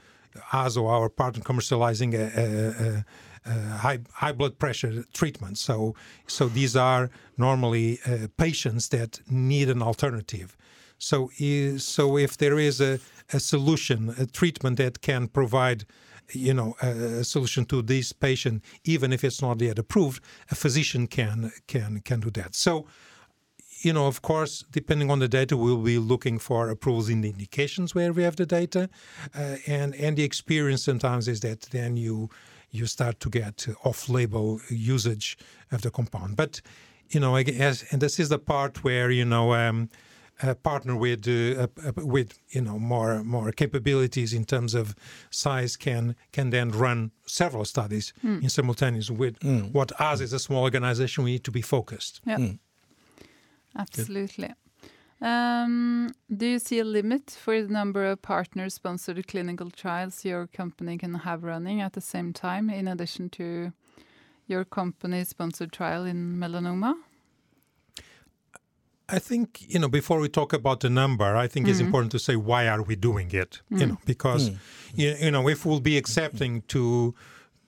us 0.53 0.77
or 0.77 0.93
our 0.93 1.09
partner 1.09 1.43
commercializing 1.43 2.15
a, 2.15 2.25
a, 2.43 3.51
a, 3.51 3.77
high 3.79 4.01
high 4.13 4.33
blood 4.33 4.59
pressure 4.59 5.05
treatment. 5.13 5.59
So 5.59 5.95
so 6.27 6.49
these 6.49 6.77
are 6.77 7.11
normally 7.37 7.99
uh, 8.07 8.29
patients 8.37 8.89
that 8.89 9.21
need 9.31 9.69
an 9.71 9.83
alternative. 9.83 10.57
So, 10.99 11.31
is, 11.39 11.85
so 11.85 12.19
if 12.19 12.37
there 12.37 12.59
is 12.59 12.81
a, 12.81 12.99
a 13.33 13.39
solution, 13.39 14.15
a 14.19 14.27
treatment 14.27 14.79
that 14.79 15.01
can 15.01 15.29
provide, 15.29 15.87
you 16.33 16.55
know, 16.55 16.77
a, 16.83 17.25
solution 17.25 17.65
to 17.67 17.83
this 17.83 18.13
patient, 18.13 18.65
even 18.85 19.13
if 19.13 19.25
it's 19.25 19.43
not 19.43 19.61
yet 19.61 19.79
approved, 19.79 20.23
a 20.51 20.55
physician 20.55 21.07
can 21.07 21.53
can 21.67 22.01
can 22.01 22.21
do 22.21 22.31
that. 22.31 22.55
So, 22.55 22.87
you 23.81 23.93
know, 23.93 24.07
of 24.07 24.23
course, 24.23 24.65
depending 24.71 25.11
on 25.11 25.19
the 25.19 25.29
data, 25.29 25.57
we'll 25.57 25.79
be 25.79 25.99
looking 25.99 26.39
for 26.39 26.69
approvals 26.69 27.09
in 27.09 27.21
the 27.21 27.31
indications 27.31 27.95
where 27.95 28.13
we 28.13 28.23
have 28.23 28.37
the 28.37 28.47
data, 28.47 28.89
uh, 29.35 29.57
and 29.67 29.95
and 29.95 30.17
the 30.17 30.25
experience 30.25 30.85
sometimes 30.85 31.29
is 31.29 31.41
that 31.41 31.63
then 31.71 31.97
you 31.97 32.29
you 32.71 32.87
start 32.87 33.19
to 33.21 33.31
get 33.31 33.67
off-label 33.85 34.61
usage 34.69 35.39
of 35.73 35.81
the 35.81 35.91
compound. 35.91 36.37
But 36.37 36.61
you 37.09 37.21
know, 37.21 37.37
as, 37.37 37.85
and 37.91 38.03
this 38.03 38.19
is 38.21 38.29
the 38.29 38.39
part 38.39 38.85
where 38.85 39.11
you 39.11 39.25
know. 39.25 39.55
Um, 39.55 39.89
partner 40.63 40.97
with 40.97 41.27
uh, 41.29 41.67
with 41.97 42.39
you 42.51 42.61
know 42.61 42.79
more 42.79 43.25
more 43.25 43.53
capabilities 43.53 44.33
in 44.33 44.45
terms 44.45 44.75
of 44.75 44.95
size 45.31 45.77
can 45.77 46.15
can 46.33 46.51
then 46.51 46.71
run 46.71 47.11
several 47.27 47.65
studies 47.65 48.13
mm. 48.25 48.43
in 48.43 48.49
simultaneous 48.49 49.11
with 49.11 49.39
mm. 49.41 49.73
what 49.73 49.93
us 50.01 50.21
as 50.21 50.33
a 50.33 50.39
small 50.39 50.63
organization 50.63 51.25
we 51.25 51.33
need 51.33 51.45
to 51.45 51.51
be 51.51 51.63
focused. 51.63 52.21
Yeah. 52.25 52.39
Mm. 52.39 52.59
Absolutely. 53.77 54.55
Um, 55.21 56.15
do 56.37 56.47
you 56.47 56.59
see 56.61 56.79
a 56.79 56.85
limit 56.85 57.31
for 57.31 57.61
the 57.61 57.69
number 57.69 58.07
of 58.07 58.23
partner 58.23 58.69
sponsored 58.71 59.27
clinical 59.27 59.71
trials 59.71 60.25
your 60.25 60.47
company 60.47 60.97
can 60.97 61.15
have 61.15 61.43
running 61.43 61.81
at 61.81 61.95
the 61.95 62.01
same 62.01 62.33
time, 62.33 62.71
in 62.71 62.87
addition 62.87 63.29
to 63.31 63.73
your 64.47 64.65
company 64.65 65.25
sponsored 65.25 65.73
trial 65.73 66.05
in 66.05 66.37
melanoma? 66.37 66.95
I 69.09 69.19
think 69.19 69.65
you 69.69 69.79
know 69.79 69.89
before 69.89 70.21
we 70.21 70.29
talk 70.29 70.53
about 70.53 70.81
the 70.81 70.91
number, 70.91 71.37
I 71.37 71.47
think 71.49 71.67
mm. 71.67 71.71
it's 71.71 71.81
important 71.81 72.13
to 72.13 72.19
say 72.19 72.37
why 72.37 72.69
are 72.69 72.83
we 72.83 72.95
doing 72.97 73.31
it? 73.33 73.61
Mm. 73.73 73.81
You 73.81 73.87
know, 73.87 73.99
because 74.05 74.51
mm. 74.51 74.59
you, 74.95 75.15
you 75.21 75.31
know 75.31 75.49
if 75.49 75.65
we'll 75.65 75.81
be 75.81 75.97
accepting 75.97 76.63
to 76.69 77.15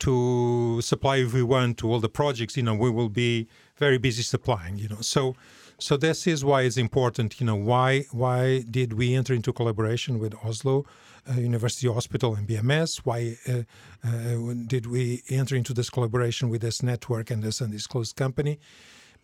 to 0.00 0.80
supply 0.80 1.16
if 1.16 1.32
we 1.32 1.42
want 1.42 1.78
to 1.78 1.90
all 1.90 2.00
the 2.00 2.08
projects, 2.08 2.56
you 2.56 2.62
know, 2.62 2.74
we 2.74 2.90
will 2.90 3.08
be 3.08 3.46
very 3.76 3.98
busy 3.98 4.22
supplying. 4.22 4.76
You 4.76 4.88
know, 4.88 5.00
so 5.00 5.36
so 5.78 5.96
this 5.96 6.26
is 6.26 6.44
why 6.44 6.62
it's 6.62 6.76
important. 6.76 7.40
You 7.40 7.46
know, 7.46 7.56
why 7.56 8.04
why 8.10 8.60
did 8.70 8.94
we 8.94 9.14
enter 9.14 9.32
into 9.32 9.52
collaboration 9.52 10.18
with 10.18 10.34
Oslo 10.44 10.84
uh, 11.28 11.34
University 11.34 11.88
Hospital 11.88 12.34
and 12.34 12.46
BMS? 12.46 12.98
Why 13.04 13.36
uh, 13.48 13.62
uh, 14.04 14.54
did 14.66 14.86
we 14.86 15.22
enter 15.30 15.54
into 15.54 15.72
this 15.72 15.90
collaboration 15.90 16.48
with 16.50 16.62
this 16.62 16.82
network 16.82 17.30
and 17.30 17.42
this 17.42 17.62
undisclosed 17.62 18.16
company? 18.16 18.58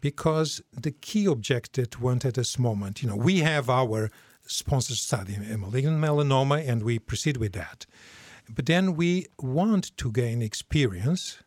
Because 0.01 0.62
the 0.72 0.90
key 0.92 1.26
objective 1.26 2.01
want 2.01 2.24
at 2.24 2.34
this 2.34 2.59
moment, 2.59 3.03
you 3.03 3.09
know, 3.09 3.16
we 3.16 3.40
have 3.40 3.68
our 3.70 4.11
sponsored 4.47 4.97
study 4.97 5.34
in 5.34 5.61
malignant 5.61 5.99
melanoma, 5.99 6.66
and 6.66 6.82
we 6.82 6.99
proceed 6.99 7.36
with 7.38 7.53
that. 7.53 7.86
But 8.49 8.66
then 8.66 8.94
we 8.94 9.26
want 9.40 9.97
to 9.97 10.12
gain 10.12 10.42
experience 10.42 11.38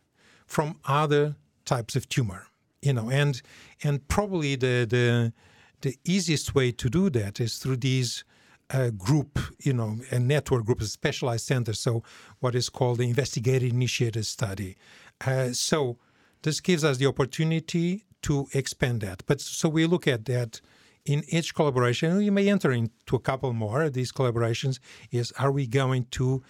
from 0.45 0.79
other 0.85 1.35
types 1.63 1.95
of 1.95 2.09
tumor 2.09 2.47
you 2.81 2.93
know 2.93 3.11
and 3.11 3.41
and 3.83 4.07
probably 4.07 4.55
the 4.55 4.87
the 4.89 5.33
the 5.81 5.97
easiest 6.05 6.55
way 6.55 6.71
to 6.71 6.89
do 6.89 7.09
that 7.09 7.39
is 7.39 7.57
through 7.57 7.77
these 7.77 8.23
uh, 8.71 8.89
group, 8.91 9.39
you 9.59 9.73
know, 9.73 9.97
a 10.11 10.19
network 10.19 10.65
group, 10.65 10.81
a 10.81 10.85
specialized 10.85 11.45
center. 11.45 11.73
So, 11.73 12.03
what 12.39 12.55
is 12.55 12.69
called 12.69 12.99
the 12.99 13.07
investigator 13.07 13.65
initiated 13.65 14.25
study. 14.25 14.75
Uh, 15.25 15.53
so, 15.53 15.97
this 16.43 16.59
gives 16.59 16.83
us 16.83 16.97
the 16.97 17.07
opportunity 17.07 18.05
to 18.23 18.47
expand 18.53 19.01
that. 19.01 19.23
But 19.25 19.41
so 19.41 19.69
we 19.69 19.85
look 19.85 20.07
at 20.07 20.25
that 20.25 20.61
in 21.05 21.23
each 21.27 21.55
collaboration. 21.55 22.21
You 22.21 22.31
may 22.31 22.49
enter 22.49 22.71
into 22.71 23.15
a 23.15 23.19
couple 23.19 23.53
more 23.53 23.83
of 23.83 23.93
these 23.93 24.11
collaborations. 24.11 24.79
Is 25.11 25.31
are 25.33 25.51
we 25.51 25.67
going 25.67 26.05
to 26.11 26.43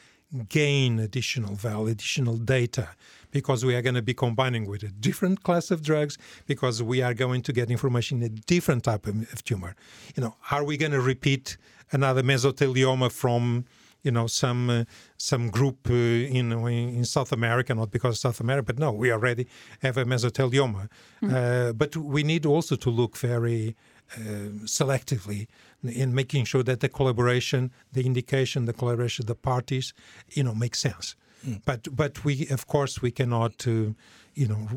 gain 0.48 1.00
additional 1.00 1.56
value, 1.56 1.88
additional 1.88 2.38
data, 2.38 2.90
because 3.32 3.66
we 3.66 3.76
are 3.76 3.82
going 3.82 3.96
to 3.96 4.02
be 4.02 4.14
combining 4.14 4.68
with 4.68 4.84
a 4.84 4.90
different 4.90 5.44
class 5.44 5.72
of 5.72 5.82
drugs, 5.82 6.18
because 6.46 6.84
we 6.84 7.02
are 7.02 7.14
going 7.14 7.42
to 7.42 7.54
get 7.54 7.72
information 7.72 8.22
in 8.22 8.26
a 8.26 8.30
different 8.30 8.84
type 8.84 9.08
of, 9.08 9.22
of 9.34 9.44
tumor. 9.44 9.76
You 10.16 10.24
know, 10.24 10.36
are 10.52 10.64
we 10.64 10.78
going 10.78 10.92
to 10.92 11.02
repeat 11.02 11.58
another 11.92 12.22
mesothelioma 12.22 13.12
from 13.12 13.66
you 14.04 14.12
know 14.12 14.28
some 14.28 14.70
uh, 14.70 14.84
some 15.18 15.50
group 15.50 15.90
uh, 15.90 15.94
in 15.94 16.52
in 16.68 17.06
South 17.06 17.32
America, 17.32 17.74
not 17.76 17.92
because 17.92 18.20
South 18.20 18.40
America, 18.40 18.66
but 18.74 18.80
no, 18.80 18.92
we 18.92 19.12
already 19.12 19.48
have 19.82 19.98
a 19.98 20.06
mesothelioma. 20.06 20.88
Mm-hmm. 21.22 21.36
Uh, 21.36 21.74
but 21.74 21.96
we 21.96 22.24
need 22.24 22.46
also 22.46 22.76
to 22.76 22.90
look 22.90 23.18
very 23.18 23.76
uh, 24.16 24.66
selectively 24.66 25.48
in 25.84 26.14
making 26.14 26.46
sure 26.46 26.64
that 26.64 26.80
the 26.80 26.90
collaboration, 26.90 27.72
the 27.94 28.06
indication, 28.06 28.66
the 28.66 28.74
collaboration, 28.74 29.26
the 29.26 29.36
parties, 29.36 29.94
you 30.32 30.44
know, 30.44 30.56
make 30.56 30.76
sense. 30.76 31.16
Mm. 31.46 31.62
But 31.66 31.96
but 31.96 32.24
we 32.26 32.48
of 32.50 32.68
course 32.68 33.02
we 33.02 33.12
cannot 33.12 33.68
uh, 33.68 33.94
you 34.34 34.48
know 34.48 34.68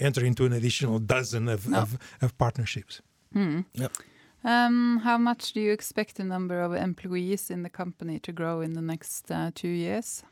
enter 0.00 0.24
into 0.24 0.44
an 0.44 0.52
additional 0.52 0.98
dozen 0.98 1.48
of, 1.48 1.68
no. 1.68 1.78
of, 1.78 1.98
of, 2.22 2.36
partnerships. 2.38 3.02
Mm. 3.34 3.64
Yep. 3.74 3.92
Um, 4.44 5.00
how 5.04 5.16
much 5.16 5.52
do 5.54 5.60
you 5.60 5.72
expect 5.72 6.16
the 6.16 6.24
number 6.24 6.60
of 6.60 6.74
employees 6.74 7.50
in 7.50 7.62
the 7.62 7.70
company 7.70 8.18
to 8.20 8.32
grow 8.32 8.60
in 8.60 8.74
the 8.74 8.82
next 8.82 9.30
uh, 9.30 9.50
two 9.54 9.68
years? 9.68 10.22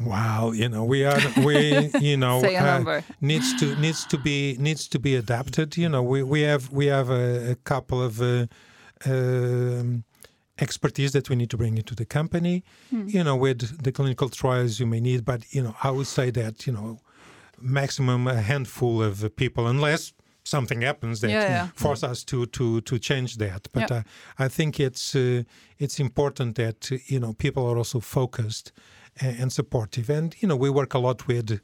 Wow, 0.00 0.52
you 0.52 0.68
know 0.68 0.84
we 0.84 1.04
are 1.04 1.20
we 1.44 1.90
you 2.00 2.16
know 2.16 2.42
uh, 2.42 3.02
needs 3.20 3.54
to 3.60 3.76
needs 3.76 4.06
to 4.06 4.16
be 4.16 4.56
needs 4.58 4.88
to 4.88 4.98
be 4.98 5.14
adapted. 5.16 5.76
You 5.76 5.90
know 5.90 6.02
we, 6.02 6.22
we 6.22 6.40
have 6.40 6.72
we 6.72 6.86
have 6.86 7.10
a, 7.10 7.50
a 7.50 7.54
couple 7.56 8.02
of 8.02 8.22
uh, 8.22 8.46
um, 9.04 10.04
expertise 10.58 11.12
that 11.12 11.28
we 11.28 11.36
need 11.36 11.50
to 11.50 11.58
bring 11.58 11.76
into 11.76 11.94
the 11.94 12.06
company. 12.06 12.64
Hmm. 12.88 13.06
You 13.06 13.22
know 13.22 13.36
with 13.36 13.82
the 13.82 13.92
clinical 13.92 14.30
trials 14.30 14.80
you 14.80 14.86
may 14.86 15.00
need, 15.00 15.26
but 15.26 15.44
you 15.52 15.62
know 15.62 15.76
I 15.82 15.90
would 15.90 16.06
say 16.06 16.30
that 16.30 16.66
you 16.66 16.72
know 16.72 16.98
maximum 17.60 18.26
a 18.26 18.40
handful 18.40 19.02
of 19.02 19.36
people, 19.36 19.66
unless 19.66 20.14
something 20.44 20.82
happens 20.82 21.20
that 21.20 21.30
yeah, 21.30 21.48
yeah. 21.48 21.66
force 21.74 22.02
us 22.02 22.24
to 22.24 22.46
to 22.46 22.80
to 22.82 22.98
change 22.98 23.36
that. 23.36 23.68
But 23.72 23.90
yeah. 23.90 23.98
uh, 23.98 24.02
I 24.44 24.48
think 24.48 24.80
it's 24.80 25.14
uh, 25.14 25.42
it's 25.78 26.00
important 26.00 26.56
that 26.56 26.90
you 27.06 27.20
know 27.20 27.32
people 27.32 27.66
are 27.66 27.76
also 27.76 28.00
focused 28.00 28.72
and, 29.20 29.40
and 29.40 29.52
supportive. 29.52 30.10
And 30.10 30.34
you 30.40 30.48
know, 30.48 30.56
we 30.56 30.70
work 30.70 30.94
a 30.94 30.98
lot 30.98 31.26
with 31.26 31.60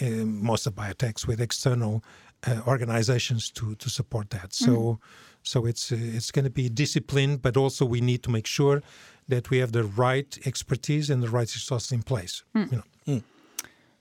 uh, 0.00 0.04
most 0.24 0.66
of 0.66 0.74
biotechs 0.74 1.26
with 1.26 1.40
external 1.40 2.02
uh, 2.46 2.60
organizations 2.66 3.50
to 3.52 3.74
to 3.76 3.90
support 3.90 4.30
that. 4.30 4.52
So. 4.52 4.72
Mm-hmm. 4.72 5.04
So 5.42 5.64
it's 5.64 5.90
uh, 5.90 5.96
it's 5.98 6.30
going 6.30 6.44
to 6.44 6.50
be 6.50 6.68
disciplined, 6.68 7.40
but 7.40 7.56
also 7.56 7.86
we 7.86 8.02
need 8.02 8.22
to 8.24 8.30
make 8.30 8.46
sure 8.46 8.82
that 9.28 9.48
we 9.48 9.56
have 9.60 9.72
the 9.72 9.84
right 9.84 10.38
expertise 10.44 11.08
and 11.08 11.22
the 11.22 11.30
right 11.30 11.50
resources 11.54 11.92
in 11.92 12.02
place. 12.02 12.44
Mm. 12.54 12.70
You 12.70 12.76
know. 12.76 12.84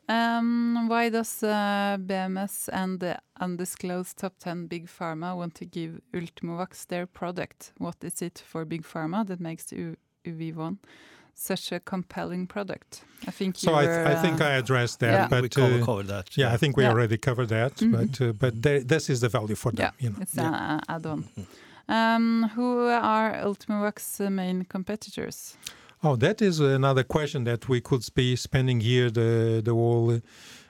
Mm. 0.09 0.37
Um, 0.39 0.89
why 0.89 1.09
does 1.09 1.43
uh, 1.43 1.97
BMS 1.99 2.69
and 2.71 2.99
the 2.99 3.17
undisclosed 3.39 4.17
top 4.17 4.33
10 4.39 4.67
big 4.67 4.87
pharma 4.87 5.35
want 5.35 5.55
to 5.55 5.65
give 5.65 6.01
Ultimovacs 6.13 6.87
their 6.87 7.05
product? 7.05 7.73
What 7.77 7.95
is 8.01 8.21
it 8.21 8.43
for 8.45 8.65
big 8.65 8.83
pharma 8.83 9.25
that 9.27 9.39
makes 9.39 9.71
UV1 10.25 10.77
such 11.39 11.71
a 11.71 11.79
compelling 11.79 12.45
product. 12.47 13.03
I 13.25 13.31
think 13.31 13.55
so. 13.55 13.73
I, 13.73 13.85
th 13.85 14.07
I, 14.07 14.15
think 14.21 14.41
I 14.41 14.51
addressed 14.57 14.99
that, 14.99 15.13
yeah. 15.13 15.27
but 15.29 15.41
we 15.43 15.49
cover, 15.49 15.81
uh, 15.81 15.85
covered 15.85 16.07
that. 16.07 16.37
Yeah, 16.37 16.47
yeah, 16.47 16.53
I 16.53 16.57
think 16.57 16.77
we 16.77 16.83
yeah. 16.83 16.91
already 16.91 17.17
covered 17.17 17.49
that. 17.49 17.81
Mm 17.81 17.91
-hmm. 17.91 17.97
But 17.97 18.21
uh, 18.21 18.33
but 18.33 18.87
this 18.87 19.09
is 19.09 19.19
the 19.19 19.29
value 19.29 19.55
for 19.55 19.71
them. 19.71 19.83
Yeah, 19.85 19.93
you 20.03 20.09
know. 20.11 20.21
it's 20.23 20.37
an 20.37 20.79
add-on. 20.87 21.23
Um, 21.87 22.51
who 22.55 22.87
are 22.87 23.41
Ultimovacs' 23.43 24.29
main 24.29 24.65
competitors? 24.67 25.57
Oh, 26.01 26.15
that 26.15 26.41
is 26.41 26.59
another 26.59 27.03
question 27.03 27.43
that 27.43 27.67
we 27.67 27.81
could 27.81 28.05
be 28.15 28.35
spending 28.35 28.79
here 28.79 29.09
the 29.09 29.61
the 29.63 29.73
whole 29.73 30.21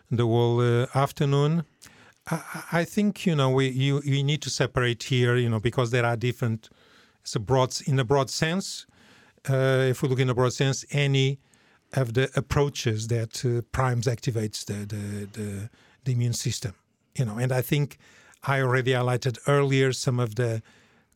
the 0.09 0.25
whole 0.25 0.59
uh, 0.59 0.87
afternoon. 0.95 1.65
I, 2.31 2.63
I, 2.71 2.83
think 2.83 3.25
you 3.25 3.35
know 3.35 3.49
we 3.51 3.69
you 3.69 4.23
need 4.23 4.41
to 4.41 4.49
separate 4.49 5.03
here, 5.03 5.35
you 5.35 5.49
know, 5.49 5.59
because 5.59 5.91
there 5.91 6.05
are 6.05 6.17
different. 6.17 6.69
It's 7.21 7.35
a 7.35 7.39
broad 7.39 7.75
in 7.85 7.99
a 7.99 8.03
broad 8.03 8.29
sense 8.29 8.87
uh, 9.47 9.85
if 9.89 10.01
we 10.01 10.09
look 10.09 10.19
in 10.19 10.29
a 10.29 10.33
broad 10.33 10.53
sense, 10.53 10.85
any 10.91 11.39
of 11.93 12.13
the 12.13 12.29
approaches 12.35 13.07
that 13.07 13.43
uh, 13.45 13.61
primes 13.71 14.05
activates 14.05 14.65
the, 14.65 14.85
the, 14.85 15.27
the, 15.33 15.69
the, 16.03 16.11
immune 16.11 16.33
system. 16.33 16.73
You 17.15 17.25
know, 17.25 17.37
and 17.37 17.51
I 17.51 17.61
think 17.61 17.97
I 18.43 18.61
already 18.61 18.91
highlighted 18.91 19.39
earlier 19.47 19.91
some 19.91 20.19
of 20.19 20.35
the 20.35 20.61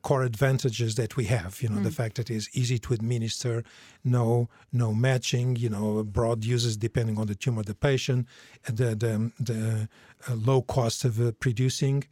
core 0.04 0.24
advantages 0.24 0.96
that 0.96 1.18
we 1.18 1.26
have. 1.26 1.62
You 1.62 1.70
know, 1.70 1.82
mm. 1.82 1.84
the 1.84 1.92
fact 1.92 2.18
that 2.18 2.30
it's 2.30 2.50
easy 2.54 2.78
to 2.80 2.94
administer, 2.94 3.64
no 4.04 4.50
no 4.72 4.94
matching. 4.94 5.56
You 5.56 5.70
know, 5.70 6.04
broad 6.04 6.44
uses 6.46 6.78
depending 6.78 7.18
on 7.18 7.28
the 7.28 7.36
tumor 7.36 7.64
the 7.64 7.74
patient, 7.74 8.28
the 8.66 8.96
the, 9.04 9.32
the 9.40 9.90
uh, 10.30 10.36
low 10.36 10.62
cost 10.62 11.06
of 11.06 11.20
uh, 11.20 11.32
producing. 11.40 12.04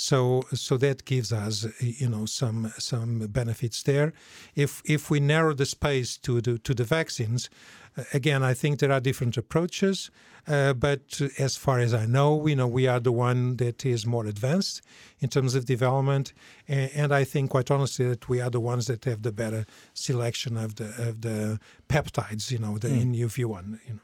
So 0.00 0.44
so 0.54 0.76
that 0.76 1.04
gives 1.04 1.32
us 1.32 1.66
you 1.80 2.08
know 2.08 2.24
some 2.24 2.72
some 2.78 3.26
benefits 3.26 3.82
there. 3.82 4.12
If 4.54 4.80
if 4.84 5.10
we 5.10 5.18
narrow 5.18 5.54
the 5.54 5.66
space 5.66 6.16
to 6.18 6.40
the 6.40 6.58
to 6.58 6.72
the 6.72 6.84
vaccines, 6.84 7.50
uh, 7.96 8.04
again 8.14 8.44
I 8.44 8.54
think 8.54 8.78
there 8.78 8.92
are 8.92 9.00
different 9.00 9.36
approaches. 9.36 10.10
Uh, 10.46 10.72
but 10.72 11.20
as 11.38 11.56
far 11.56 11.80
as 11.80 11.92
I 11.92 12.06
know, 12.06 12.46
you 12.46 12.56
know, 12.56 12.66
we 12.66 12.86
are 12.86 13.00
the 13.00 13.12
one 13.12 13.56
that 13.56 13.84
is 13.84 14.06
more 14.06 14.24
advanced 14.24 14.80
in 15.18 15.28
terms 15.28 15.54
of 15.54 15.66
development, 15.66 16.32
and, 16.66 16.90
and, 16.94 17.12
I 17.12 17.24
think, 17.24 17.50
quite 17.50 17.70
honestly, 17.70 18.08
that 18.08 18.30
we 18.30 18.40
are 18.40 18.48
the 18.48 18.60
ones 18.60 18.86
that 18.86 19.04
have 19.04 19.20
the 19.20 19.32
better 19.32 19.66
selection 19.92 20.56
of 20.56 20.76
the 20.76 20.86
of 21.08 21.20
the 21.20 21.60
peptides, 21.88 22.50
you 22.50 22.58
know, 22.58 22.78
the 22.78 22.88
mm. 22.88 23.00
in 23.02 23.12
UV1. 23.14 23.78
You 23.86 23.94
know. 23.94 24.00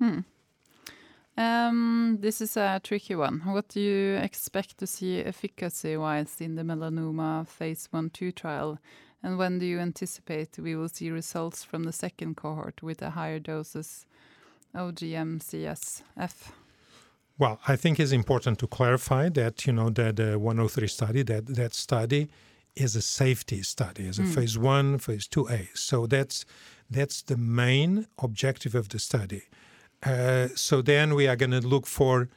Hmm. 0.00 0.20
Um, 1.36 2.18
this 2.20 2.40
is 2.40 2.56
a 2.56 2.80
tricky 2.82 3.14
one. 3.14 3.40
What 3.44 3.68
do 3.68 3.80
you 3.80 4.16
expect 4.16 4.78
to 4.78 4.86
see 4.86 5.20
efficacy-wise 5.20 6.40
in 6.40 6.54
the 6.54 6.62
melanoma 6.62 7.46
phase 7.46 7.88
one-two 7.90 8.32
trial, 8.32 8.78
and 9.22 9.36
when 9.36 9.58
do 9.58 9.66
you 9.66 9.78
anticipate 9.78 10.58
we 10.58 10.76
will 10.76 10.88
see 10.88 11.10
results 11.10 11.62
from 11.62 11.84
the 11.84 11.92
second 11.92 12.36
cohort 12.36 12.82
with 12.82 12.98
the 12.98 13.10
higher 13.10 13.38
doses 13.38 14.06
of 14.74 14.94
GM-CSF? 14.94 16.52
Well, 17.38 17.60
I 17.68 17.76
think 17.76 18.00
it's 18.00 18.12
important 18.12 18.58
to 18.60 18.66
clarify 18.66 19.28
that 19.30 19.66
you 19.66 19.72
know 19.74 19.90
that 19.90 20.16
the 20.16 20.38
103 20.38 20.88
study 20.88 21.22
that 21.24 21.46
that 21.54 21.74
study 21.74 22.28
is 22.74 22.96
a 22.96 23.02
safety 23.02 23.62
study, 23.62 24.06
is 24.06 24.18
a 24.18 24.22
mm. 24.22 24.34
phase 24.34 24.58
one, 24.58 24.98
phase 24.98 25.26
two 25.26 25.48
A. 25.48 25.68
So 25.74 26.06
that's 26.06 26.44
that's 26.90 27.22
the 27.22 27.36
main 27.36 28.06
objective 28.18 28.74
of 28.74 28.88
the 28.88 28.98
study. 28.98 29.42
Uh, 30.06 30.48
so 30.54 30.82
then 30.82 31.14
we 31.14 31.26
are 31.26 31.36
going 31.36 31.50
to 31.50 31.60
look 31.60 31.86
for 31.86 32.28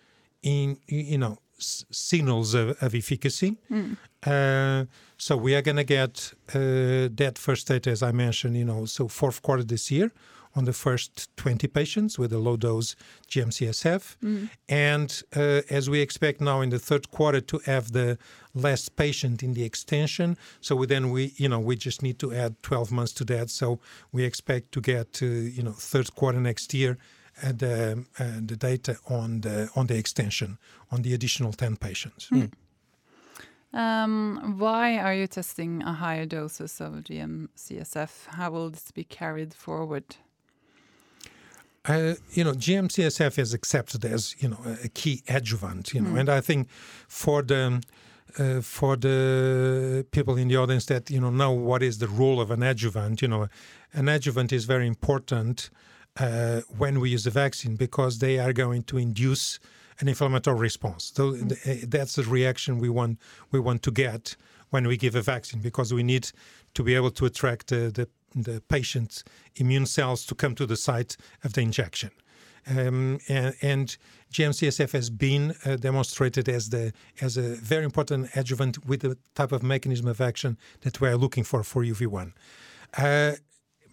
in 0.41 0.77
you 0.87 1.17
know 1.17 1.37
s- 1.57 1.85
signals 1.91 2.53
of, 2.53 2.69
of 2.81 2.95
efficacy. 2.95 3.57
Mm. 3.71 3.97
Uh, 4.25 4.85
so 5.17 5.37
we 5.37 5.55
are 5.55 5.61
going 5.61 5.77
to 5.77 5.83
get 5.83 6.33
uh, 6.49 7.09
that 7.15 7.37
first 7.37 7.67
data, 7.67 7.89
as 7.89 8.01
I 8.01 8.11
mentioned, 8.11 8.57
you 8.57 8.65
know, 8.65 8.85
so 8.85 9.07
fourth 9.07 9.41
quarter 9.41 9.63
this 9.63 9.91
year 9.91 10.11
on 10.55 10.65
the 10.65 10.73
first 10.73 11.29
20 11.37 11.67
patients 11.67 12.17
with 12.17 12.33
a 12.33 12.39
low 12.39 12.57
dose 12.57 12.95
GM-CSF. 13.29 14.17
Mm. 14.23 14.49
And 14.67 15.23
uh, 15.35 15.61
as 15.69 15.89
we 15.89 16.01
expect 16.01 16.41
now 16.41 16.61
in 16.61 16.69
the 16.69 16.79
third 16.79 17.11
quarter 17.11 17.39
to 17.39 17.59
have 17.65 17.91
the 17.91 18.17
last 18.55 18.95
patient 18.95 19.43
in 19.43 19.53
the 19.53 19.63
extension, 19.63 20.37
so 20.59 20.75
we 20.75 20.87
then 20.87 21.11
we 21.11 21.33
you 21.37 21.47
know 21.47 21.59
we 21.59 21.75
just 21.75 22.01
need 22.01 22.17
to 22.19 22.33
add 22.33 22.55
12 22.63 22.91
months 22.91 23.13
to 23.13 23.25
that. 23.25 23.49
So 23.51 23.79
we 24.11 24.23
expect 24.23 24.71
to 24.71 24.81
get 24.81 25.19
uh, 25.21 25.25
you 25.25 25.61
know 25.61 25.73
third 25.73 26.15
quarter 26.15 26.39
next 26.39 26.73
year 26.73 26.97
the, 27.41 28.05
uh, 28.19 28.39
the 28.45 28.55
data 28.55 28.97
on 29.07 29.41
the 29.41 29.69
on 29.75 29.87
the 29.87 29.97
extension 29.97 30.57
on 30.91 31.01
the 31.01 31.13
additional 31.13 31.53
10 31.53 31.77
patients. 31.77 32.29
Mm. 32.31 32.51
Um, 33.71 34.55
why 34.57 34.97
are 34.97 35.13
you 35.13 35.27
testing 35.27 35.83
a 35.83 35.93
higher 35.93 36.25
doses 36.25 36.81
of 36.81 36.93
GM-CSF? 36.93 38.27
How 38.27 38.49
will 38.49 38.71
this 38.71 38.91
be 38.91 39.03
carried 39.03 39.53
forward? 39.53 40.15
Uh, 41.85 42.15
you 42.31 42.43
know, 42.43 42.53
GM-CSF 42.53 43.37
is 43.37 43.53
accepted 43.53 44.03
as 44.05 44.35
you 44.39 44.49
know 44.49 44.59
a 44.83 44.89
key 44.89 45.23
adjuvant. 45.27 45.93
You 45.93 46.01
know, 46.01 46.11
mm. 46.11 46.19
and 46.19 46.29
I 46.29 46.41
think 46.41 46.67
for 47.07 47.41
the 47.41 47.81
uh, 48.37 48.61
for 48.61 48.95
the 48.95 50.05
people 50.11 50.37
in 50.37 50.47
the 50.47 50.57
audience 50.57 50.85
that 50.87 51.09
you 51.09 51.21
know 51.21 51.29
know 51.29 51.51
what 51.51 51.81
is 51.83 51.99
the 51.99 52.07
role 52.07 52.41
of 52.41 52.51
an 52.51 52.63
adjuvant, 52.63 53.21
you 53.21 53.27
know, 53.27 53.47
an 53.93 54.09
adjuvant 54.09 54.51
is 54.51 54.65
very 54.65 54.87
important 54.87 55.69
uh, 56.19 56.61
when 56.77 56.99
we 56.99 57.09
use 57.09 57.23
the 57.23 57.31
vaccine 57.31 57.75
because 57.75 58.19
they 58.19 58.39
are 58.39 58.53
going 58.53 58.83
to 58.83 58.97
induce 58.97 59.59
an 59.99 60.07
inflammatory 60.07 60.59
response. 60.59 61.11
So 61.15 61.33
mm-hmm. 61.33 61.89
that's 61.89 62.15
the 62.15 62.23
reaction 62.23 62.79
we 62.79 62.89
want 62.89 63.19
we 63.51 63.59
want 63.59 63.83
to 63.83 63.91
get 63.91 64.35
when 64.69 64.87
we 64.87 64.97
give 64.97 65.15
a 65.15 65.21
vaccine 65.21 65.61
because 65.61 65.93
we 65.93 66.03
need 66.03 66.31
to 66.73 66.83
be 66.83 66.95
able 66.95 67.11
to 67.11 67.25
attract 67.25 67.71
uh, 67.71 67.89
the 67.89 68.07
the 68.35 68.61
patient's 68.69 69.23
immune 69.55 69.85
cells 69.85 70.25
to 70.25 70.35
come 70.35 70.55
to 70.55 70.65
the 70.65 70.77
site 70.77 71.17
of 71.43 71.53
the 71.53 71.61
injection. 71.61 72.11
Um, 72.67 73.19
and, 73.27 73.55
and 73.61 73.97
GM-CSF 74.31 74.91
has 74.91 75.09
been 75.09 75.55
uh, 75.65 75.75
demonstrated 75.77 76.47
as 76.47 76.69
the 76.69 76.93
as 77.21 77.37
a 77.37 77.55
very 77.55 77.83
important 77.83 78.29
adjuvant 78.35 78.85
with 78.85 79.01
the 79.01 79.17
type 79.33 79.51
of 79.51 79.63
mechanism 79.63 80.07
of 80.07 80.21
action 80.21 80.57
that 80.81 81.01
we 81.01 81.07
are 81.07 81.17
looking 81.17 81.43
for 81.43 81.63
for 81.63 81.83
UV1. 81.83 82.33
Uh, 82.97 83.33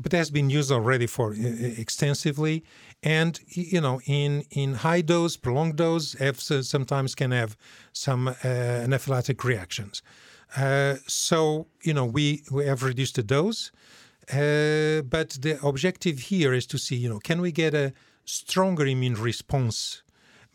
but 0.02 0.12
has 0.12 0.30
been 0.30 0.50
used 0.50 0.70
already 0.70 1.06
for 1.06 1.32
uh, 1.32 1.36
extensively. 1.78 2.64
And 3.02 3.38
you 3.48 3.80
know 3.80 4.00
in 4.06 4.44
in 4.50 4.74
high 4.74 5.02
dose 5.02 5.36
prolonged 5.36 5.76
dose 5.76 6.14
have 6.14 6.40
sometimes 6.40 7.14
can 7.14 7.30
have 7.30 7.56
some 7.92 8.28
uh, 8.28 8.34
anaphylactic 8.86 9.44
reactions. 9.44 10.02
Uh, 10.56 10.96
so 11.06 11.66
you 11.82 11.92
know 11.92 12.04
we 12.04 12.42
we 12.50 12.64
have 12.66 12.82
reduced 12.82 13.16
the 13.16 13.22
dose 13.22 13.72
uh, 14.32 15.02
but 15.02 15.30
the 15.40 15.58
objective 15.62 16.18
here 16.18 16.54
is 16.54 16.66
to 16.66 16.78
see 16.78 16.96
you 16.96 17.08
know 17.08 17.18
can 17.18 17.40
we 17.40 17.52
get 17.52 17.74
a 17.74 17.92
stronger 18.24 18.86
immune 18.86 19.14
response 19.14 20.02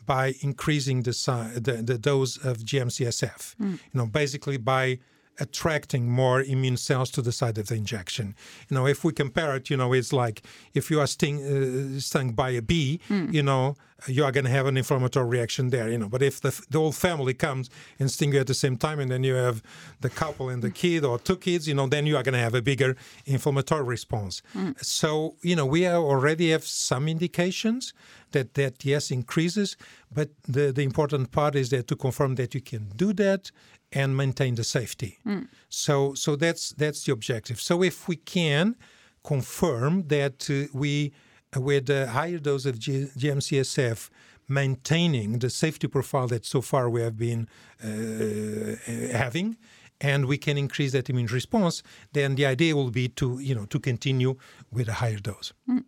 by 0.05 0.33
increasing 0.41 1.03
the 1.03 1.11
the, 1.55 1.73
the 1.83 1.97
dose 1.97 2.37
of 2.37 2.57
GM-CSF 2.59 3.55
mm. 3.55 3.71
you 3.73 3.79
know 3.93 4.05
basically 4.05 4.57
by 4.57 4.99
attracting 5.39 6.09
more 6.09 6.41
immune 6.41 6.77
cells 6.77 7.09
to 7.11 7.21
the 7.21 7.31
site 7.31 7.57
of 7.57 7.67
the 7.67 7.75
injection. 7.75 8.35
You 8.69 8.75
know, 8.75 8.87
if 8.87 9.03
we 9.03 9.13
compare 9.13 9.55
it, 9.55 9.69
you 9.69 9.77
know, 9.77 9.93
it's 9.93 10.13
like 10.13 10.43
if 10.73 10.91
you 10.91 10.99
are 10.99 11.07
sting, 11.07 11.95
uh, 11.95 11.99
stung 11.99 12.31
by 12.33 12.51
a 12.51 12.61
bee, 12.61 12.99
mm. 13.09 13.33
you 13.33 13.43
know, 13.43 13.75
you 14.07 14.23
are 14.23 14.31
going 14.31 14.45
to 14.45 14.51
have 14.51 14.65
an 14.65 14.77
inflammatory 14.77 15.27
reaction 15.27 15.69
there, 15.69 15.89
you 15.89 15.97
know. 15.97 16.09
But 16.09 16.23
if 16.23 16.41
the, 16.41 16.59
the 16.69 16.79
whole 16.79 16.91
family 16.91 17.33
comes 17.33 17.69
and 17.99 18.09
sting 18.09 18.33
you 18.33 18.39
at 18.39 18.47
the 18.47 18.53
same 18.53 18.77
time, 18.77 18.99
and 18.99 19.11
then 19.11 19.23
you 19.23 19.35
have 19.35 19.61
the 20.01 20.09
couple 20.09 20.49
and 20.49 20.61
the 20.61 20.71
kid 20.71 21.05
or 21.05 21.19
two 21.19 21.37
kids, 21.37 21.67
you 21.67 21.75
know, 21.75 21.87
then 21.87 22.05
you 22.05 22.17
are 22.17 22.23
going 22.23 22.33
to 22.33 22.39
have 22.39 22.55
a 22.55 22.61
bigger 22.61 22.95
inflammatory 23.25 23.83
response. 23.83 24.41
Mm. 24.55 24.83
So, 24.83 25.35
you 25.41 25.55
know, 25.55 25.65
we 25.65 25.87
already 25.87 26.51
have 26.51 26.65
some 26.65 27.07
indications 27.07 27.93
that 28.31 28.53
that 28.55 28.85
yes 28.85 29.11
increases, 29.11 29.77
but 30.11 30.29
the 30.47 30.71
the 30.71 30.83
important 30.83 31.31
part 31.31 31.55
is 31.55 31.69
that 31.69 31.87
to 31.87 31.95
confirm 31.95 32.35
that 32.35 32.55
you 32.55 32.61
can 32.61 32.89
do 32.95 33.13
that 33.13 33.51
and 33.91 34.15
maintain 34.15 34.55
the 34.55 34.63
safety. 34.63 35.19
Mm. 35.25 35.47
So 35.69 36.13
so 36.13 36.35
that's 36.35 36.71
that's 36.71 37.03
the 37.03 37.11
objective. 37.11 37.59
So 37.59 37.83
if 37.83 38.07
we 38.07 38.15
can 38.15 38.75
confirm 39.23 40.07
that 40.07 40.49
uh, 40.49 40.67
we 40.73 41.13
with 41.55 41.89
a 41.89 42.07
higher 42.07 42.39
dose 42.39 42.65
of 42.65 42.79
G- 42.79 43.09
GM-CSF 43.17 44.09
maintaining 44.47 45.39
the 45.39 45.49
safety 45.49 45.87
profile 45.87 46.27
that 46.27 46.45
so 46.45 46.61
far 46.61 46.89
we 46.89 47.01
have 47.01 47.17
been 47.17 47.47
uh, 47.83 48.75
having 49.17 49.57
and 49.99 50.25
we 50.25 50.37
can 50.37 50.57
increase 50.57 50.91
that 50.93 51.09
immune 51.09 51.27
response 51.27 51.83
then 52.13 52.35
the 52.35 52.45
idea 52.45 52.75
will 52.75 52.89
be 52.91 53.07
to 53.07 53.39
you 53.39 53.55
know 53.55 53.65
to 53.65 53.79
continue 53.79 54.35
with 54.71 54.87
a 54.89 54.93
higher 54.93 55.19
dose 55.19 55.53
mm 55.69 55.83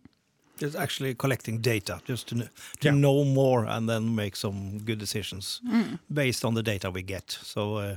just 0.64 0.76
actually 0.76 1.14
collecting 1.14 1.60
data 1.60 2.00
just 2.08 2.28
to, 2.28 2.34
to 2.80 2.88
yeah. 2.88 2.90
know 2.90 3.24
more 3.24 3.64
and 3.64 3.88
then 3.88 4.14
make 4.14 4.36
some 4.36 4.78
good 4.84 4.98
decisions 4.98 5.60
mm. 5.66 5.98
based 6.08 6.44
on 6.44 6.54
the 6.54 6.62
data 6.62 6.90
we 6.90 7.02
get. 7.02 7.30
So 7.42 7.76
uh, 7.76 7.96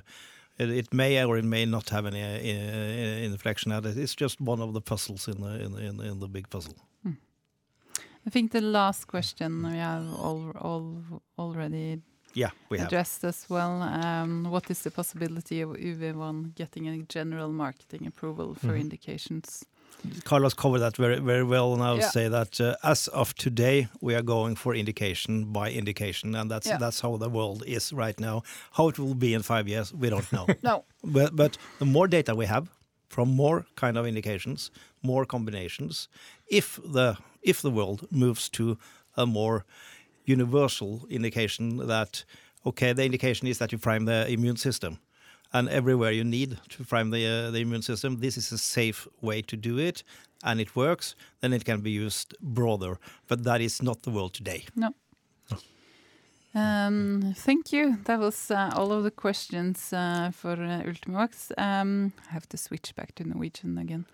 it, 0.58 0.70
it, 0.70 0.94
may 0.94 1.24
or 1.24 1.38
it 1.38 1.46
may 1.46 1.66
not 1.66 1.90
have 1.90 2.06
any 2.06 2.24
uh, 2.24 3.26
inflection 3.26 3.72
at 3.72 3.86
it. 3.86 3.98
It's 3.98 4.16
just 4.16 4.42
one 4.42 4.62
of 4.62 4.74
the 4.74 4.82
puzzles 4.82 5.28
in 5.28 5.42
the 5.42 5.64
in 5.66 5.72
the, 5.74 5.82
in 5.90 6.00
in 6.02 6.20
the 6.20 6.28
big 6.28 6.50
puzzle. 6.50 6.76
Mm. 7.06 7.18
I 8.28 8.30
think 8.30 8.52
the 8.52 8.62
last 8.62 9.08
question 9.08 9.64
we 9.64 9.78
have 9.78 10.06
all, 10.14 10.52
all 10.60 11.22
already 11.38 12.02
yeah, 12.34 12.52
we 12.70 12.78
addressed 12.80 13.22
have. 13.22 13.30
as 13.30 13.50
well. 13.50 13.82
Um, 13.82 14.52
what 14.52 14.70
is 14.70 14.82
the 14.82 14.92
possibility 14.92 15.62
of 15.62 15.70
UV1 15.70 16.56
getting 16.56 16.88
a 16.88 16.98
general 17.14 17.52
marketing 17.52 18.08
approval 18.08 18.54
for 18.54 18.68
mm 18.68 18.74
-hmm. 18.74 18.82
indications? 18.82 19.66
Carlos 20.24 20.54
covered 20.54 20.80
that 20.80 20.98
very 20.98 21.20
very 21.20 21.44
well, 21.44 21.74
and 21.74 21.84
I'll 21.84 21.98
yeah. 21.98 22.10
say 22.10 22.28
that 22.28 22.62
uh, 22.62 22.76
as 22.84 23.08
of 23.10 23.34
today, 23.36 23.88
we 24.02 24.16
are 24.16 24.22
going 24.22 24.56
for 24.56 24.76
indication 24.76 25.46
by 25.46 25.72
indication, 25.72 26.36
and 26.36 26.50
that's 26.50 26.68
yeah. 26.68 26.78
that's 26.78 27.02
how 27.02 27.18
the 27.18 27.30
world 27.30 27.64
is 27.66 27.94
right 27.94 28.20
now. 28.20 28.44
How 28.72 28.90
it 28.90 29.00
will 29.00 29.16
be 29.16 29.34
in 29.34 29.42
five 29.42 29.68
years, 29.68 29.94
we 29.94 30.10
don't 30.10 30.32
know. 30.32 30.48
no, 30.64 30.84
but 31.04 31.36
but 31.36 31.58
the 31.80 31.86
more 31.86 32.08
data 32.08 32.36
we 32.36 32.46
have 32.46 32.70
from 33.10 33.30
more 33.30 33.66
kind 33.76 33.98
of 33.98 34.06
indications, 34.06 34.72
more 35.02 35.26
combinations, 35.26 36.08
if 36.48 36.80
the 36.84 37.18
if 37.42 37.62
the 37.62 37.72
world 37.72 38.08
moves 38.12 38.50
to 38.50 38.78
a 39.16 39.26
more 39.26 39.66
universal 40.26 41.06
indication 41.10 41.88
that 41.88 42.26
okay, 42.66 42.94
the 42.94 43.06
indication 43.06 43.48
is 43.48 43.58
that 43.58 43.72
you 43.72 43.78
prime 43.78 44.06
the 44.06 44.28
immune 44.30 44.58
system 44.58 45.00
and 45.54 45.70
everywhere 45.70 46.12
you 46.12 46.24
need 46.24 46.58
to 46.70 46.84
prime 46.84 47.10
the, 47.12 47.26
uh, 47.26 47.52
the 47.52 47.60
immune 47.60 47.82
system. 47.82 48.20
This 48.20 48.38
is 48.38 48.52
a 48.52 48.58
safe 48.58 49.08
way 49.22 49.42
to 49.44 49.56
do 49.56 49.78
it, 49.78 50.04
and 50.44 50.60
it 50.60 50.76
works. 50.76 51.16
Then 51.42 51.54
it 51.54 51.66
can 51.66 51.82
be 51.82 51.92
used 51.92 52.36
broader, 52.42 53.00
but 53.28 53.44
that 53.44 53.62
is 53.62 53.82
not 53.82 54.04
the 54.04 54.12
world 54.12 54.34
today. 54.34 54.66
No. 54.76 54.94
Um, 56.58 57.36
thank 57.36 57.72
you. 57.72 57.98
That 58.06 58.20
was 58.20 58.50
uh, 58.50 58.72
all 58.76 58.92
of 58.92 59.04
the 59.04 59.12
questions 59.12 59.94
uh, 59.94 60.32
for 60.34 60.54
uh, 60.54 60.82
Ultimovax. 60.90 61.52
Um, 61.58 62.12
I 62.30 62.34
have 62.34 62.48
to 62.50 62.58
switch 62.58 62.96
back 62.96 63.14
to 63.16 63.24
Norwegian 63.24 63.78
again. 63.78 64.06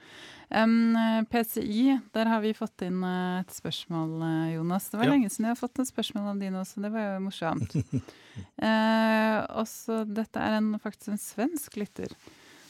Um, 0.52 0.94
uh, 0.96 1.24
PCI, 1.32 2.00
der 2.14 2.26
har 2.28 2.42
vi 2.44 2.52
fått 2.54 2.82
inn 2.84 3.00
uh, 3.04 3.40
et 3.40 3.54
spørsmål, 3.56 4.18
uh, 4.22 4.50
Jonas. 4.58 4.90
Det 4.90 5.00
var 5.00 5.06
Ja. 5.08 5.12
lenge 5.16 5.30
siden 5.32 5.48
jeg 5.48 5.56
har 5.56 5.62
fått 5.62 5.80
et 5.80 5.88
spørsmål 5.88 6.28
av 6.34 6.40
din 6.42 6.54
også, 6.60 6.82
det 6.84 6.92
var 6.92 7.06
jo 7.14 7.20
morsomt. 7.24 7.78
også, 9.64 10.02
dette 10.12 10.40
er 10.44 10.58
en, 10.58 10.74
faktisk 10.84 11.14
en 11.14 11.22
svensk 11.22 11.78
lytter. 11.80 12.12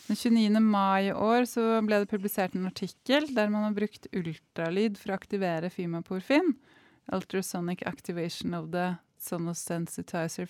Den 0.07 0.15
29. 0.19 0.59
mai 0.61 1.07
i 1.07 1.13
år 1.15 1.47
så 1.49 1.65
ble 1.87 2.03
det 2.03 2.11
publisert 2.11 2.53
en 2.55 2.67
artikkel 2.69 3.25
der 3.33 3.49
man 3.49 3.63
har 3.63 3.73
brukt 3.73 4.05
ultralyd 4.13 4.99
for 4.99 5.13
å 5.13 5.17
aktivere 5.17 5.71
fymaporfin. 5.73 6.53
Ultrasonic 7.11 7.81
activation 7.87 8.53
of 8.53 8.69
the 8.71 8.97
sonosensitizer 9.23 10.47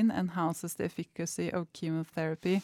and 0.00 0.10
enhances 0.10 0.74
the 0.74 0.84
efficacy 0.84 1.52
of 1.52 1.72
chemotherapy 1.72 2.62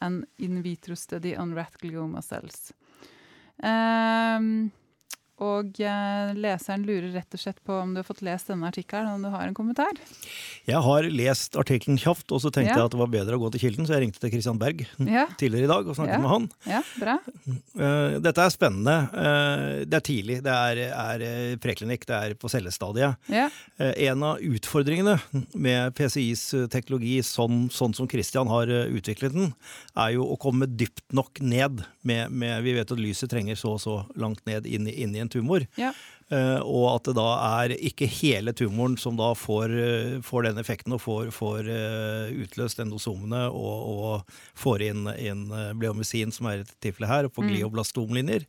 and 0.00 0.26
in 0.38 0.62
vitro 0.62 0.94
study 0.94 1.36
on 1.36 1.54
rat 1.54 1.72
glioma 1.82 2.22
cells. 2.22 2.72
Ehm, 3.62 4.70
og 5.42 5.80
eh, 5.84 6.30
leseren 6.38 6.84
lurer 6.88 7.10
rett 7.12 7.34
og 7.36 7.40
slett 7.42 7.58
på 7.66 7.74
om 7.82 7.92
du 7.92 7.98
har 8.00 8.06
fått 8.08 8.22
lest 8.24 8.48
denne 8.48 8.68
artikkelen, 8.70 9.10
om 9.18 9.22
du 9.22 9.28
har 9.28 9.44
en 9.46 9.54
kommentar. 9.56 9.92
Jeg 10.66 10.80
har 10.82 11.02
lest 11.12 11.56
artikkelen 11.60 11.98
kjapt, 12.00 12.32
og 12.32 12.40
så 12.40 12.48
tenkte 12.50 12.72
Ja. 12.72 12.78
jeg 12.80 12.86
at 12.86 12.94
det 12.96 13.00
var 13.02 13.12
bedre 13.12 13.36
å 13.36 13.42
gå 13.44 13.50
til 13.52 13.60
kilden, 13.66 13.86
så 13.86 13.94
jeg 13.98 14.06
ringte 14.06 14.20
til 14.22 14.30
Christian 14.32 14.58
Berg 14.58 14.86
Ja, 14.98 15.26
tidligere 15.36 15.64
i 15.68 15.72
dag 15.74 15.86
og 15.86 15.94
snakket 15.96 16.16
Ja. 16.16 16.18
med 16.24 16.30
han. 16.30 16.48
ja 16.66 16.82
bra. 16.98 17.18
Eh, 17.76 18.18
dette 18.24 18.38
er 18.46 18.50
spennende. 18.50 18.96
Eh, 19.12 19.84
det 19.84 19.94
er 20.00 20.06
tidlig. 20.08 20.38
Det 20.42 20.52
er, 20.56 20.80
er 20.96 21.56
preklinikk, 21.58 22.06
det 22.06 22.16
er 22.16 22.34
på 22.34 22.48
cellestadiet. 22.48 23.16
Ja, 23.28 23.50
Eh, 23.78 23.92
en 24.08 24.22
av 24.22 24.38
utfordringene 24.40 25.20
med 25.54 25.92
PCIs 25.94 26.54
teknologi, 26.72 27.18
sånn, 27.20 27.68
sånn 27.68 27.94
som 27.94 28.08
Christian 28.08 28.48
har 28.48 28.64
utviklet 28.66 29.34
den, 29.34 29.52
er 29.94 30.12
jo 30.14 30.24
å 30.24 30.38
komme 30.40 30.64
dypt 30.66 31.02
nok 31.12 31.40
ned 31.42 31.84
med, 32.02 32.30
med 32.32 32.62
Vi 32.64 32.72
vet 32.72 32.90
at 32.90 32.98
lyset 32.98 33.28
trenger 33.28 33.54
så 33.54 33.74
og 33.74 33.80
så 33.82 33.96
langt 34.16 34.40
ned 34.46 34.64
inn, 34.64 34.86
inn 34.88 35.14
i 35.14 35.18
en 35.20 35.25
tumor. 35.32 35.66
ja. 35.80 35.94
Uh, 36.26 36.58
og 36.66 36.88
at 36.90 37.06
det 37.06 37.12
da 37.14 37.26
er 37.62 37.72
ikke 37.86 38.08
hele 38.10 38.50
tumoren 38.50 38.96
som 38.98 39.14
da 39.14 39.28
får, 39.38 39.70
uh, 39.70 40.16
får 40.26 40.48
den 40.48 40.58
effekten 40.58 40.96
og 40.96 40.98
får, 41.04 41.28
får 41.30 41.68
uh, 41.70 42.32
utløst 42.42 42.82
endosomene 42.82 43.44
og, 43.46 43.84
og 43.92 44.34
får 44.58 44.82
inn, 44.88 45.06
inn 45.22 45.44
bleomesin, 45.78 46.34
som 46.34 46.48
er 46.50 46.64
et 46.64 46.72
tilfelle 46.82 47.06
her, 47.12 47.28
og 47.28 47.36
på 47.36 47.44
Mm. 47.46 47.52
glioblastomlinjer. 47.54 48.42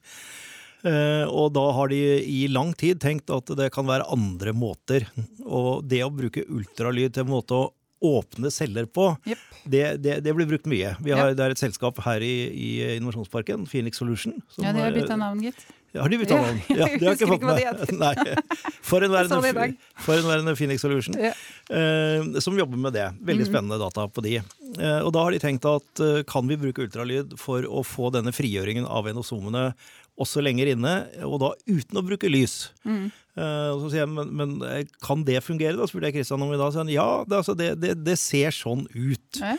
Og 1.27 1.53
da 1.53 1.63
har 1.73 1.89
de 1.91 1.97
i 2.25 2.47
lang 2.47 2.69
tid 2.77 2.99
tenkt 3.01 3.29
at 3.33 3.49
det 3.57 3.71
kan 3.75 3.85
være 3.85 4.07
andre 4.13 4.53
måter. 4.57 5.05
Og 5.43 5.85
det 5.85 6.01
å 6.05 6.09
bruke 6.13 6.45
ultralyd 6.49 7.13
til 7.13 7.25
en 7.25 7.31
måte 7.33 7.57
å 7.57 7.71
åpne 8.01 8.49
celler 8.53 8.85
på, 8.85 9.09
yep. 9.25 9.41
det, 9.65 9.85
det, 10.05 10.19
det 10.25 10.33
blir 10.37 10.45
brukt 10.49 10.67
mye. 10.69 10.93
Vi 11.01 11.11
har, 11.13 11.31
yep. 11.31 11.37
Det 11.39 11.45
er 11.45 11.55
et 11.55 11.61
selskap 11.61 11.97
her 12.05 12.21
i, 12.21 12.35
i 12.53 12.69
Innovasjonsparken, 12.99 13.65
Phoenix 13.69 13.97
Solution. 13.97 14.37
som, 14.53 14.63
ja 14.65 14.73
de 14.73 14.85
har 14.85 14.93
bytta 14.95 15.17
navn, 15.17 15.41
gitt. 15.49 15.65
Har 16.01 16.09
de 16.13 16.17
bytta 16.21 16.35
Ja, 16.37 16.41
navn? 16.47 16.61
jeg 16.67 16.77
Ja, 16.77 16.85
det 16.85 17.01
har 17.01 17.15
jeg 17.15 17.17
ikke 17.17 17.29
fått 17.33 17.45
med. 17.47 17.59
heter. 17.59 18.41
Forhenværende, 18.81 18.81
For 18.87 19.03
en 19.03 19.11
Jeg 19.17 19.29
så 19.29 19.41
det 19.41 19.49
i 19.49 19.53
dag. 19.53 19.61
verden, 19.61 19.77
for 20.05 20.13
en 20.21 20.29
verden 20.31 20.55
Phoenix 20.55 20.81
Solution, 20.81 21.15
Ja. 21.19 21.33
eh, 21.69 22.39
som 22.43 22.57
jobber 22.57 22.77
med 22.77 22.93
det. 22.93 23.07
Veldig 23.21 23.45
Mhm. 23.47 23.51
spennende 23.53 23.79
data 23.79 24.07
på 24.07 24.21
de. 24.23 24.35
Eh, 24.79 24.99
og 25.01 25.11
da 25.13 25.23
har 25.23 25.31
de 25.31 25.39
tenkt 25.39 25.65
at 25.65 25.99
eh, 26.03 26.23
kan 26.23 26.47
vi 26.47 26.57
bruke 26.57 26.83
ultralyd 26.87 27.37
for 27.39 27.61
å 27.63 27.83
få 27.85 28.11
denne 28.11 28.31
frigjøringen 28.35 28.85
av 28.87 29.05
enosomene 29.07 29.73
også 30.17 30.41
lenger 30.41 30.71
inne, 30.73 31.05
og 31.29 31.39
da 31.43 31.51
uten 31.69 31.99
å 31.99 32.01
bruke 32.01 32.25
lys. 32.25 32.71
Mm. 32.83 33.11
Uh, 33.37 33.77
så 33.77 33.91
sier 33.91 33.99
jeg, 34.01 34.09
men, 34.09 34.31
men 34.33 34.87
kan 35.05 35.21
det 35.23 35.43
fungere? 35.45 35.77
Da 35.77 35.85
spurte 35.85 36.07
jeg 36.09 36.15
Kristian 36.15 36.41
om 36.41 36.49
i 36.51 36.57
dag. 36.57 36.71
Så 36.73 36.79
han, 36.81 36.89
ja, 36.89 37.23
det, 37.23 37.37
altså, 37.37 37.53
det, 37.55 37.67
det, 37.79 37.91
det 38.03 38.15
ser 38.17 38.49
sånn 38.49 38.87
ut. 38.97 39.37
Ja. 39.37 39.53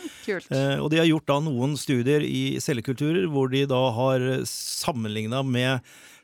Eh, 0.51 0.75
og 0.83 0.89
de 0.91 0.99
har 0.99 1.07
gjort 1.07 1.29
da 1.31 1.37
noen 1.39 1.77
studier 1.79 2.19
i 2.27 2.59
cellekulturer 2.59 3.29
hvor 3.31 3.47
de 3.49 3.63
da 3.71 3.79
har 3.95 4.19
sammenligna 4.43 5.45
med 5.47 5.79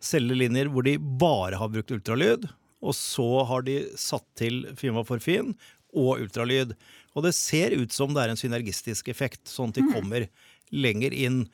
cellelinjer 0.06 0.70
hvor 0.72 0.86
de 0.88 0.98
bare 1.00 1.60
har 1.60 1.72
brukt 1.74 1.94
ultralyd, 1.96 2.46
og 2.86 2.94
så 2.98 3.30
har 3.50 3.66
de 3.66 3.80
satt 3.98 4.26
til 4.38 4.66
fimaforfin 4.78 5.54
og 5.96 6.26
ultralyd. 6.26 6.76
Og 7.16 7.26
det 7.26 7.34
ser 7.38 7.74
ut 7.80 7.94
som 7.96 8.14
det 8.14 8.26
er 8.26 8.34
en 8.34 8.40
synergistisk 8.40 9.10
effekt, 9.12 9.46
sånn 9.50 9.72
at 9.72 9.80
de 9.80 9.88
kommer 9.94 10.28
lenger 10.76 11.16
inn. 11.16 11.46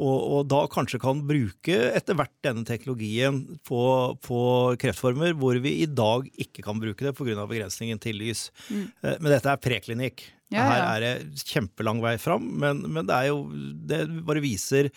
Og, 0.00 0.16
og 0.16 0.44
da 0.48 0.62
kanskje 0.70 1.00
kan 1.02 1.24
bruke 1.26 1.76
etter 1.90 2.16
hvert 2.16 2.32
denne 2.46 2.62
teknologien 2.64 3.40
på, 3.66 3.80
på 4.22 4.42
kreftformer 4.80 5.34
hvor 5.36 5.58
vi 5.60 5.80
i 5.82 5.88
dag 5.90 6.28
ikke 6.40 6.64
kan 6.64 6.78
bruke 6.80 7.04
det 7.04 7.12
pga. 7.18 7.42
begrensningen 7.50 8.00
til 8.00 8.20
lys. 8.22 8.46
Mm. 8.70 8.84
Eh, 9.02 9.16
Men 9.18 9.34
dette 9.34 9.50
er 9.50 9.60
preklinikk. 9.60 10.22
Ja, 10.54 10.64
Her 10.66 10.84
er 10.86 11.02
det 11.04 11.42
kjempelang 11.46 12.00
vei 12.02 12.16
fram, 12.22 12.46
men, 12.62 12.80
men 12.90 13.06
det 13.06 13.14
er 13.14 13.28
jo 13.28 13.44
Det 13.86 14.00
bare 14.26 14.42
viser 14.42 14.88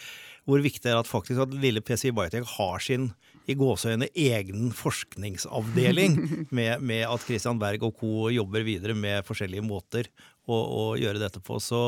hvor 0.47 0.63
viktig 0.63 0.83
det 0.85 0.91
er 0.93 1.01
at 1.01 1.09
faktisk 1.09 1.45
at 1.45 1.53
lille 1.55 1.83
PCI 1.83 2.11
Biotech 2.15 2.57
har 2.57 2.83
sin 2.83 3.11
i 3.49 3.55
gåseøyne 3.59 4.07
egen 4.15 4.69
forskningsavdeling, 4.75 6.15
med, 6.57 6.83
med 6.83 7.03
at 7.07 7.25
Christian 7.27 7.59
Berg 7.59 7.83
og 7.83 7.97
co. 7.99 8.29
jobber 8.31 8.63
videre 8.63 8.95
med 8.95 9.25
forskjellige 9.27 9.65
måter 9.65 10.07
å, 10.47 10.55
å 10.55 10.85
gjøre 10.99 11.19
dette 11.19 11.41
på. 11.43 11.59
Så, 11.63 11.81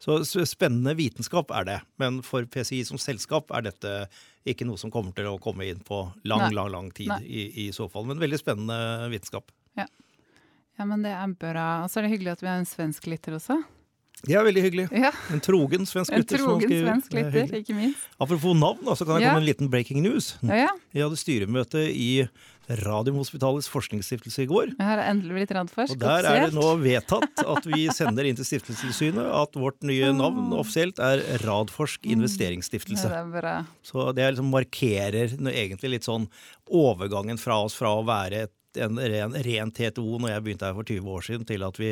så 0.00 0.46
spennende 0.48 0.96
vitenskap 0.96 1.52
er 1.56 1.68
det. 1.68 1.80
Men 2.00 2.22
for 2.24 2.48
PCI 2.48 2.82
som 2.88 3.00
selskap 3.00 3.52
er 3.56 3.68
dette 3.68 3.94
ikke 4.48 4.66
noe 4.68 4.80
som 4.80 4.92
kommer 4.92 5.12
til 5.16 5.28
å 5.28 5.40
komme 5.40 5.68
inn 5.68 5.80
på 5.84 6.06
lang, 6.24 6.48
Nei. 6.48 6.54
lang, 6.56 6.72
lang 6.72 6.90
tid 6.96 7.12
i, 7.24 7.46
i 7.66 7.70
så 7.72 7.88
fall. 7.92 8.08
Men 8.08 8.20
veldig 8.20 8.40
spennende 8.40 9.12
vitenskap. 9.12 9.52
Ja, 10.78 10.86
men 10.88 11.04
det 11.04 11.12
er 11.14 11.36
bra. 11.38 11.68
Og 11.84 11.90
så 11.90 12.00
er 12.00 12.06
det 12.06 12.16
hyggelig 12.16 12.34
at 12.34 12.42
vi 12.42 12.50
har 12.50 12.60
en 12.60 12.68
svensk 12.68 13.06
lytter 13.10 13.36
også. 13.36 13.60
Det 14.24 14.36
er 14.38 14.44
veldig 14.46 14.62
hyggelig. 14.64 14.84
Ja, 14.94 15.10
En 15.34 15.40
trogen 15.44 15.84
svensk 15.84 16.12
En 16.14 16.22
lytter. 16.22 16.38
som 16.40 16.54
trogen 16.54 16.70
svensk 16.70 17.12
er 17.12 17.26
lytter, 17.32 17.58
ikke 17.60 17.74
minst. 17.76 18.06
Apropos 18.20 18.54
navn, 18.56 18.80
så 18.96 19.04
kan 19.04 19.18
jeg 19.20 19.26
komme 19.28 19.40
med 19.40 19.42
en 19.42 19.48
liten 19.50 19.68
breaking 19.72 20.00
news. 20.02 20.36
Ja, 20.42 20.62
ja. 20.64 20.70
Jeg 20.94 21.02
hadde 21.08 21.18
styremøte 21.20 21.82
i 21.92 22.28
Radiumhospitalets 22.70 23.68
forskningsstiftelse 23.68 24.46
i 24.46 24.48
går. 24.48 24.70
Jeg 24.78 24.86
har 24.88 25.02
endelig 25.10 25.34
blitt 25.36 25.52
Radforsk. 25.52 25.92
Og 25.92 26.00
der 26.00 26.24
er 26.30 26.46
det 26.46 26.54
nå 26.56 26.70
vedtatt 26.80 27.42
at 27.44 27.66
vi 27.68 27.84
sender 27.98 28.24
inn 28.24 28.38
til 28.38 28.46
Stiftelsestilsynet 28.48 29.26
at 29.42 29.58
vårt 29.60 29.84
nye 29.84 30.08
navn 30.16 30.48
offisielt 30.56 30.98
er 31.04 31.20
Radforsk 31.44 32.06
Ja, 32.08 32.14
investeringsstiftelse. 32.16 33.10
det 33.12 33.20
er 33.20 33.30
bra. 33.36 33.54
Så 33.84 34.08
det 34.16 34.24
er 34.24 34.32
liksom 34.32 34.48
markerer 34.54 35.36
egentlig 35.52 35.90
litt 35.98 36.08
sånn 36.08 36.24
overgangen 36.72 37.36
fra 37.40 37.60
oss 37.66 37.76
fra 37.76 37.92
å 37.98 38.04
være 38.08 38.46
et 38.48 38.54
en 38.82 38.98
ren, 38.98 39.32
ren 39.46 39.70
TTO 39.74 40.18
når 40.18 40.30
jeg 40.34 40.42
begynte 40.44 40.66
her 40.68 40.74
for 40.74 40.84
20 40.88 41.10
år 41.14 41.22
siden, 41.26 41.44
til 41.48 41.62
at 41.66 41.78
vi 41.80 41.90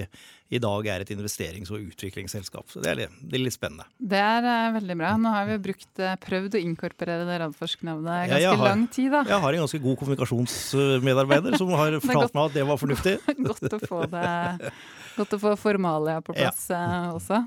i 0.53 0.61
dag 0.61 0.87
er 0.93 1.01
et 1.05 1.13
investerings- 1.15 1.71
og 1.73 1.81
utviklingsselskap. 1.93 2.67
Så 2.69 2.83
det 2.85 2.91
er 2.93 2.99
litt, 3.03 3.15
det 3.23 3.39
er 3.39 3.45
litt 3.45 3.55
spennende. 3.57 3.87
Det 3.99 4.19
er 4.21 4.45
uh, 4.45 4.75
veldig 4.75 4.97
bra. 5.01 5.13
Nå 5.23 5.31
har 5.33 5.47
vi 5.49 5.57
brukt, 5.69 5.89
uh, 6.03 6.13
prøvd 6.21 6.59
å 6.59 6.63
inkorporere 6.67 7.25
det 7.29 7.39
Radforsk-navnet 7.45 8.11
Ja, 8.13 8.27
ganske 8.33 8.43
jeg 8.45 8.59
har- 8.59 8.69
lang 8.69 8.85
tid, 8.93 9.11
da. 9.15 9.23
Jeg 9.31 9.41
har 9.47 9.53
en 9.59 9.65
ganske 9.65 9.83
god 9.87 9.97
kommunikasjonsmedarbeider 10.03 11.57
som 11.59 11.73
har 11.79 11.91
godt. 11.97 12.05
fortalt 12.11 12.35
meg 12.37 12.45
at 12.51 12.59
det 12.61 12.67
var 12.69 12.77
fornuftig. 12.83 13.17
Godt 13.49 13.79
å 13.79 13.81
få 13.87 14.03
det 14.13 14.73
Godt 15.17 15.35
å 15.37 15.41
få 15.43 15.57
formalia 15.61 16.21
på 16.25 16.35
Ja. 16.37 16.49
plass 16.51 16.71
eh, 16.73 17.11
også. 17.13 17.43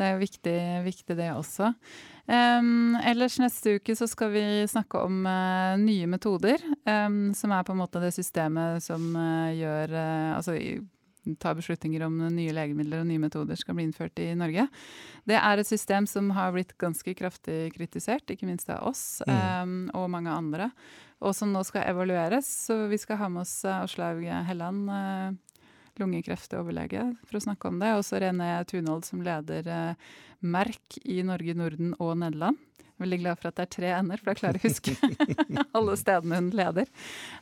Det 0.00 0.06
er 0.06 0.14
jo 0.14 0.20
viktig, 0.22 0.58
viktig 0.86 1.16
det 1.18 1.26
også. 1.36 1.74
Em, 2.30 2.94
ellers 3.10 3.38
neste 3.42 3.72
uke 3.80 3.96
så 3.98 4.06
skal 4.06 4.30
vi 4.30 4.42
snakke 4.70 5.00
om 5.02 5.24
uh, 5.26 5.74
nye 5.80 6.06
metoder, 6.06 6.62
um, 6.86 7.32
som 7.34 7.50
er 7.56 7.64
på 7.66 7.74
en 7.74 7.80
måte 7.82 7.98
det 8.02 8.12
systemet 8.14 8.84
som 8.84 9.02
uh, 9.18 9.50
gjør 9.56 9.90
uh, 9.96 10.36
Altså 10.38 10.54
i- 10.54 10.78
tar 11.38 11.52
beslutninger 11.58 12.00
om 12.06 12.14
nye 12.32 12.52
legemidler 12.56 13.02
og 13.02 13.06
nye 13.10 13.20
metoder 13.20 13.58
skal 13.60 13.76
bli 13.76 13.84
innført 13.84 14.16
i 14.24 14.30
Norge. 14.34 14.64
Det 15.28 15.36
er 15.36 15.60
et 15.60 15.68
system 15.68 16.06
som 16.08 16.30
har 16.32 16.54
blitt 16.54 16.72
ganske 16.80 17.12
kraftig 17.18 17.58
kritisert, 17.74 18.24
ikke 18.32 18.48
minst 18.48 18.70
av 18.72 18.86
oss 18.88 19.20
Mm. 19.28 19.34
um, 19.36 19.74
og 20.00 20.08
mange 20.10 20.32
andre, 20.32 20.70
og 21.20 21.34
som 21.36 21.52
nå 21.52 21.60
skal 21.68 21.84
evalueres. 21.92 22.48
Så 22.64 22.86
vi 22.88 22.96
skal 22.98 23.20
ha 23.20 23.28
med 23.28 23.42
oss 23.44 23.52
Aslaug 23.68 24.24
Helland, 24.48 24.88
lungekreftoverlege, 26.00 27.04
for 27.28 27.38
å 27.38 27.44
snakke 27.44 27.70
om 27.70 27.78
det. 27.82 27.92
Og 27.98 28.04
så 28.06 28.20
René 28.22 28.50
Tunhold, 28.70 29.06
som 29.08 29.22
leder 29.24 29.68
eh, 29.70 30.10
Merk 30.40 30.98
i 31.04 31.20
Norge, 31.26 31.54
Norden 31.58 31.94
og 31.98 32.16
Nederland. 32.22 32.58
Veldig 33.00 33.18
glad 33.22 33.40
for 33.40 33.48
at 33.48 33.56
det 33.56 33.64
er 33.64 33.74
tre 33.76 33.92
ender, 33.96 34.20
for 34.20 34.28
da 34.28 34.36
klarer 34.36 34.60
jeg 34.60 34.64
å 34.64 34.72
huske 34.74 35.64
alle 35.78 35.94
stedene 35.96 36.40
hun 36.40 36.50
leder. 36.52 36.90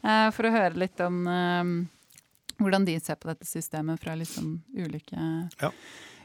Eh, 0.03 0.27
for 0.37 0.47
å 0.47 0.53
høre 0.55 0.79
litt 0.85 1.01
om 1.03 1.25
eh, 1.33 1.73
hvordan 2.59 2.87
de 2.87 2.99
ser 3.03 3.19
på 3.19 3.31
dette 3.31 3.47
systemet 3.49 4.03
fra 4.03 4.15
sånn 4.27 4.59
ulike, 4.75 5.19
Ja. 5.63 5.73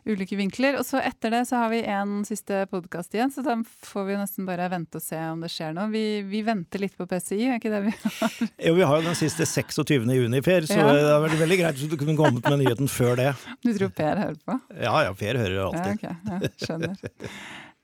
Ulike 0.05 0.35
vinkler. 0.39 0.75
Og 0.79 0.85
så 0.87 0.99
etter 1.03 1.31
det 1.33 1.41
så 1.49 1.61
har 1.61 1.69
vi 1.73 1.79
en 1.87 2.21
siste 2.27 2.63
podkast 2.71 3.13
igjen, 3.15 3.31
så 3.31 3.43
da 3.45 3.55
får 3.87 4.07
vi 4.09 4.17
nesten 4.19 4.47
bare 4.47 4.67
vente 4.73 4.99
og 4.99 5.05
se 5.05 5.19
om 5.31 5.41
det 5.43 5.51
skjer 5.53 5.73
noe. 5.77 5.87
Vi, 5.93 6.03
vi 6.27 6.41
venter 6.47 6.83
litt 6.83 6.97
på 6.99 7.07
PCI, 7.09 7.39
er 7.53 7.59
ikke 7.61 7.71
det 7.73 7.81
vi 7.87 7.93
har? 8.03 8.37
Jo, 8.67 8.75
vi 8.79 8.85
har 8.89 8.99
jo 9.01 9.07
den 9.09 9.17
siste 9.19 9.47
26. 9.49 10.07
juni, 10.17 10.41
Per, 10.45 10.67
så 10.69 10.77
Ja. 10.79 10.87
det 10.91 11.01
hadde 11.07 11.17
veldig, 11.27 11.39
veldig 11.45 11.59
greit 11.63 11.79
hvis 11.81 11.91
du 11.93 11.97
kunne 12.01 12.17
kommet 12.19 12.47
med 12.49 12.63
nyheten 12.65 12.91
før 12.91 13.15
det. 13.19 13.31
Du 13.63 13.71
tror 13.77 13.91
Per 13.95 14.23
hører 14.25 14.39
på? 14.43 14.59
Ja 14.81 14.95
ja, 15.07 15.13
Per 15.23 15.39
hører 15.43 15.57
Ja, 15.59 15.67
alltid. 15.71 16.07
Ja, 16.07 16.53
skjønner. 16.65 16.97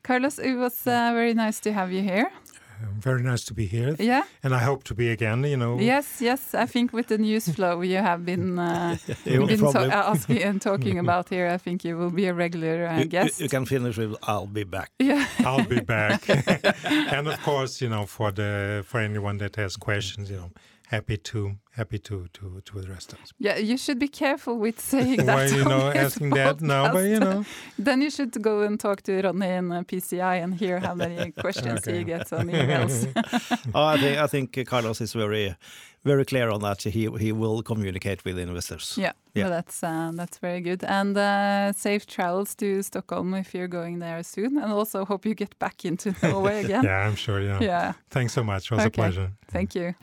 Carlos, 0.03 0.39
it 0.39 0.55
was 0.57 0.79
uh, 0.87 1.11
very 1.13 1.33
nice 1.37 1.59
to 1.61 1.71
have 1.75 1.91
you 1.93 2.01
here. 2.01 2.29
Very 2.99 3.21
nice 3.21 3.43
to 3.45 3.53
be 3.53 3.65
here. 3.65 3.95
Yeah. 3.99 4.23
And 4.43 4.53
I 4.53 4.59
hope 4.59 4.83
to 4.85 4.93
be 4.95 5.09
again, 5.11 5.43
you 5.43 5.57
know. 5.57 5.79
Yes, 5.79 6.21
yes. 6.21 6.53
I 6.53 6.65
think 6.65 6.93
with 6.93 7.07
the 7.07 7.17
news 7.17 7.47
flow 7.49 7.81
you 7.81 7.97
have 7.97 8.25
been, 8.25 8.59
uh, 8.69 8.97
You 9.25 9.45
been 9.47 9.59
probably- 9.59 9.89
to- 9.89 9.95
asking 10.13 10.43
and 10.43 10.61
talking 10.61 10.99
about 11.05 11.29
here, 11.29 11.47
I 11.47 11.57
think 11.57 11.83
you 11.83 11.97
will 11.97 12.11
be 12.11 12.27
a 12.27 12.33
regular 12.33 12.87
uh, 12.87 12.99
You- 12.99 13.09
you, 13.11 13.29
you 13.37 13.49
can 13.49 13.65
finish 13.65 13.97
with 13.97 14.15
"I'll 14.23 14.47
be 14.47 14.63
back." 14.65 14.89
yeah. 14.99 15.25
I'll 15.39 15.65
be 15.65 15.81
back. 15.81 16.29
and 17.13 17.27
of 17.27 17.41
course, 17.43 17.81
you 17.81 17.89
know, 17.89 18.05
for 18.05 18.31
the 18.31 18.83
for 18.85 18.99
anyone 18.99 19.37
that 19.39 19.55
has 19.55 19.77
questions, 19.77 20.29
you 20.29 20.37
know, 20.37 20.51
happy 20.95 21.17
to 21.17 21.39
happy 21.79 21.99
to 21.99 22.15
to 22.33 22.61
to 22.65 22.79
address 22.79 23.05
those. 23.11 23.29
Yeah, 23.45 23.57
you 23.69 23.77
should 23.77 23.99
be 23.99 24.07
careful 24.07 24.55
with 24.65 24.79
saying 24.91 25.25
that. 25.25 25.35
Why 25.35 25.45
you 25.57 25.63
on 25.63 25.69
know 25.69 25.91
this 25.93 26.05
asking 26.05 26.29
that 26.31 26.61
now, 26.61 26.91
but 26.93 27.05
you 27.13 27.19
know, 27.19 27.43
Then 27.85 28.01
you 28.01 28.09
should 28.09 28.33
go 28.41 28.61
and 28.67 28.79
talk 28.79 29.01
to 29.03 29.11
Ronny 29.21 29.49
in 29.59 29.71
uh, 29.71 29.83
PCI 29.83 30.43
and 30.43 30.53
hear 30.61 30.79
how 30.79 30.95
many 30.95 31.31
questions 31.43 31.85
he 31.85 32.03
gets 32.03 32.33
on 32.33 32.47
emails. 32.49 33.07
Oh, 33.73 33.85
I 33.93 33.97
think 34.01 34.17
I 34.17 34.27
think 34.27 34.65
Carlos 34.67 35.01
is 35.01 35.13
very 35.13 35.55
very 36.05 36.25
clear 36.25 36.49
on 36.49 36.61
that. 36.61 36.81
He 36.83 37.07
he 37.19 37.31
will 37.31 37.61
communicate 37.63 38.23
with 38.25 38.37
investors. 38.39 38.95
yeah, 38.97 39.11
Yeah. 39.35 39.43
well, 39.43 39.51
that's 39.57 39.83
uh, 39.83 40.11
that's 40.17 40.39
very 40.41 40.61
good. 40.61 40.83
And 40.83 41.17
uh, 41.17 41.73
safe 41.73 42.05
travels 42.05 42.55
to 42.55 42.81
Stockholm 42.83 43.33
if 43.33 43.53
you're 43.53 43.67
going 43.79 43.99
there 43.99 44.23
soon. 44.23 44.57
And 44.57 44.71
also 44.71 45.05
hope 45.05 45.29
you 45.29 45.35
get 45.35 45.53
back 45.59 45.85
into 45.85 46.13
Norway 46.23 46.63
again. 46.65 46.83
yeah, 46.85 47.07
I'm 47.07 47.15
sure. 47.15 47.41
Yeah. 47.41 47.59
Yeah, 47.61 47.93
Thanks 48.09 48.33
so 48.33 48.43
much. 48.43 48.71
It 48.71 48.75
was 48.75 48.85
Okay. 48.85 48.87
a 48.87 49.03
pleasure. 49.03 49.31
thank 49.51 49.75
you. 49.75 49.93